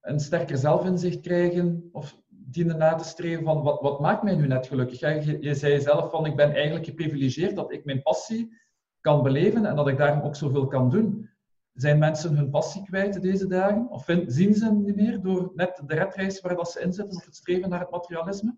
een 0.00 0.20
sterker 0.20 0.56
zelfinzicht 0.56 1.20
krijgen 1.20 1.88
of 1.92 2.22
dienen 2.28 2.78
na 2.78 2.94
te 2.94 3.04
streven 3.04 3.44
van 3.44 3.62
wat, 3.62 3.80
wat 3.80 4.00
maakt 4.00 4.22
mij 4.22 4.34
nu 4.34 4.46
net 4.46 4.66
gelukkig? 4.66 5.00
Je, 5.00 5.36
je 5.40 5.54
zei 5.54 5.80
zelf 5.80 6.10
van 6.10 6.26
ik 6.26 6.36
ben 6.36 6.52
eigenlijk 6.52 6.84
geprivilegeerd 6.84 7.56
dat 7.56 7.72
ik 7.72 7.84
mijn 7.84 8.02
passie 8.02 8.56
kan 9.00 9.22
beleven 9.22 9.64
en 9.64 9.76
dat 9.76 9.88
ik 9.88 9.96
daarom 9.96 10.22
ook 10.22 10.36
zoveel 10.36 10.66
kan 10.66 10.90
doen. 10.90 11.30
Zijn 11.72 11.98
mensen 11.98 12.36
hun 12.36 12.50
passie 12.50 12.82
kwijt 12.84 13.22
deze 13.22 13.46
dagen? 13.46 13.88
Of 13.90 14.04
zien 14.26 14.54
ze 14.54 14.64
hem 14.64 14.84
niet 14.84 14.96
meer 14.96 15.22
door 15.22 15.52
net 15.54 15.82
de 15.86 15.94
redreis 15.94 16.40
waar 16.40 16.56
dat 16.56 16.70
ze 16.70 16.80
in 16.80 16.92
zitten 16.92 17.16
of 17.16 17.24
het 17.24 17.36
streven 17.36 17.68
naar 17.68 17.80
het 17.80 17.90
materialisme? 17.90 18.56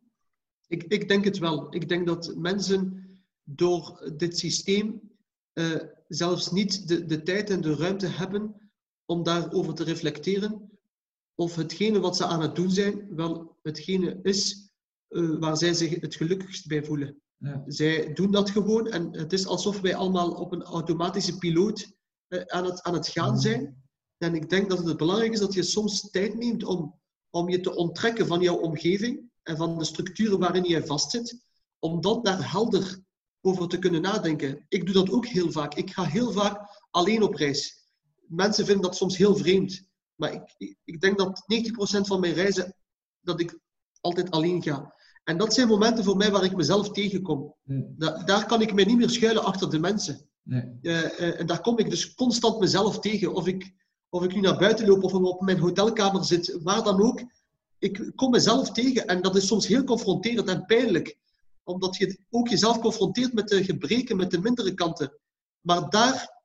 Ik, 0.67 0.83
ik 0.83 1.09
denk 1.09 1.25
het 1.25 1.39
wel. 1.39 1.75
Ik 1.75 1.89
denk 1.89 2.07
dat 2.07 2.35
mensen 2.37 3.05
door 3.43 4.13
dit 4.17 4.39
systeem 4.39 5.01
eh, 5.53 5.81
zelfs 6.09 6.51
niet 6.51 6.89
de, 6.89 7.05
de 7.05 7.23
tijd 7.23 7.51
en 7.51 7.61
de 7.61 7.75
ruimte 7.75 8.07
hebben 8.07 8.71
om 9.05 9.23
daarover 9.23 9.75
te 9.75 9.85
reflecteren 9.85 10.71
of 11.35 11.57
hetgene 11.57 12.01
wat 12.01 12.17
ze 12.17 12.27
aan 12.27 12.43
het 12.43 12.57
doen 12.57 12.71
zijn 12.71 13.15
wel 13.15 13.57
hetgene 13.63 14.19
is 14.23 14.71
eh, 15.09 15.39
waar 15.39 15.57
zij 15.57 15.75
zich 15.75 16.01
het 16.01 16.15
gelukkigst 16.15 16.67
bij 16.67 16.85
voelen. 16.85 17.23
Ja. 17.41 17.63
Zij 17.67 18.13
doen 18.13 18.31
dat 18.31 18.51
gewoon 18.51 18.87
en 18.87 19.13
het 19.13 19.33
is 19.33 19.47
alsof 19.47 19.81
wij 19.81 19.95
allemaal 19.95 20.31
op 20.31 20.53
een 20.53 20.63
automatische 20.63 21.39
piloot 21.39 21.93
eh, 22.29 22.41
aan, 22.41 22.65
het, 22.65 22.83
aan 22.83 22.95
het 22.95 23.09
gaan 23.09 23.39
zijn. 23.39 23.83
En 24.19 24.35
ik 24.35 24.49
denk 24.49 24.71
dat 24.71 24.85
het 24.85 24.97
belangrijk 24.97 25.33
is 25.33 25.39
dat 25.39 25.55
je 25.55 25.63
soms 25.63 26.11
tijd 26.11 26.35
neemt 26.35 26.65
om, 26.65 27.01
om 27.31 27.49
je 27.49 27.61
te 27.61 27.75
onttrekken 27.75 28.27
van 28.27 28.41
jouw 28.41 28.57
omgeving 28.57 29.31
en 29.43 29.57
van 29.57 29.79
de 29.79 29.85
structuren 29.85 30.39
waarin 30.39 30.65
je 30.65 30.87
vastzit, 30.87 31.45
om 31.79 32.01
dat 32.01 32.25
daar 32.25 32.51
helder 32.51 33.01
over 33.41 33.69
te 33.69 33.79
kunnen 33.79 34.03
nadenken. 34.03 34.65
Ik 34.69 34.85
doe 34.85 34.95
dat 34.95 35.11
ook 35.11 35.27
heel 35.27 35.53
vaak. 35.53 35.75
Ik 35.75 35.91
ga 35.91 36.05
heel 36.05 36.33
vaak 36.33 36.87
alleen 36.91 37.23
op 37.23 37.35
reis. 37.35 37.89
Mensen 38.27 38.65
vinden 38.65 38.83
dat 38.83 38.97
soms 38.97 39.17
heel 39.17 39.37
vreemd. 39.37 39.89
Maar 40.15 40.33
ik, 40.33 40.77
ik 40.85 41.01
denk 41.01 41.19
dat 41.19 41.45
90% 41.99 42.01
van 42.01 42.21
mijn 42.21 42.35
reizen, 42.35 42.77
dat 43.21 43.41
ik 43.41 43.59
altijd 44.01 44.31
alleen 44.31 44.63
ga. 44.63 44.95
En 45.31 45.37
dat 45.37 45.55
zijn 45.55 45.69
momenten 45.69 46.05
voor 46.05 46.17
mij 46.17 46.31
waar 46.31 46.45
ik 46.45 46.57
mezelf 46.57 46.91
tegenkom. 46.91 47.55
Hmm. 47.65 47.95
daar 48.25 48.47
kan 48.47 48.61
ik 48.61 48.75
mij 48.75 48.85
niet 48.85 48.97
meer 48.97 49.11
schuilen 49.11 49.45
achter 49.45 49.71
de 49.71 49.79
mensen. 49.79 50.29
Nee. 50.43 50.79
Eh, 50.83 51.05
eh, 51.05 51.41
en 51.41 51.47
daar 51.47 51.61
kom 51.61 51.79
ik 51.79 51.91
dus 51.91 52.15
constant 52.15 52.59
mezelf 52.59 52.99
tegen. 52.99 53.35
Of 53.35 53.47
ik, 53.47 53.73
of 54.09 54.25
ik 54.25 54.35
nu 54.35 54.41
naar 54.41 54.59
buiten 54.59 54.87
loop 54.87 55.05
of 55.05 55.13
op 55.13 55.41
mijn 55.41 55.59
hotelkamer 55.59 56.25
zit, 56.25 56.59
waar 56.63 56.83
dan 56.83 57.03
ook. 57.03 57.23
Ik 57.79 58.13
kom 58.15 58.31
mezelf 58.31 58.71
tegen 58.71 59.07
en 59.07 59.23
dat 59.23 59.37
is 59.37 59.47
soms 59.47 59.67
heel 59.67 59.85
confronterend 59.85 60.49
en 60.49 60.65
pijnlijk. 60.65 61.19
Omdat 61.65 61.97
je 61.97 62.19
ook 62.31 62.49
jezelf 62.49 62.79
confronteert 62.79 63.33
met 63.33 63.49
de 63.49 63.65
gebreken, 63.65 64.17
met 64.17 64.31
de 64.31 64.41
mindere 64.41 64.75
kanten. 64.75 65.13
Maar 65.61 65.91
daar 65.91 66.43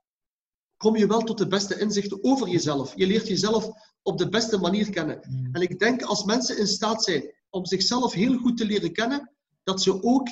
kom 0.77 0.95
je 0.95 1.07
wel 1.07 1.21
tot 1.21 1.38
de 1.38 1.47
beste 1.47 1.79
inzichten 1.79 2.23
over 2.23 2.47
jezelf. 2.47 2.93
Je 2.95 3.07
leert 3.07 3.27
jezelf 3.27 3.69
op 4.01 4.17
de 4.17 4.29
beste 4.29 4.57
manier 4.57 4.89
kennen. 4.89 5.19
Hmm. 5.21 5.49
En 5.51 5.61
ik 5.61 5.79
denk 5.79 6.01
als 6.01 6.23
mensen 6.23 6.57
in 6.57 6.67
staat 6.67 7.03
zijn 7.03 7.33
om 7.56 7.66
zichzelf 7.66 8.14
heel 8.14 8.38
goed 8.38 8.58
te 8.58 8.66
leren 8.66 8.91
kennen, 8.91 9.32
dat 9.64 9.82
ze 9.82 10.03
ook 10.03 10.28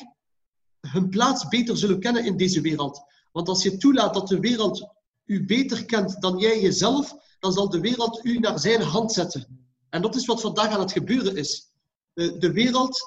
hun 0.79 1.09
plaats 1.09 1.47
beter 1.47 1.77
zullen 1.77 1.99
kennen 1.99 2.25
in 2.25 2.37
deze 2.37 2.61
wereld. 2.61 3.01
Want 3.31 3.47
als 3.47 3.63
je 3.63 3.77
toelaat 3.77 4.13
dat 4.13 4.27
de 4.27 4.39
wereld 4.39 4.89
u 5.25 5.45
beter 5.45 5.85
kent 5.85 6.21
dan 6.21 6.37
jij 6.37 6.61
jezelf, 6.61 7.15
dan 7.39 7.53
zal 7.53 7.69
de 7.69 7.79
wereld 7.79 8.25
u 8.25 8.39
naar 8.39 8.59
zijn 8.59 8.81
hand 8.81 9.11
zetten. 9.11 9.67
En 9.89 10.01
dat 10.01 10.15
is 10.15 10.25
wat 10.25 10.41
vandaag 10.41 10.69
aan 10.69 10.79
het 10.79 10.91
gebeuren 10.91 11.35
is. 11.35 11.67
De, 12.13 12.37
de 12.37 12.51
wereld 12.51 12.99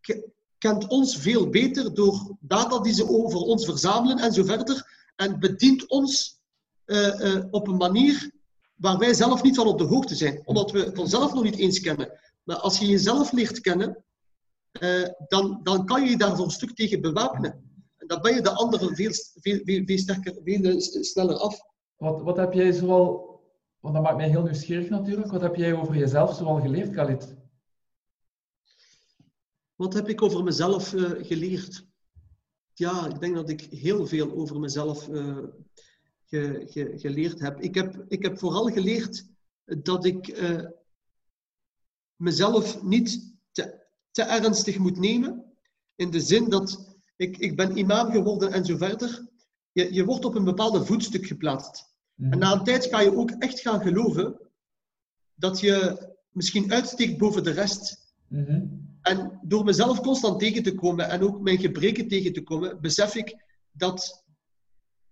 ke- 0.00 0.30
kent 0.58 0.86
ons 0.86 1.16
veel 1.16 1.48
beter 1.48 1.94
door 1.94 2.36
data 2.40 2.78
die 2.78 2.94
ze 2.94 3.08
over 3.08 3.38
ons 3.38 3.64
verzamelen 3.64 4.18
en 4.18 4.32
zo 4.32 4.44
verder. 4.44 4.98
En 5.16 5.40
bedient 5.40 5.88
ons 5.88 6.40
eh, 6.84 7.34
eh, 7.34 7.44
op 7.50 7.68
een 7.68 7.76
manier 7.76 8.30
waar 8.74 8.98
wij 8.98 9.14
zelf 9.14 9.42
niet 9.42 9.56
van 9.56 9.66
op 9.66 9.78
de 9.78 9.84
hoogte 9.84 10.14
zijn, 10.14 10.42
omdat 10.44 10.70
we 10.70 10.78
het 10.78 10.98
onszelf 10.98 11.34
nog 11.34 11.42
niet 11.42 11.56
eens 11.56 11.80
kennen. 11.80 12.18
Maar 12.50 12.58
als 12.58 12.78
je 12.78 12.86
jezelf 12.86 13.32
leert 13.32 13.60
kennen, 13.60 14.04
eh, 14.70 15.08
dan, 15.28 15.60
dan 15.62 15.86
kan 15.86 16.04
je 16.04 16.10
je 16.10 16.16
daar 16.16 16.36
voor 16.36 16.44
een 16.44 16.50
stuk 16.50 16.74
tegen 16.74 17.00
bewapenen. 17.00 17.52
En 17.96 18.06
dan 18.06 18.20
ben 18.20 18.34
je 18.34 18.40
de 18.40 18.50
anderen 18.50 18.94
veel, 18.96 19.10
veel, 19.34 19.60
veel, 19.64 19.84
veel 19.84 19.98
sterker, 19.98 20.34
veel 20.44 20.80
sneller 20.80 21.36
af. 21.36 21.60
Wat, 21.96 22.22
wat 22.22 22.36
heb 22.36 22.52
jij 22.52 22.72
zoal, 22.72 23.40
want 23.80 23.94
dat 23.94 24.02
maakt 24.02 24.16
mij 24.16 24.28
heel 24.28 24.42
nieuwsgierig 24.42 24.88
natuurlijk, 24.88 25.30
wat 25.30 25.40
heb 25.40 25.54
jij 25.54 25.74
over 25.74 25.96
jezelf 25.96 26.36
zoal 26.36 26.60
geleerd, 26.60 26.90
Khalid? 26.90 27.36
Wat 29.74 29.94
heb 29.94 30.08
ik 30.08 30.22
over 30.22 30.44
mezelf 30.44 30.94
eh, 30.94 31.10
geleerd? 31.26 31.86
Ja, 32.74 33.08
ik 33.08 33.20
denk 33.20 33.34
dat 33.34 33.48
ik 33.48 33.60
heel 33.60 34.06
veel 34.06 34.32
over 34.32 34.60
mezelf 34.60 35.08
eh, 35.08 35.38
ge- 36.24 36.64
ge- 36.66 36.92
geleerd 36.96 37.40
heb. 37.40 37.60
Ik, 37.60 37.74
heb. 37.74 38.04
ik 38.08 38.22
heb 38.22 38.38
vooral 38.38 38.64
geleerd 38.64 39.28
dat 39.64 40.04
ik 40.04 40.28
mezelf 42.20 42.82
niet 42.82 43.34
te, 43.52 43.86
te 44.10 44.22
ernstig 44.22 44.78
moet 44.78 44.98
nemen. 44.98 45.44
In 45.96 46.10
de 46.10 46.20
zin 46.20 46.48
dat 46.48 46.96
ik, 47.16 47.38
ik 47.38 47.56
ben 47.56 47.76
imam 47.76 48.10
geworden 48.10 48.52
en 48.52 48.64
zo 48.64 48.76
verder. 48.76 49.28
Je, 49.72 49.94
je 49.94 50.04
wordt 50.04 50.24
op 50.24 50.34
een 50.34 50.44
bepaalde 50.44 50.84
voetstuk 50.84 51.26
geplaatst. 51.26 51.94
Mhm. 52.14 52.32
En 52.32 52.38
na 52.38 52.52
een 52.52 52.64
tijd 52.64 52.86
ga 52.86 53.00
je 53.00 53.16
ook 53.16 53.30
echt 53.30 53.60
gaan 53.60 53.80
geloven 53.80 54.40
dat 55.34 55.60
je 55.60 56.08
misschien 56.30 56.72
uitsteekt 56.72 57.18
boven 57.18 57.44
de 57.44 57.50
rest. 57.50 58.14
Mhm. 58.28 58.66
En 59.02 59.40
door 59.42 59.64
mezelf 59.64 60.00
constant 60.00 60.38
tegen 60.38 60.62
te 60.62 60.74
komen 60.74 61.08
en 61.08 61.22
ook 61.22 61.40
mijn 61.40 61.58
gebreken 61.58 62.08
tegen 62.08 62.32
te 62.32 62.42
komen, 62.42 62.80
besef 62.80 63.14
ik 63.14 63.44
dat 63.72 64.24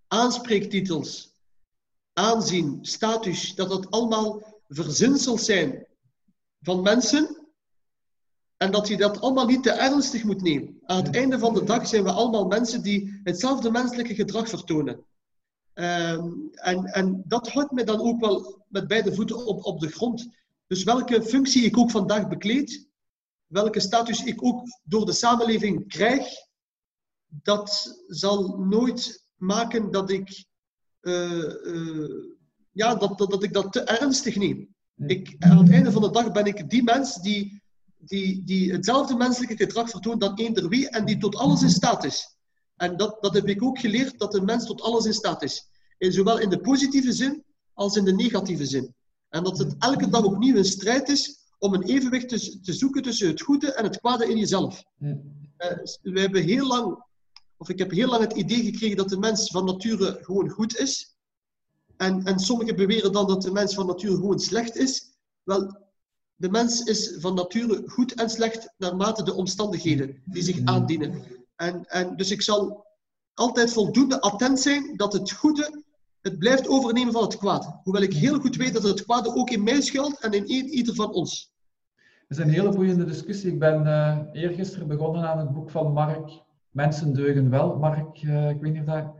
aanspreektitels, 0.07 1.33
aanzien, 2.13 2.79
status, 2.83 3.55
dat 3.55 3.69
dat 3.69 3.91
allemaal 3.91 4.43
verzinsels 4.69 5.45
zijn 5.45 5.88
van 6.61 6.83
mensen 6.83 7.39
en 8.57 8.71
dat 8.71 8.89
je 8.89 8.97
dat 8.97 9.21
allemaal 9.21 9.47
niet 9.47 9.63
te 9.63 9.71
ernstig 9.71 10.25
moet 10.25 10.43
nemen. 10.43 10.79
Aan 10.85 11.05
het 11.05 11.15
einde 11.15 11.39
van 11.39 11.55
de 11.55 11.65
dag 11.65 11.87
zijn 11.87 12.05
we 12.05 12.13
allemaal 12.13 12.47
mensen 12.47 12.83
die 12.83 13.21
hetzelfde 13.25 13.71
menselijke 13.71 14.15
gedrag 14.15 14.49
vertonen. 14.49 15.05
Ehm, 15.73 16.31
en, 16.53 16.85
en 16.85 17.23
dat 17.27 17.49
houdt 17.49 17.71
me 17.71 17.85
dan 17.85 18.01
ook 18.01 18.21
wel 18.21 18.65
met 18.69 18.89
beide 18.89 19.15
voeten 19.15 19.47
op, 19.47 19.65
op 19.65 19.81
de 19.81 19.89
grond. 19.89 20.29
Dus 20.67 20.85
welke 20.85 21.23
functie 21.23 21.63
ik 21.63 21.79
ook 21.79 21.91
vandaag 21.91 22.29
bekleed, 22.29 22.89
welke 23.47 23.81
status 23.81 24.25
ik 24.25 24.45
ook 24.45 24.63
door 24.85 25.07
de 25.07 25.13
samenleving 25.13 25.89
krijg, 25.89 26.27
dat 27.27 28.01
zal 28.07 28.59
nooit 28.59 29.27
maken 29.35 29.91
dat 29.91 30.11
ik, 30.11 30.45
eh, 31.01 31.67
eh, 31.67 32.25
ja, 32.73 32.95
dat, 32.95 33.19
dat, 33.19 33.31
dat 33.31 33.43
ik 33.43 33.53
dat 33.53 33.73
te 33.73 33.81
ernstig 33.81 34.37
neem. 34.37 34.77
Ik, 35.07 35.37
aan 35.39 35.59
het 35.59 35.71
einde 35.71 35.93
van 35.93 36.03
de 36.03 36.11
dag 36.11 36.33
ben 36.33 36.45
ik 36.45 36.71
die 36.71 36.83
mens 36.83 37.15
die, 37.23 37.63
die, 37.99 38.45
die 38.45 38.73
hetzelfde 38.73 39.17
menselijke 39.17 39.57
gedrag 39.57 39.91
vertoont 39.91 40.21
dan 40.21 40.35
eender 40.35 40.69
wie 40.69 40.89
en 40.89 41.05
die 41.05 41.19
tot 41.19 41.37
alles 41.37 41.63
in 41.63 41.71
staat 41.71 42.05
is. 42.05 42.37
En 42.77 42.97
dat, 42.97 43.17
dat 43.21 43.35
heb 43.35 43.49
ik 43.49 43.63
ook 43.63 43.79
geleerd, 43.79 44.19
dat 44.19 44.35
een 44.35 44.45
mens 44.45 44.67
tot 44.67 44.83
alles 44.83 45.05
in 45.05 45.13
staat 45.13 45.43
is. 45.43 45.69
In, 45.99 46.13
zowel 46.13 46.39
in 46.39 46.49
de 46.49 46.61
positieve 46.61 47.13
zin 47.13 47.45
als 47.75 47.97
in 47.97 48.05
de 48.05 48.15
negatieve 48.15 48.67
zin. 48.67 48.95
En 49.29 49.45
dat 49.45 49.59
het 49.59 49.75
elke 49.79 50.09
dag 50.09 50.23
opnieuw 50.23 50.57
een 50.57 50.65
strijd 50.65 51.09
is 51.09 51.39
om 51.59 51.75
een 51.75 51.83
evenwicht 51.83 52.29
te, 52.29 52.61
te 52.61 52.73
zoeken 52.73 53.03
tussen 53.03 53.29
het 53.29 53.41
goede 53.41 53.73
en 53.73 53.85
het 53.85 53.99
kwade 53.99 54.31
in 54.31 54.37
jezelf. 54.37 54.85
Mhm. 54.99 55.17
Eh, 55.57 55.77
we 56.03 56.21
hebben 56.21 56.43
heel 56.43 56.67
lang, 56.67 57.05
of 57.57 57.69
ik 57.69 57.79
heb 57.79 57.91
heel 57.91 58.09
lang 58.09 58.23
het 58.23 58.33
idee 58.37 58.65
gekregen 58.65 58.97
dat 58.97 59.09
de 59.09 59.19
mens 59.19 59.51
van 59.51 59.65
nature 59.65 60.19
gewoon 60.23 60.49
goed 60.49 60.77
is. 60.77 61.17
En, 61.99 62.25
en 62.25 62.39
sommigen 62.39 62.77
beweren 62.77 63.13
dan 63.13 63.27
dat 63.27 63.43
de 63.43 63.53
mens 63.53 63.75
van 63.75 63.87
nature 63.87 64.15
gewoon 64.15 64.39
slecht 64.39 64.77
is. 64.77 65.17
Wel, 65.43 65.77
de 66.35 66.51
mens 66.51 66.83
is 66.83 67.17
van 67.19 67.35
nature 67.35 67.83
goed 67.87 68.15
en 68.15 68.31
slecht 68.31 68.75
naarmate 68.77 69.23
de 69.23 69.35
omstandigheden 69.35 70.23
die 70.25 70.43
zich 70.43 70.65
aandienen. 70.65 71.23
En, 71.57 71.85
en 71.87 72.17
dus 72.17 72.31
ik 72.31 72.43
zal 72.43 72.87
altijd 73.35 73.73
voldoende 73.73 74.21
attent 74.21 74.61
zijn 74.61 74.97
dat 74.97 75.13
het 75.13 75.33
goede 75.33 75.85
het 76.21 76.39
blijft 76.39 76.69
overnemen 76.69 77.13
van 77.13 77.23
het 77.23 77.37
kwaad. 77.37 77.81
Hoewel 77.83 78.03
ik 78.03 78.13
heel 78.13 78.41
goed 78.41 78.57
weet 78.57 78.73
dat 78.73 78.83
het 78.83 79.05
kwade 79.05 79.35
ook 79.35 79.51
in 79.51 79.63
mij 79.63 79.81
schuilt 79.81 80.21
en 80.21 80.33
in 80.33 80.47
ieder 80.47 80.95
van 80.95 81.13
ons. 81.13 81.53
Het 82.27 82.39
is 82.39 82.45
een 82.45 82.51
hele 82.51 82.69
boeiende 82.71 83.05
discussie. 83.05 83.53
Ik 83.53 83.59
ben 83.59 83.87
eh 83.87 84.19
eergisteren 84.33 84.89
begonnen 84.89 85.29
aan 85.29 85.39
het 85.39 85.53
boek 85.53 85.71
van 85.71 85.93
Mark, 85.93 86.43
Mensen 86.71 87.15
deugen 87.15 87.51
wel. 87.51 87.77
Mark, 87.77 88.23
eh, 88.23 88.51
ik 88.51 88.61
weet 88.61 88.73
niet 88.73 88.81
of 88.81 88.95
dat... 88.95 89.15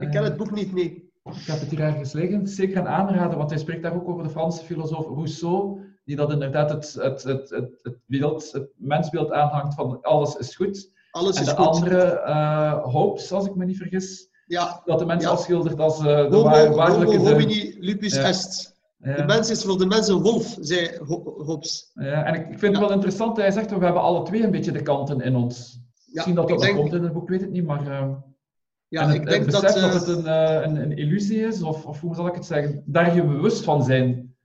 Ik 0.00 0.10
ken 0.10 0.24
het 0.24 0.36
boek 0.36 0.50
niet, 0.50 0.72
nee. 0.72 1.07
Ik 1.30 1.46
heb 1.46 1.60
het 1.60 1.70
hier 1.70 1.80
ergens 1.80 2.12
liggen. 2.12 2.46
Zeker 2.46 2.76
een 2.78 2.88
aanrader, 2.88 3.38
want 3.38 3.50
hij 3.50 3.58
spreekt 3.58 3.82
daar 3.82 3.94
ook 3.94 4.08
over 4.08 4.22
de 4.22 4.30
Franse 4.30 4.64
filosoof 4.64 5.06
Rousseau, 5.06 5.80
die 6.04 6.16
dat 6.16 6.32
inderdaad 6.32 6.70
het, 6.70 6.92
het, 7.00 7.22
het, 7.22 7.50
het, 7.50 7.78
het, 7.82 7.96
beeld, 8.06 8.52
het 8.52 8.68
mensbeeld 8.76 9.32
aanhangt 9.32 9.74
van 9.74 9.98
alles 10.02 10.36
is 10.36 10.56
goed. 10.56 10.90
Alles 11.10 11.36
en 11.36 11.42
is 11.42 11.48
de 11.48 11.54
goed. 11.56 11.66
andere, 11.66 12.02
eh 12.02 12.82
Hobbes, 12.84 13.32
als 13.32 13.46
ik 13.46 13.54
me 13.54 13.64
niet 13.64 13.76
vergis, 13.76 14.28
Ja, 14.46 14.82
dat 14.84 14.98
de 14.98 15.04
mens 15.06 15.24
Ja. 15.24 15.30
afschildert 15.30 15.80
als 15.80 15.98
eh, 15.98 16.04
de 16.04 16.12
Homo, 16.36 16.42
waar- 16.42 16.74
waarlijke... 16.74 17.16
homo 17.16 17.30
homini 17.30 17.76
lupus 17.78 18.14
Ja. 18.14 18.22
est. 18.22 18.76
Ja. 18.98 19.14
De 19.16 19.24
mens 19.24 19.50
is 19.50 19.64
voor 19.64 19.78
de 19.78 19.86
mens 19.86 20.08
een 20.08 20.22
wolf, 20.22 20.56
zei 20.60 20.98
Ho- 21.06 21.34
Hobbes. 21.44 21.90
Ja, 21.94 22.24
en 22.24 22.34
ik, 22.34 22.48
ik 22.50 22.58
vind 22.58 22.72
het 22.76 22.84
wel 22.84 22.92
interessant 22.92 23.28
dat 23.36 23.44
hij 23.44 23.50
zegt, 23.54 23.70
we 23.78 23.84
hebben 23.84 24.02
alle 24.02 24.22
twee 24.22 24.42
een 24.44 24.50
beetje 24.50 24.72
de 24.72 24.82
kanten 24.82 25.20
in 25.20 25.36
ons. 25.36 25.80
Misschien 26.12 26.34
dat 26.34 26.48
dat 26.48 26.60
denk, 26.60 26.76
komt 26.76 26.92
in 26.92 27.02
het 27.02 27.12
boek, 27.12 27.22
ik 27.22 27.28
weet 27.28 27.40
het 27.40 27.50
niet, 27.50 27.66
maar... 27.66 27.86
eh, 27.86 28.08
ja, 28.88 29.02
en 29.02 29.08
het, 29.08 29.16
ik 29.16 29.26
denk 29.28 29.42
het 29.44 29.52
dat... 29.52 29.76
eh, 29.76 29.82
dat 29.82 29.92
het 29.92 30.08
een, 30.08 30.26
eh, 30.26 30.60
een, 30.62 30.76
een 30.76 30.96
illusie 30.96 31.40
is, 31.40 31.62
of, 31.62 31.84
of 31.84 32.00
hoe 32.00 32.14
zal 32.14 32.26
ik 32.26 32.34
het 32.34 32.46
zeggen, 32.46 32.82
daar 32.86 33.14
je 33.14 33.24
bewust 33.24 33.64
van 33.64 33.84
zijn. 33.84 34.36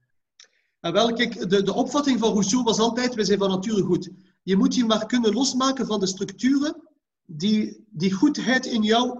En 0.80 0.92
wel, 0.92 1.12
kijk, 1.12 1.50
de, 1.50 1.62
de 1.62 1.74
opvatting 1.74 2.18
van 2.18 2.32
Rousseau 2.32 2.64
was 2.64 2.78
altijd, 2.78 3.14
wij 3.14 3.24
zijn 3.24 3.38
van 3.38 3.50
nature 3.50 3.82
goed. 3.82 4.10
Je 4.42 4.56
moet 4.56 4.74
je 4.74 4.84
maar 4.84 5.06
kunnen 5.06 5.32
losmaken 5.32 5.86
van 5.86 6.00
de 6.00 6.06
structuren 6.06 6.88
die 7.26 7.84
die 7.90 8.12
goedheid 8.12 8.66
in 8.66 8.82
jou 8.82 9.18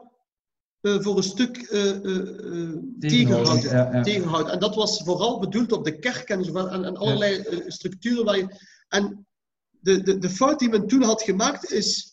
eh, 0.81 1.01
voor 1.01 1.16
een 1.16 1.22
stuk 1.22 1.57
eh, 1.57 1.91
eh, 1.91 2.68
eh, 2.68 2.79
tegenhouden. 2.99 3.70
Ja, 3.70 3.93
ja. 3.93 4.03
tegenhouden. 4.03 4.53
En 4.53 4.59
dat 4.59 4.75
was 4.75 5.03
vooral 5.05 5.39
bedoeld 5.41 5.72
op 5.72 5.85
de 5.85 5.99
kerk 5.99 6.29
en, 6.29 6.45
zo, 6.45 6.55
en, 6.57 6.85
en 6.85 6.97
allerlei 6.97 7.37
eh, 7.39 7.59
structuren. 7.66 8.25
Waar 8.25 8.37
je, 8.37 8.61
en 8.89 9.27
de, 9.70 10.03
de, 10.03 10.18
de 10.18 10.31
fout 10.31 10.59
die 10.59 10.68
men 10.68 10.87
toen 10.87 11.03
had 11.03 11.22
gemaakt 11.22 11.70
is 11.72 12.12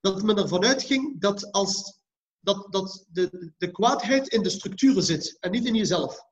dat 0.00 0.22
men 0.22 0.36
ervan 0.36 0.64
uitging 0.64 1.20
dat, 1.20 1.52
als, 1.52 1.95
dat, 2.46 2.66
dat 2.70 3.06
de, 3.12 3.52
de 3.58 3.70
kwaadheid 3.70 4.28
in 4.28 4.42
de 4.42 4.50
structuren 4.50 5.02
zit 5.02 5.36
en 5.40 5.50
niet 5.50 5.64
in 5.64 5.74
jezelf. 5.74 6.24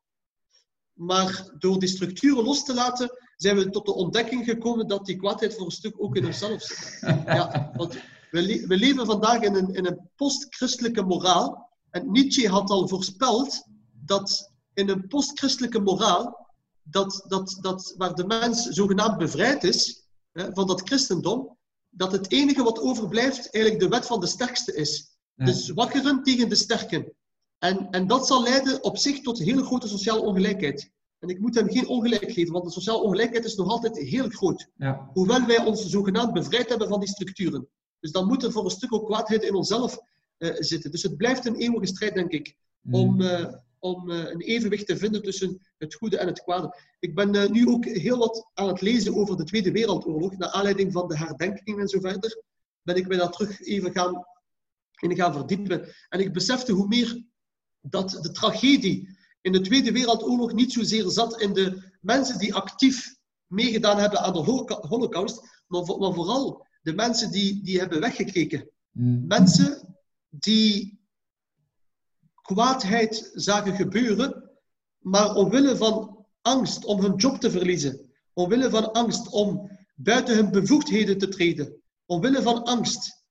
Maar 0.93 1.55
door 1.59 1.79
die 1.79 1.89
structuren 1.89 2.45
los 2.45 2.65
te 2.65 2.75
laten, 2.75 3.11
zijn 3.37 3.57
we 3.57 3.71
tot 3.71 3.87
de 3.87 3.95
ontdekking 3.95 4.45
gekomen 4.45 4.89
dat 4.89 5.07
die 5.07 5.17
kwaadheid 5.17 5.55
voor 5.55 5.65
een 5.65 5.71
stuk 5.71 5.95
ook 5.97 6.17
in 6.17 6.27
onszelf 6.27 6.63
zit. 6.63 6.99
Ja, 7.27 7.71
want 7.77 7.95
we, 8.31 8.43
le- 8.43 8.67
we 8.67 8.77
leven 8.77 9.07
vandaag 9.07 9.41
in 9.41 9.55
een, 9.55 9.75
in 9.75 9.87
een 9.87 10.11
post-christelijke 10.17 11.03
moraal. 11.03 11.71
En 11.91 12.13
Nietzsche 12.13 12.49
had 12.49 12.71
al 12.71 12.89
voorspeld 12.89 13.67
dat 13.93 14.53
in 14.75 14.89
een 14.89 15.07
post-christelijke 15.09 15.81
moraal, 15.81 16.47
dat, 16.83 17.25
dat, 17.29 17.59
dat 17.61 17.95
waar 17.97 18.15
de 18.15 18.27
mens 18.27 18.63
zogenaamd 18.63 19.19
bevrijd 19.19 19.65
is 19.65 20.07
hè, 20.33 20.53
van 20.53 20.67
dat 20.67 20.81
christendom, 20.81 21.59
dat 21.91 22.13
het 22.13 22.31
enige 22.31 22.63
wat 22.63 22.81
overblijft 22.81 23.51
eigenlijk 23.51 23.85
de 23.85 23.97
wet 23.97 24.07
van 24.07 24.21
de 24.21 24.27
sterkste 24.27 24.75
is. 24.75 25.13
De 25.35 25.53
zwakkeren 25.53 26.23
tegen 26.23 26.49
de 26.49 26.55
sterken. 26.55 27.13
En, 27.59 27.91
en 27.91 28.07
dat 28.07 28.27
zal 28.27 28.43
leiden 28.43 28.83
op 28.83 28.97
zich 28.97 29.21
tot 29.21 29.39
hele 29.39 29.65
grote 29.65 29.89
sociale 29.89 30.21
ongelijkheid. 30.21 30.91
En 31.19 31.29
ik 31.29 31.41
moet 31.41 31.55
hem 31.55 31.71
geen 31.71 31.89
ongelijk 31.89 32.33
geven, 32.33 32.53
want 32.53 32.65
de 32.65 32.71
sociale 32.71 33.03
ongelijkheid 33.03 33.45
is 33.45 33.55
nog 33.55 33.69
altijd 33.69 33.99
heel 33.99 34.29
groot. 34.29 34.69
Ja. 34.77 35.11
Hoewel 35.13 35.47
wij 35.47 35.65
ons 35.65 35.87
zogenaamd 35.87 36.33
bevrijd 36.33 36.69
hebben 36.69 36.89
van 36.89 37.01
die 37.01 37.09
structuren. 37.09 37.69
Dus 38.01 38.13
dan 38.13 38.27
moet 38.27 38.43
er 38.43 38.53
voor 38.53 38.65
een 38.65 38.71
stuk 38.71 38.93
ook 38.93 39.07
kwaadheid 39.07 39.43
in 39.43 39.55
onszelf 39.55 39.99
uh, 40.39 40.55
zitten. 40.59 40.91
Dus 40.91 41.03
het 41.03 41.17
blijft 41.17 41.47
een 41.47 41.57
eeuwige 41.57 41.87
strijd, 41.87 42.15
denk 42.15 42.31
ik, 42.31 42.57
om, 42.91 43.21
uh, 43.21 43.55
om 43.79 44.11
uh, 44.11 44.19
een 44.19 44.41
evenwicht 44.41 44.87
te 44.87 44.97
vinden 44.97 45.23
tussen 45.23 45.67
het 45.79 45.95
goede 45.95 46.19
en 46.19 46.27
het 46.27 46.43
kwade. 46.43 46.77
Ik 46.99 47.15
ben 47.15 47.53
nu 47.53 47.69
ook 47.69 47.85
heel 47.85 48.19
wat 48.19 48.51
aan 48.55 48.69
het 48.69 48.81
lezen 48.81 49.15
over 49.15 49.37
de 49.37 49.45
Tweede 49.45 49.73
Wereldoorlog, 49.73 50.37
naar 50.37 50.49
aanleiding 50.49 50.93
van 50.93 51.09
de 51.09 51.19
herdenkingen 51.19 51.81
en 51.81 51.89
zo 51.89 52.01
verder. 52.01 52.43
Ben 52.83 52.97
ik 52.97 53.09
me 53.09 53.17
daar 53.17 53.31
terug 53.31 53.61
even 53.61 53.93
gaan, 53.93 54.27
in 55.01 55.17
gaan 55.17 55.33
verdiepen. 55.33 55.95
En 56.09 56.21
ik 56.21 56.33
besefte 56.33 56.73
hoe 56.73 56.87
meer 56.87 57.25
dat 57.81 58.11
de 58.11 58.31
tragedie 58.31 59.09
in 59.41 59.53
de 59.53 59.61
Tweede 59.61 59.93
Wereldoorlog 59.93 60.53
niet 60.53 60.73
zozeer 60.73 61.11
zat 61.11 61.41
in 61.41 61.53
de 61.53 61.93
mensen 62.01 62.39
die 62.39 62.55
actief 62.55 63.17
meegedaan 63.47 63.99
hebben 63.99 64.21
aan 64.21 64.33
de 64.33 64.69
Holocaust, 64.89 65.41
maar, 65.67 65.85
vooral 65.85 66.67
de 66.83 66.93
mensen 66.93 67.31
die, 67.31 67.63
die 67.63 67.79
hebben 67.79 68.01
weggekeken. 68.01 68.69
Mm. 68.91 69.27
Mensen 69.27 69.97
die 70.29 71.01
kwaadheid 72.43 73.31
zagen 73.35 73.75
gebeuren, 73.75 74.51
maar 74.99 75.35
omwille 75.35 75.77
van 75.77 76.27
angst 76.41 76.85
om 76.85 77.01
hun 77.01 77.17
job 77.17 77.41
te 77.41 77.51
verliezen, 77.51 78.11
omwille 78.33 78.71
van 78.71 78.93
angst 78.93 79.29
om 79.29 79.71
buiten 79.95 80.35
hun 80.37 80.51
bevoegdheden 80.51 81.19
te 81.19 81.29
treden, 81.29 81.83
omwille 82.07 82.43
van 82.43 82.63
angst 82.63 83.24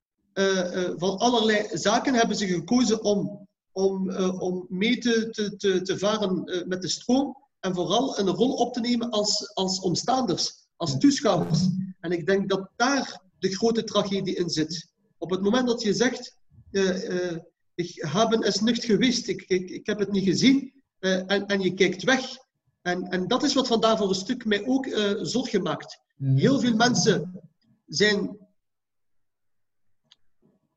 van 0.96 1.18
allerlei 1.18 1.68
zaken 1.72 2.14
hebben 2.14 2.38
ze 2.38 2.48
gekozen 2.48 3.04
om 3.04 3.48
om, 3.74 4.10
uh, 4.10 4.42
om 4.42 4.66
mee 4.70 4.98
te, 4.98 5.30
te, 5.58 5.82
te, 5.82 5.98
varen 5.98 6.42
uh, 6.46 6.66
met 6.66 6.82
de 6.82 6.88
stroom 6.88 7.38
en 7.60 7.74
vooral 7.74 8.20
een 8.20 8.28
rol 8.28 8.54
op 8.54 8.74
te 8.74 8.80
nemen 8.80 9.10
als, 9.10 9.54
als 9.54 9.80
omstaanders, 9.80 10.68
als 10.76 10.98
toeschouwers. 10.98 11.60
En 12.00 12.12
ik 12.12 12.26
denk 12.26 12.50
dat 12.50 12.70
daar 12.76 13.22
de 13.40 13.56
grote 13.56 13.84
tragedie 13.84 14.36
in 14.36 14.50
zit. 14.50 14.92
Op 15.18 15.30
het 15.30 15.42
moment 15.42 15.68
dat 15.68 15.82
je 15.82 15.94
zegt, 15.94 16.38
uh, 16.72 17.38
ik 17.76 18.06
heb 18.08 18.44
is 18.44 18.60
niet 18.60 18.84
geweest, 18.84 19.28
ik, 19.28 19.44
ik, 19.48 19.70
ik 19.70 19.86
heb 19.86 20.00
het 20.00 20.12
niet 20.12 20.24
gezien, 20.24 20.74
en, 21.00 21.46
en 21.46 21.62
je 21.62 21.74
kijkt 21.74 22.04
weg. 22.04 22.38
En, 22.82 23.04
en 23.04 23.28
dat 23.28 23.44
is 23.44 23.54
wat 23.54 23.68
vandaag 23.68 23.98
voor 23.98 24.10
een 24.10 24.16
stuk 24.16 24.46
mij 24.46 24.66
ook 24.66 24.88
zorgen 25.22 25.62
maakt. 25.62 26.00
Mhm. 26.18 26.36
Heel 26.36 26.60
veel 26.60 26.76
mensen 26.76 27.42
zijn 27.88 28.38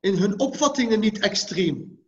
in 0.07 0.15
hun 0.15 0.39
opvattingen 0.41 1.01
niet 1.01 1.19
extreem. 1.19 1.99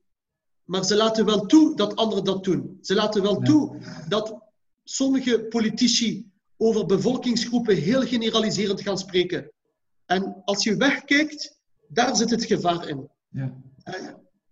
Maar 0.64 0.84
ze 0.84 0.96
laten 0.96 1.24
wel 1.24 1.46
toe 1.46 1.76
dat 1.76 1.96
anderen 1.96 2.24
dat 2.24 2.44
doen. 2.44 2.78
Ze 2.82 2.94
laten 2.94 3.22
wel 3.22 3.38
toe 3.40 3.78
dat 4.08 4.38
sommige 4.84 5.40
politici 5.48 6.30
over 6.56 6.86
bevolkingsgroepen 6.86 7.76
heel 7.76 8.02
generaliserend 8.02 8.80
gaan 8.80 8.98
spreken. 8.98 9.52
En 10.06 10.42
als 10.44 10.64
je 10.64 10.76
wegkijkt, 10.76 11.58
daar 11.88 12.16
zit 12.16 12.30
het 12.30 12.44
gevaar 12.44 12.88
in. 12.88 13.10
Ja. 13.28 13.60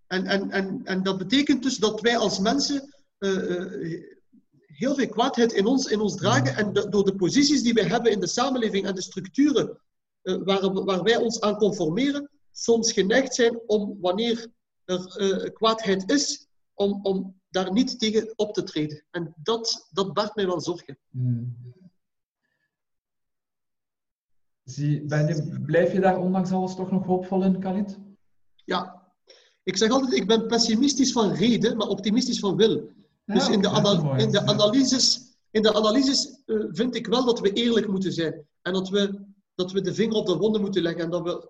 En, 0.07 0.25
en, 0.25 0.51
en, 0.51 0.81
en 0.83 1.03
dat 1.03 1.17
betekent 1.17 1.63
dus 1.63 1.77
dat 1.77 2.01
wij 2.01 2.17
als 2.17 2.39
mensen 2.39 2.93
uh, 3.19 3.49
uh, 3.49 4.03
heel 4.65 4.95
veel 4.95 5.09
kwaadheid 5.09 5.53
in 5.53 5.65
ons, 5.65 5.85
in 5.85 5.99
ons 5.99 6.15
dragen. 6.15 6.55
En 6.55 6.73
de, 6.73 6.89
door 6.89 7.05
de 7.05 7.15
posities 7.15 7.63
die 7.63 7.73
wij 7.73 7.87
hebben 7.87 8.11
in 8.11 8.19
de 8.19 8.27
samenleving 8.27 8.85
en 8.85 8.95
de 8.95 9.01
structuren 9.01 9.79
uh, 10.23 10.37
waar, 10.43 10.83
waar 10.83 11.03
wij 11.03 11.17
ons 11.17 11.41
aan 11.41 11.57
conformeren, 11.57 12.29
soms 12.57 12.91
geneigd 12.91 13.35
zijn 13.35 13.59
om 13.65 13.97
wanneer 14.01 14.47
er 14.85 15.21
uh, 15.21 15.53
kwaadheid 15.53 16.11
is, 16.11 16.47
om, 16.73 16.99
om 17.03 17.39
daar 17.49 17.71
niet 17.71 17.99
tegen 17.99 18.33
op 18.35 18.53
te 18.53 18.63
treden. 18.63 19.03
En 19.11 19.33
dat, 19.43 19.87
dat 19.91 20.13
baart 20.13 20.35
mij 20.35 20.45
wel 20.45 20.61
zorgen. 20.61 20.97
Hmm. 21.09 21.55
Zie, 24.63 25.05
ben 25.05 25.27
je, 25.27 25.61
blijf 25.65 25.93
je 25.93 25.99
daar 25.99 26.19
ondanks 26.19 26.51
alles 26.51 26.75
toch 26.75 26.91
nog 26.91 27.05
hoopvol 27.05 27.43
in, 27.43 27.59
Khalid? 27.59 27.97
Ja. 28.65 29.05
Ik 29.63 29.77
zeg 29.77 29.89
altijd, 29.89 30.13
ik 30.13 30.27
ben 30.27 30.47
pessimistisch 30.47 31.11
van 31.11 31.31
reden, 31.31 31.77
maar 31.77 31.87
optimistisch 31.87 32.39
van 32.39 32.55
wil. 32.55 32.89
Ja, 33.25 33.33
dus 33.33 33.49
in 33.49 33.61
de, 33.61 33.99
mooi. 34.03 34.23
in 34.23 34.31
de 34.31 34.39
Ja. 34.39 34.45
analyses, 34.45 35.37
in 35.51 35.61
de 35.61 35.73
analyses 35.73 36.41
uh, 36.45 36.65
vind 36.69 36.95
ik 36.95 37.07
wel 37.07 37.25
dat 37.25 37.39
we 37.39 37.53
eerlijk 37.53 37.87
moeten 37.87 38.13
zijn. 38.13 38.47
En 38.61 38.73
dat 38.73 38.89
we, 38.89 39.25
dat 39.55 39.71
we 39.71 39.81
de 39.81 39.93
vinger 39.93 40.15
op 40.15 40.25
de 40.25 40.37
wonden 40.37 40.61
moeten 40.61 40.81
leggen. 40.81 41.03
En 41.03 41.09
dat 41.09 41.23
we 41.23 41.49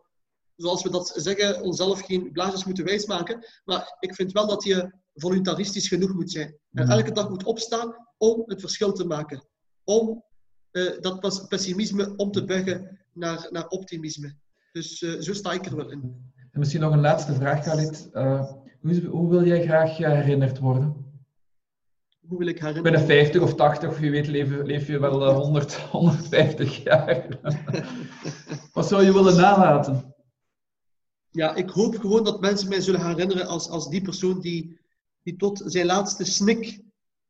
zoals 0.58 0.84
we 0.84 0.90
dat 0.90 1.14
zeggen, 1.16 1.62
onszelf 1.62 2.02
geen 2.02 2.32
blaadjes 2.32 2.66
moeten 2.66 2.86
wijsmaken. 2.86 3.46
Maar 3.66 3.96
ik 4.00 4.16
vind 4.16 4.32
wel 4.32 4.48
dat 4.48 4.64
je 4.64 4.94
voluntaristisch 5.14 5.88
genoeg 5.88 6.14
moet 6.14 6.32
zijn. 6.32 6.48
En 6.74 6.84
Mhm. 6.84 6.92
elke 6.92 7.12
dag 7.12 7.30
moet 7.30 7.44
opstaan 7.44 7.96
om 8.18 8.44
het 8.46 8.60
verschil 8.60 8.92
te 8.92 9.06
maken. 9.06 9.48
Om 9.84 10.24
eh, 10.72 11.00
dat 11.00 11.46
pessimisme 11.50 12.14
om 12.16 12.32
te 12.32 12.44
buigen 12.46 13.00
naar, 13.14 13.48
naar 13.52 13.68
optimisme. 13.68 14.36
Dus 14.72 15.02
eh, 15.04 15.20
zo 15.20 15.34
sta 15.34 15.52
ik 15.52 15.66
er 15.66 15.76
wel 15.76 15.92
in. 15.92 16.02
En 16.52 16.60
misschien 16.60 16.82
nog 16.82 16.94
een 16.94 17.02
laatste 17.02 17.34
vraag, 17.34 17.62
Khalid. 17.62 18.10
Eh, 18.12 18.52
hoe, 18.82 19.06
hoe 19.06 19.30
wil 19.30 19.46
jij 19.46 19.64
graag 19.64 19.98
herinnerd 19.98 20.60
worden? 20.60 21.06
Hoe 22.28 22.38
wil 22.38 22.48
ik 22.48 22.60
herinneren? 22.60 22.92
Binnen 22.92 23.06
50 23.08 23.42
of 23.42 23.56
80, 23.56 23.90
of 23.90 24.00
wie 24.00 24.12
weet, 24.12 24.28
leef, 24.28 24.50
leef 24.64 24.88
je 24.88 25.00
wel 25.00 25.26
eh, 25.28 25.36
100, 25.36 25.76
150 25.76 26.84
jaar. 26.84 27.28
Wat 28.74 28.88
zou 28.88 29.04
je 29.04 29.14
willen 29.14 29.36
nalaten? 29.36 30.16
Ja, 31.38 31.56
ik 31.56 31.70
hoop 31.70 31.96
gewoon 31.96 32.24
dat 32.24 32.42
mensen 32.42 32.70
mij 32.70 32.82
zullen 32.82 33.08
herinneren 33.08 33.48
als, 33.48 33.70
als 33.70 33.90
die 33.90 34.02
persoon 34.02 34.40
die, 34.40 34.80
die 35.24 35.36
tot 35.36 35.62
zijn 35.66 35.86
laatste 35.86 36.26
snik 36.26 36.82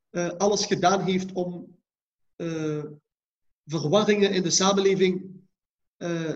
eh, 0.10 0.28
alles 0.28 0.66
gedaan 0.66 1.01
heeft 1.01 1.32
om 1.32 1.78
eh, 2.36 2.84
verwarringen 3.66 4.32
in 4.32 4.43
de 4.43 4.49
samenleving 4.49 5.41
eh, 5.97 6.34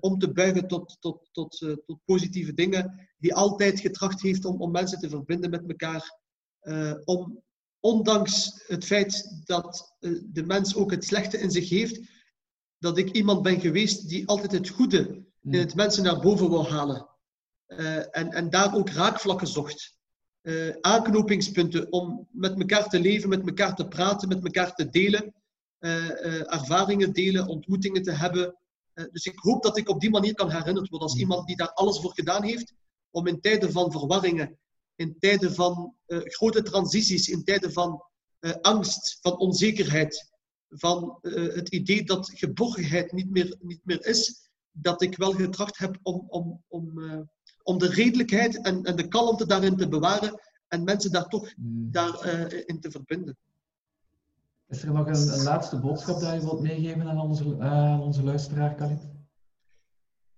om 0.00 0.18
te 0.18 0.32
buigen 0.32 0.68
tot, 0.68 0.96
tot, 1.00 1.28
tot, 1.32 1.58
tot 1.86 1.98
positieve 2.04 2.54
dingen. 2.54 3.08
Die 3.18 3.34
altijd 3.34 3.80
getracht 3.80 4.22
heeft 4.22 4.44
om, 4.44 4.60
om 4.60 4.70
mensen 4.70 4.98
te 4.98 5.08
verbinden 5.08 5.50
met 5.50 5.64
elkaar. 5.68 6.20
om, 7.04 7.42
ondanks 7.80 8.64
het 8.66 8.84
feit 8.84 9.42
dat 9.44 9.96
de 10.24 10.42
mens 10.46 10.74
ook 10.74 10.90
het 10.90 11.04
slechte 11.04 11.38
in 11.38 11.50
zich 11.50 11.68
heeft, 11.68 12.00
dat 12.78 12.98
ik 12.98 13.10
iemand 13.10 13.42
ben 13.42 13.60
geweest 13.60 14.08
die 14.08 14.28
altijd 14.28 14.52
het 14.52 14.68
goede 14.68 15.24
in 15.42 15.58
het 15.58 15.74
mensen 15.74 16.04
naar 16.04 16.20
boven 16.20 16.50
wil 16.50 16.70
halen. 16.70 17.12
Eh, 17.76 18.16
en, 18.16 18.30
en 18.32 18.50
daar 18.50 18.74
ook 18.74 18.90
raakvlakken 18.90 19.46
zocht. 19.46 19.94
Eh, 20.44 20.70
aanknopingspunten 20.80 21.92
om 21.92 22.28
met 22.30 22.58
elkaar 22.60 22.88
te 22.88 23.00
leven, 23.00 23.28
met 23.28 23.46
elkaar 23.46 23.74
te 23.74 23.88
praten, 23.88 24.28
met 24.28 24.44
elkaar 24.44 24.74
te 24.74 24.90
delen. 24.90 25.34
eh, 25.78 26.10
eh, 26.10 26.52
ervaringen 26.52 27.12
delen, 27.12 27.46
ontmoetingen 27.46 28.02
te 28.02 28.10
hebben. 28.10 28.56
Dus 29.12 29.26
ik 29.26 29.38
hoop 29.38 29.62
dat 29.62 29.76
ik 29.76 29.88
op 29.88 30.00
die 30.00 30.10
manier 30.10 30.34
kan 30.34 30.50
herinnerd 30.50 30.88
worden 30.88 31.08
als 31.08 31.18
iemand 31.18 31.46
die 31.46 31.56
daar 31.56 31.72
alles 31.72 32.00
voor 32.00 32.12
gedaan 32.12 32.42
heeft. 32.42 32.74
Om 33.10 33.26
in 33.26 33.40
tijden 33.40 33.72
van 33.72 33.92
verwarringen, 33.92 34.58
in 34.96 35.16
tijden 35.18 35.54
van 35.54 35.94
grote 36.06 36.62
transities, 36.62 37.28
in 37.28 37.44
tijden 37.44 37.72
van 37.72 38.02
angst, 38.60 39.18
van 39.20 39.38
onzekerheid, 39.38 40.30
van 40.68 41.18
het 41.20 41.68
idee 41.68 42.04
dat 42.04 42.30
geborgenheid 42.34 43.12
niet 43.12 43.30
meer, 43.30 43.56
niet 43.60 43.84
meer 43.84 44.06
is, 44.06 44.48
dat 44.70 45.02
ik 45.02 45.16
wel 45.16 45.32
getracht 45.32 45.78
heb 45.78 45.98
om, 46.02 46.24
om, 46.28 46.62
om, 46.68 46.92
om 47.64 47.78
de 47.78 47.88
redelijkheid 47.88 48.60
en, 48.62 48.82
en 48.82 48.96
de 48.96 49.08
kalmte 49.08 49.46
daarin 49.46 49.76
te 49.76 49.88
bewaren 49.88 50.40
en 50.68 50.84
mensen 50.84 51.12
daar 51.12 51.28
toch 51.28 51.52
Hmm. 51.54 51.88
daarin 51.90 52.66
in 52.66 52.80
te 52.80 52.90
verbinden. 52.90 53.36
Is 54.68 54.82
er 54.82 54.92
nog 54.92 55.06
een, 55.06 55.32
een 55.32 55.42
laatste 55.42 55.78
boodschap 55.78 56.20
dat 56.20 56.32
je 56.34 56.40
wilt 56.40 56.60
meegeven 56.60 57.08
aan 57.08 57.20
onze, 57.20 57.56
eh, 57.60 57.72
aan 57.72 58.00
onze 58.02 58.22
luisteraar, 58.24 58.74
Khalid? 58.74 59.12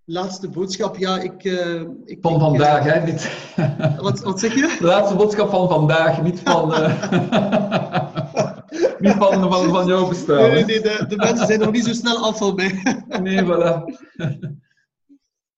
Laatste 0.05 0.49
boodschap, 0.49 0.97
ja, 0.97 1.19
ik... 1.19 1.45
eh, 1.45 1.81
ik 2.05 2.19
Van 2.21 2.41
vandaag, 2.41 2.87
eh, 2.87 2.93
hè? 2.93 3.05
Niet. 3.13 3.51
wat, 4.03 4.21
wat 4.21 4.41
zeg 4.41 4.55
je? 4.55 4.77
De 4.81 4.87
laatste 4.87 5.17
boodschap 5.17 5.51
van 5.51 5.69
vandaag, 5.69 6.23
niet 6.23 6.41
van, 6.41 6.75
eh, 6.75 7.11
niet 9.01 9.13
van, 9.13 9.51
van, 9.53 9.69
van 9.69 9.87
jouw 9.87 10.09
bestaan. 10.09 10.51
Nee, 10.51 10.65
nee, 10.65 10.81
de, 10.81 11.05
de 11.09 11.17
mensen 11.17 11.47
zijn 11.47 11.61
nog 11.61 11.73
niet 11.73 11.85
zo 11.85 11.93
snel 11.93 12.27
af 12.27 12.39
van 12.39 12.55
mij. 12.55 12.83
Nee, 13.21 13.45
voilà. 13.45 13.83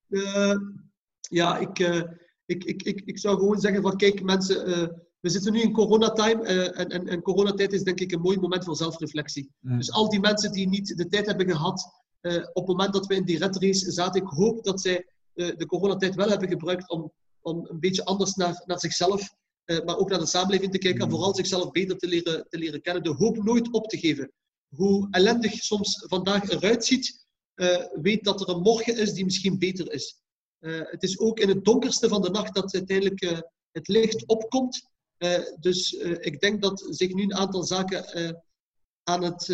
Ja, 1.28 1.58
ik, 1.58 1.78
eh, 1.78 2.02
ik, 2.48 2.64
ik, 2.64 2.82
ik, 2.82 3.02
ik 3.04 3.18
zou 3.18 3.38
gewoon 3.38 3.60
zeggen 3.60 3.82
van 3.82 3.96
kijk 3.96 4.22
mensen, 4.22 4.66
eh, 4.66 4.88
we 5.20 5.28
zitten 5.28 5.52
nu 5.52 5.60
in 5.60 5.72
coronatime 5.72 6.42
eh, 6.44 6.80
en, 6.80 6.88
en, 6.88 7.08
en 7.08 7.22
coronatijd 7.22 7.72
is 7.72 7.82
denk 7.82 8.00
ik 8.00 8.12
een 8.12 8.20
mooi 8.20 8.38
moment 8.38 8.64
voor 8.64 8.76
zelfreflectie. 8.76 9.50
Dus 9.60 9.92
al 9.92 10.08
die 10.08 10.20
mensen 10.20 10.52
die 10.52 10.68
niet 10.68 10.96
de 10.96 11.08
tijd 11.08 11.26
hebben 11.26 11.50
gehad 11.50 11.90
eh, 12.20 12.34
op 12.34 12.66
het 12.66 12.66
moment 12.66 12.92
dat 12.92 13.06
we 13.06 13.14
in 13.14 13.24
die 13.24 13.38
red 13.38 13.56
race 13.56 13.90
zaten, 13.90 14.22
ik 14.22 14.28
hoop 14.28 14.64
dat 14.64 14.80
zij 14.80 15.06
de 15.34 15.66
coronatijd 15.66 16.14
wel 16.14 16.28
hebben 16.28 16.48
gebruikt 16.48 16.90
om, 16.90 17.12
om 17.40 17.66
een 17.68 17.80
beetje 17.80 18.04
anders 18.04 18.34
naar, 18.34 18.62
naar 18.66 18.78
zichzelf, 18.78 19.34
maar 19.84 19.96
ook 19.96 20.10
naar 20.10 20.18
de 20.18 20.26
samenleving 20.26 20.72
te 20.72 20.78
kijken 20.78 21.02
en 21.04 21.10
vooral 21.10 21.34
zichzelf 21.34 21.70
beter 21.70 21.98
te 21.98 22.08
leren, 22.08 22.46
te 22.48 22.58
leren 22.58 22.80
kennen. 22.80 23.02
De 23.02 23.14
hoop 23.14 23.44
nooit 23.44 23.72
op 23.72 23.88
te 23.88 23.98
geven. 23.98 24.32
Hoe 24.68 25.08
ellendig 25.10 25.52
soms 25.52 26.04
vandaag 26.08 26.50
eruit 26.50 26.84
ziet, 26.84 27.26
weet 28.00 28.24
dat 28.24 28.40
er 28.40 28.48
een 28.48 28.62
morgen 28.62 28.96
is 28.96 29.12
die 29.12 29.24
misschien 29.24 29.58
beter 29.58 29.92
is. 29.92 30.22
Het 30.60 31.02
is 31.02 31.18
ook 31.18 31.38
in 31.38 31.48
het 31.48 31.64
donkerste 31.64 32.08
van 32.08 32.22
de 32.22 32.30
nacht 32.30 32.54
dat 32.54 32.74
uiteindelijk 32.74 33.42
het 33.72 33.88
licht 33.88 34.26
opkomt. 34.26 34.88
dus 35.60 35.92
ik 36.20 36.40
denk 36.40 36.62
dat 36.62 36.86
zich 36.90 37.14
nu 37.14 37.22
een 37.22 37.34
aantal 37.34 37.62
zaken 37.62 38.04
aan 39.02 39.22
het 39.22 39.46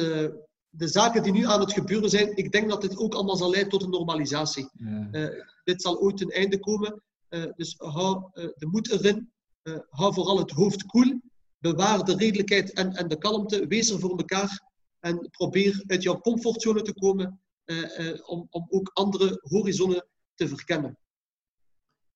de 0.76 0.88
zaken 0.88 1.22
die 1.22 1.32
nu 1.32 1.46
aan 1.46 1.60
het 1.60 1.72
gebeuren 1.72 2.10
zijn, 2.10 2.36
ik 2.36 2.52
denk 2.52 2.68
dat 2.68 2.80
dit 2.80 2.96
ook 2.96 3.14
allemaal 3.14 3.36
zal 3.36 3.50
leiden 3.50 3.70
tot 3.70 3.82
een 3.82 3.90
normalisatie. 3.90 4.68
dit 5.64 5.82
zal 5.82 6.00
ooit 6.00 6.20
een 6.20 6.30
einde 6.30 6.58
komen. 6.58 7.02
dus 7.56 7.74
hou 7.78 8.30
de 8.32 8.66
moed 8.70 8.90
erin. 8.90 9.32
hou 9.88 10.14
vooral 10.14 10.38
het 10.38 10.50
hoofd 10.50 10.86
koel 10.86 11.20
bewaar 11.70 12.04
de 12.04 12.16
redelijkheid 12.16 12.72
en, 12.72 12.92
en 12.92 13.08
de 13.08 13.18
kalmte. 13.18 13.66
Wees 13.66 13.90
er 13.90 14.00
voor 14.00 14.18
elkaar. 14.18 14.62
En 15.00 15.28
probeer 15.30 15.84
uit 15.86 16.02
jouw 16.02 16.20
comfortzone 16.20 16.82
te 16.82 16.94
komen 16.94 17.40
eh, 17.64 17.98
eh, 17.98 18.28
om, 18.28 18.46
om 18.50 18.66
ook 18.68 18.90
andere 18.92 19.38
horizonnen 19.40 20.06
te 20.34 20.48
verkennen. 20.48 20.98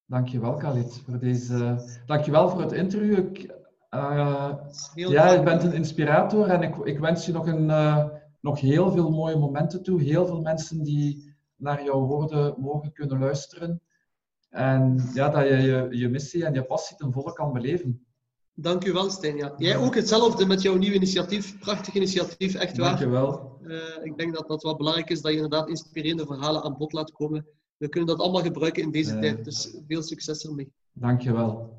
Dankjewel, 0.06 0.54
Khalid, 0.54 1.02
voor 1.04 1.18
deze. 1.18 1.84
Dankjewel 2.06 2.48
voor 2.48 2.60
het 2.60 2.72
interview. 2.72 3.18
Ik, 3.18 3.44
uh, 3.90 4.54
ja, 4.94 5.32
je 5.32 5.42
bent 5.42 5.62
een 5.62 5.72
inspirator 5.72 6.48
en 6.48 6.62
ik, 6.62 6.76
ik 6.76 6.98
wens 6.98 7.26
je 7.26 7.32
nog, 7.32 7.46
een, 7.46 7.68
uh, 7.68 8.06
nog 8.40 8.60
heel 8.60 8.90
veel 8.90 9.10
mooie 9.10 9.36
momenten 9.36 9.82
toe. 9.82 10.02
Heel 10.02 10.26
veel 10.26 10.40
mensen 10.40 10.82
die 10.82 11.34
naar 11.56 11.84
jouw 11.84 12.00
woorden 12.00 12.54
mogen 12.58 12.92
kunnen 12.92 13.18
luisteren. 13.18 13.80
En 14.48 15.10
ja, 15.14 15.28
dat 15.28 15.48
je, 15.48 15.56
je 15.56 15.88
je 15.90 16.08
missie 16.08 16.44
en 16.44 16.54
je 16.54 16.64
passie 16.64 16.96
ten 16.96 17.12
volle 17.12 17.32
kan 17.32 17.52
beleven. 17.52 18.06
Dank 18.54 18.84
u 18.84 18.92
wel, 18.92 19.10
Stijn. 19.10 19.36
Ja. 19.36 19.54
Jij 19.56 19.76
ook 19.76 19.94
hetzelfde 19.94 20.46
met 20.46 20.62
jouw 20.62 20.76
nieuwe 20.76 20.96
initiatief. 20.96 21.58
Prachtig 21.58 21.94
initiatief, 21.94 22.54
echt 22.54 22.76
waar. 22.76 22.88
Dank 22.88 22.98
je 22.98 23.08
wel. 23.08 23.58
Uh, 23.62 23.76
ik 24.02 24.16
denk 24.16 24.34
dat 24.34 24.48
dat 24.48 24.62
wel 24.62 24.76
belangrijk 24.76 25.10
is, 25.10 25.20
dat 25.20 25.30
je 25.30 25.36
inderdaad 25.36 25.68
inspirerende 25.68 26.26
verhalen 26.26 26.62
aan 26.62 26.76
bod 26.76 26.92
laat 26.92 27.12
komen. 27.12 27.46
We 27.78 27.88
kunnen 27.88 28.08
dat 28.08 28.20
allemaal 28.20 28.42
gebruiken 28.42 28.82
in 28.82 28.90
deze 28.90 29.14
uh, 29.14 29.20
tijd, 29.20 29.44
dus 29.44 29.74
veel 29.86 30.02
succes 30.02 30.46
ermee. 30.46 30.72
Dank 30.92 31.20
je 31.20 31.32
wel. 31.32 31.78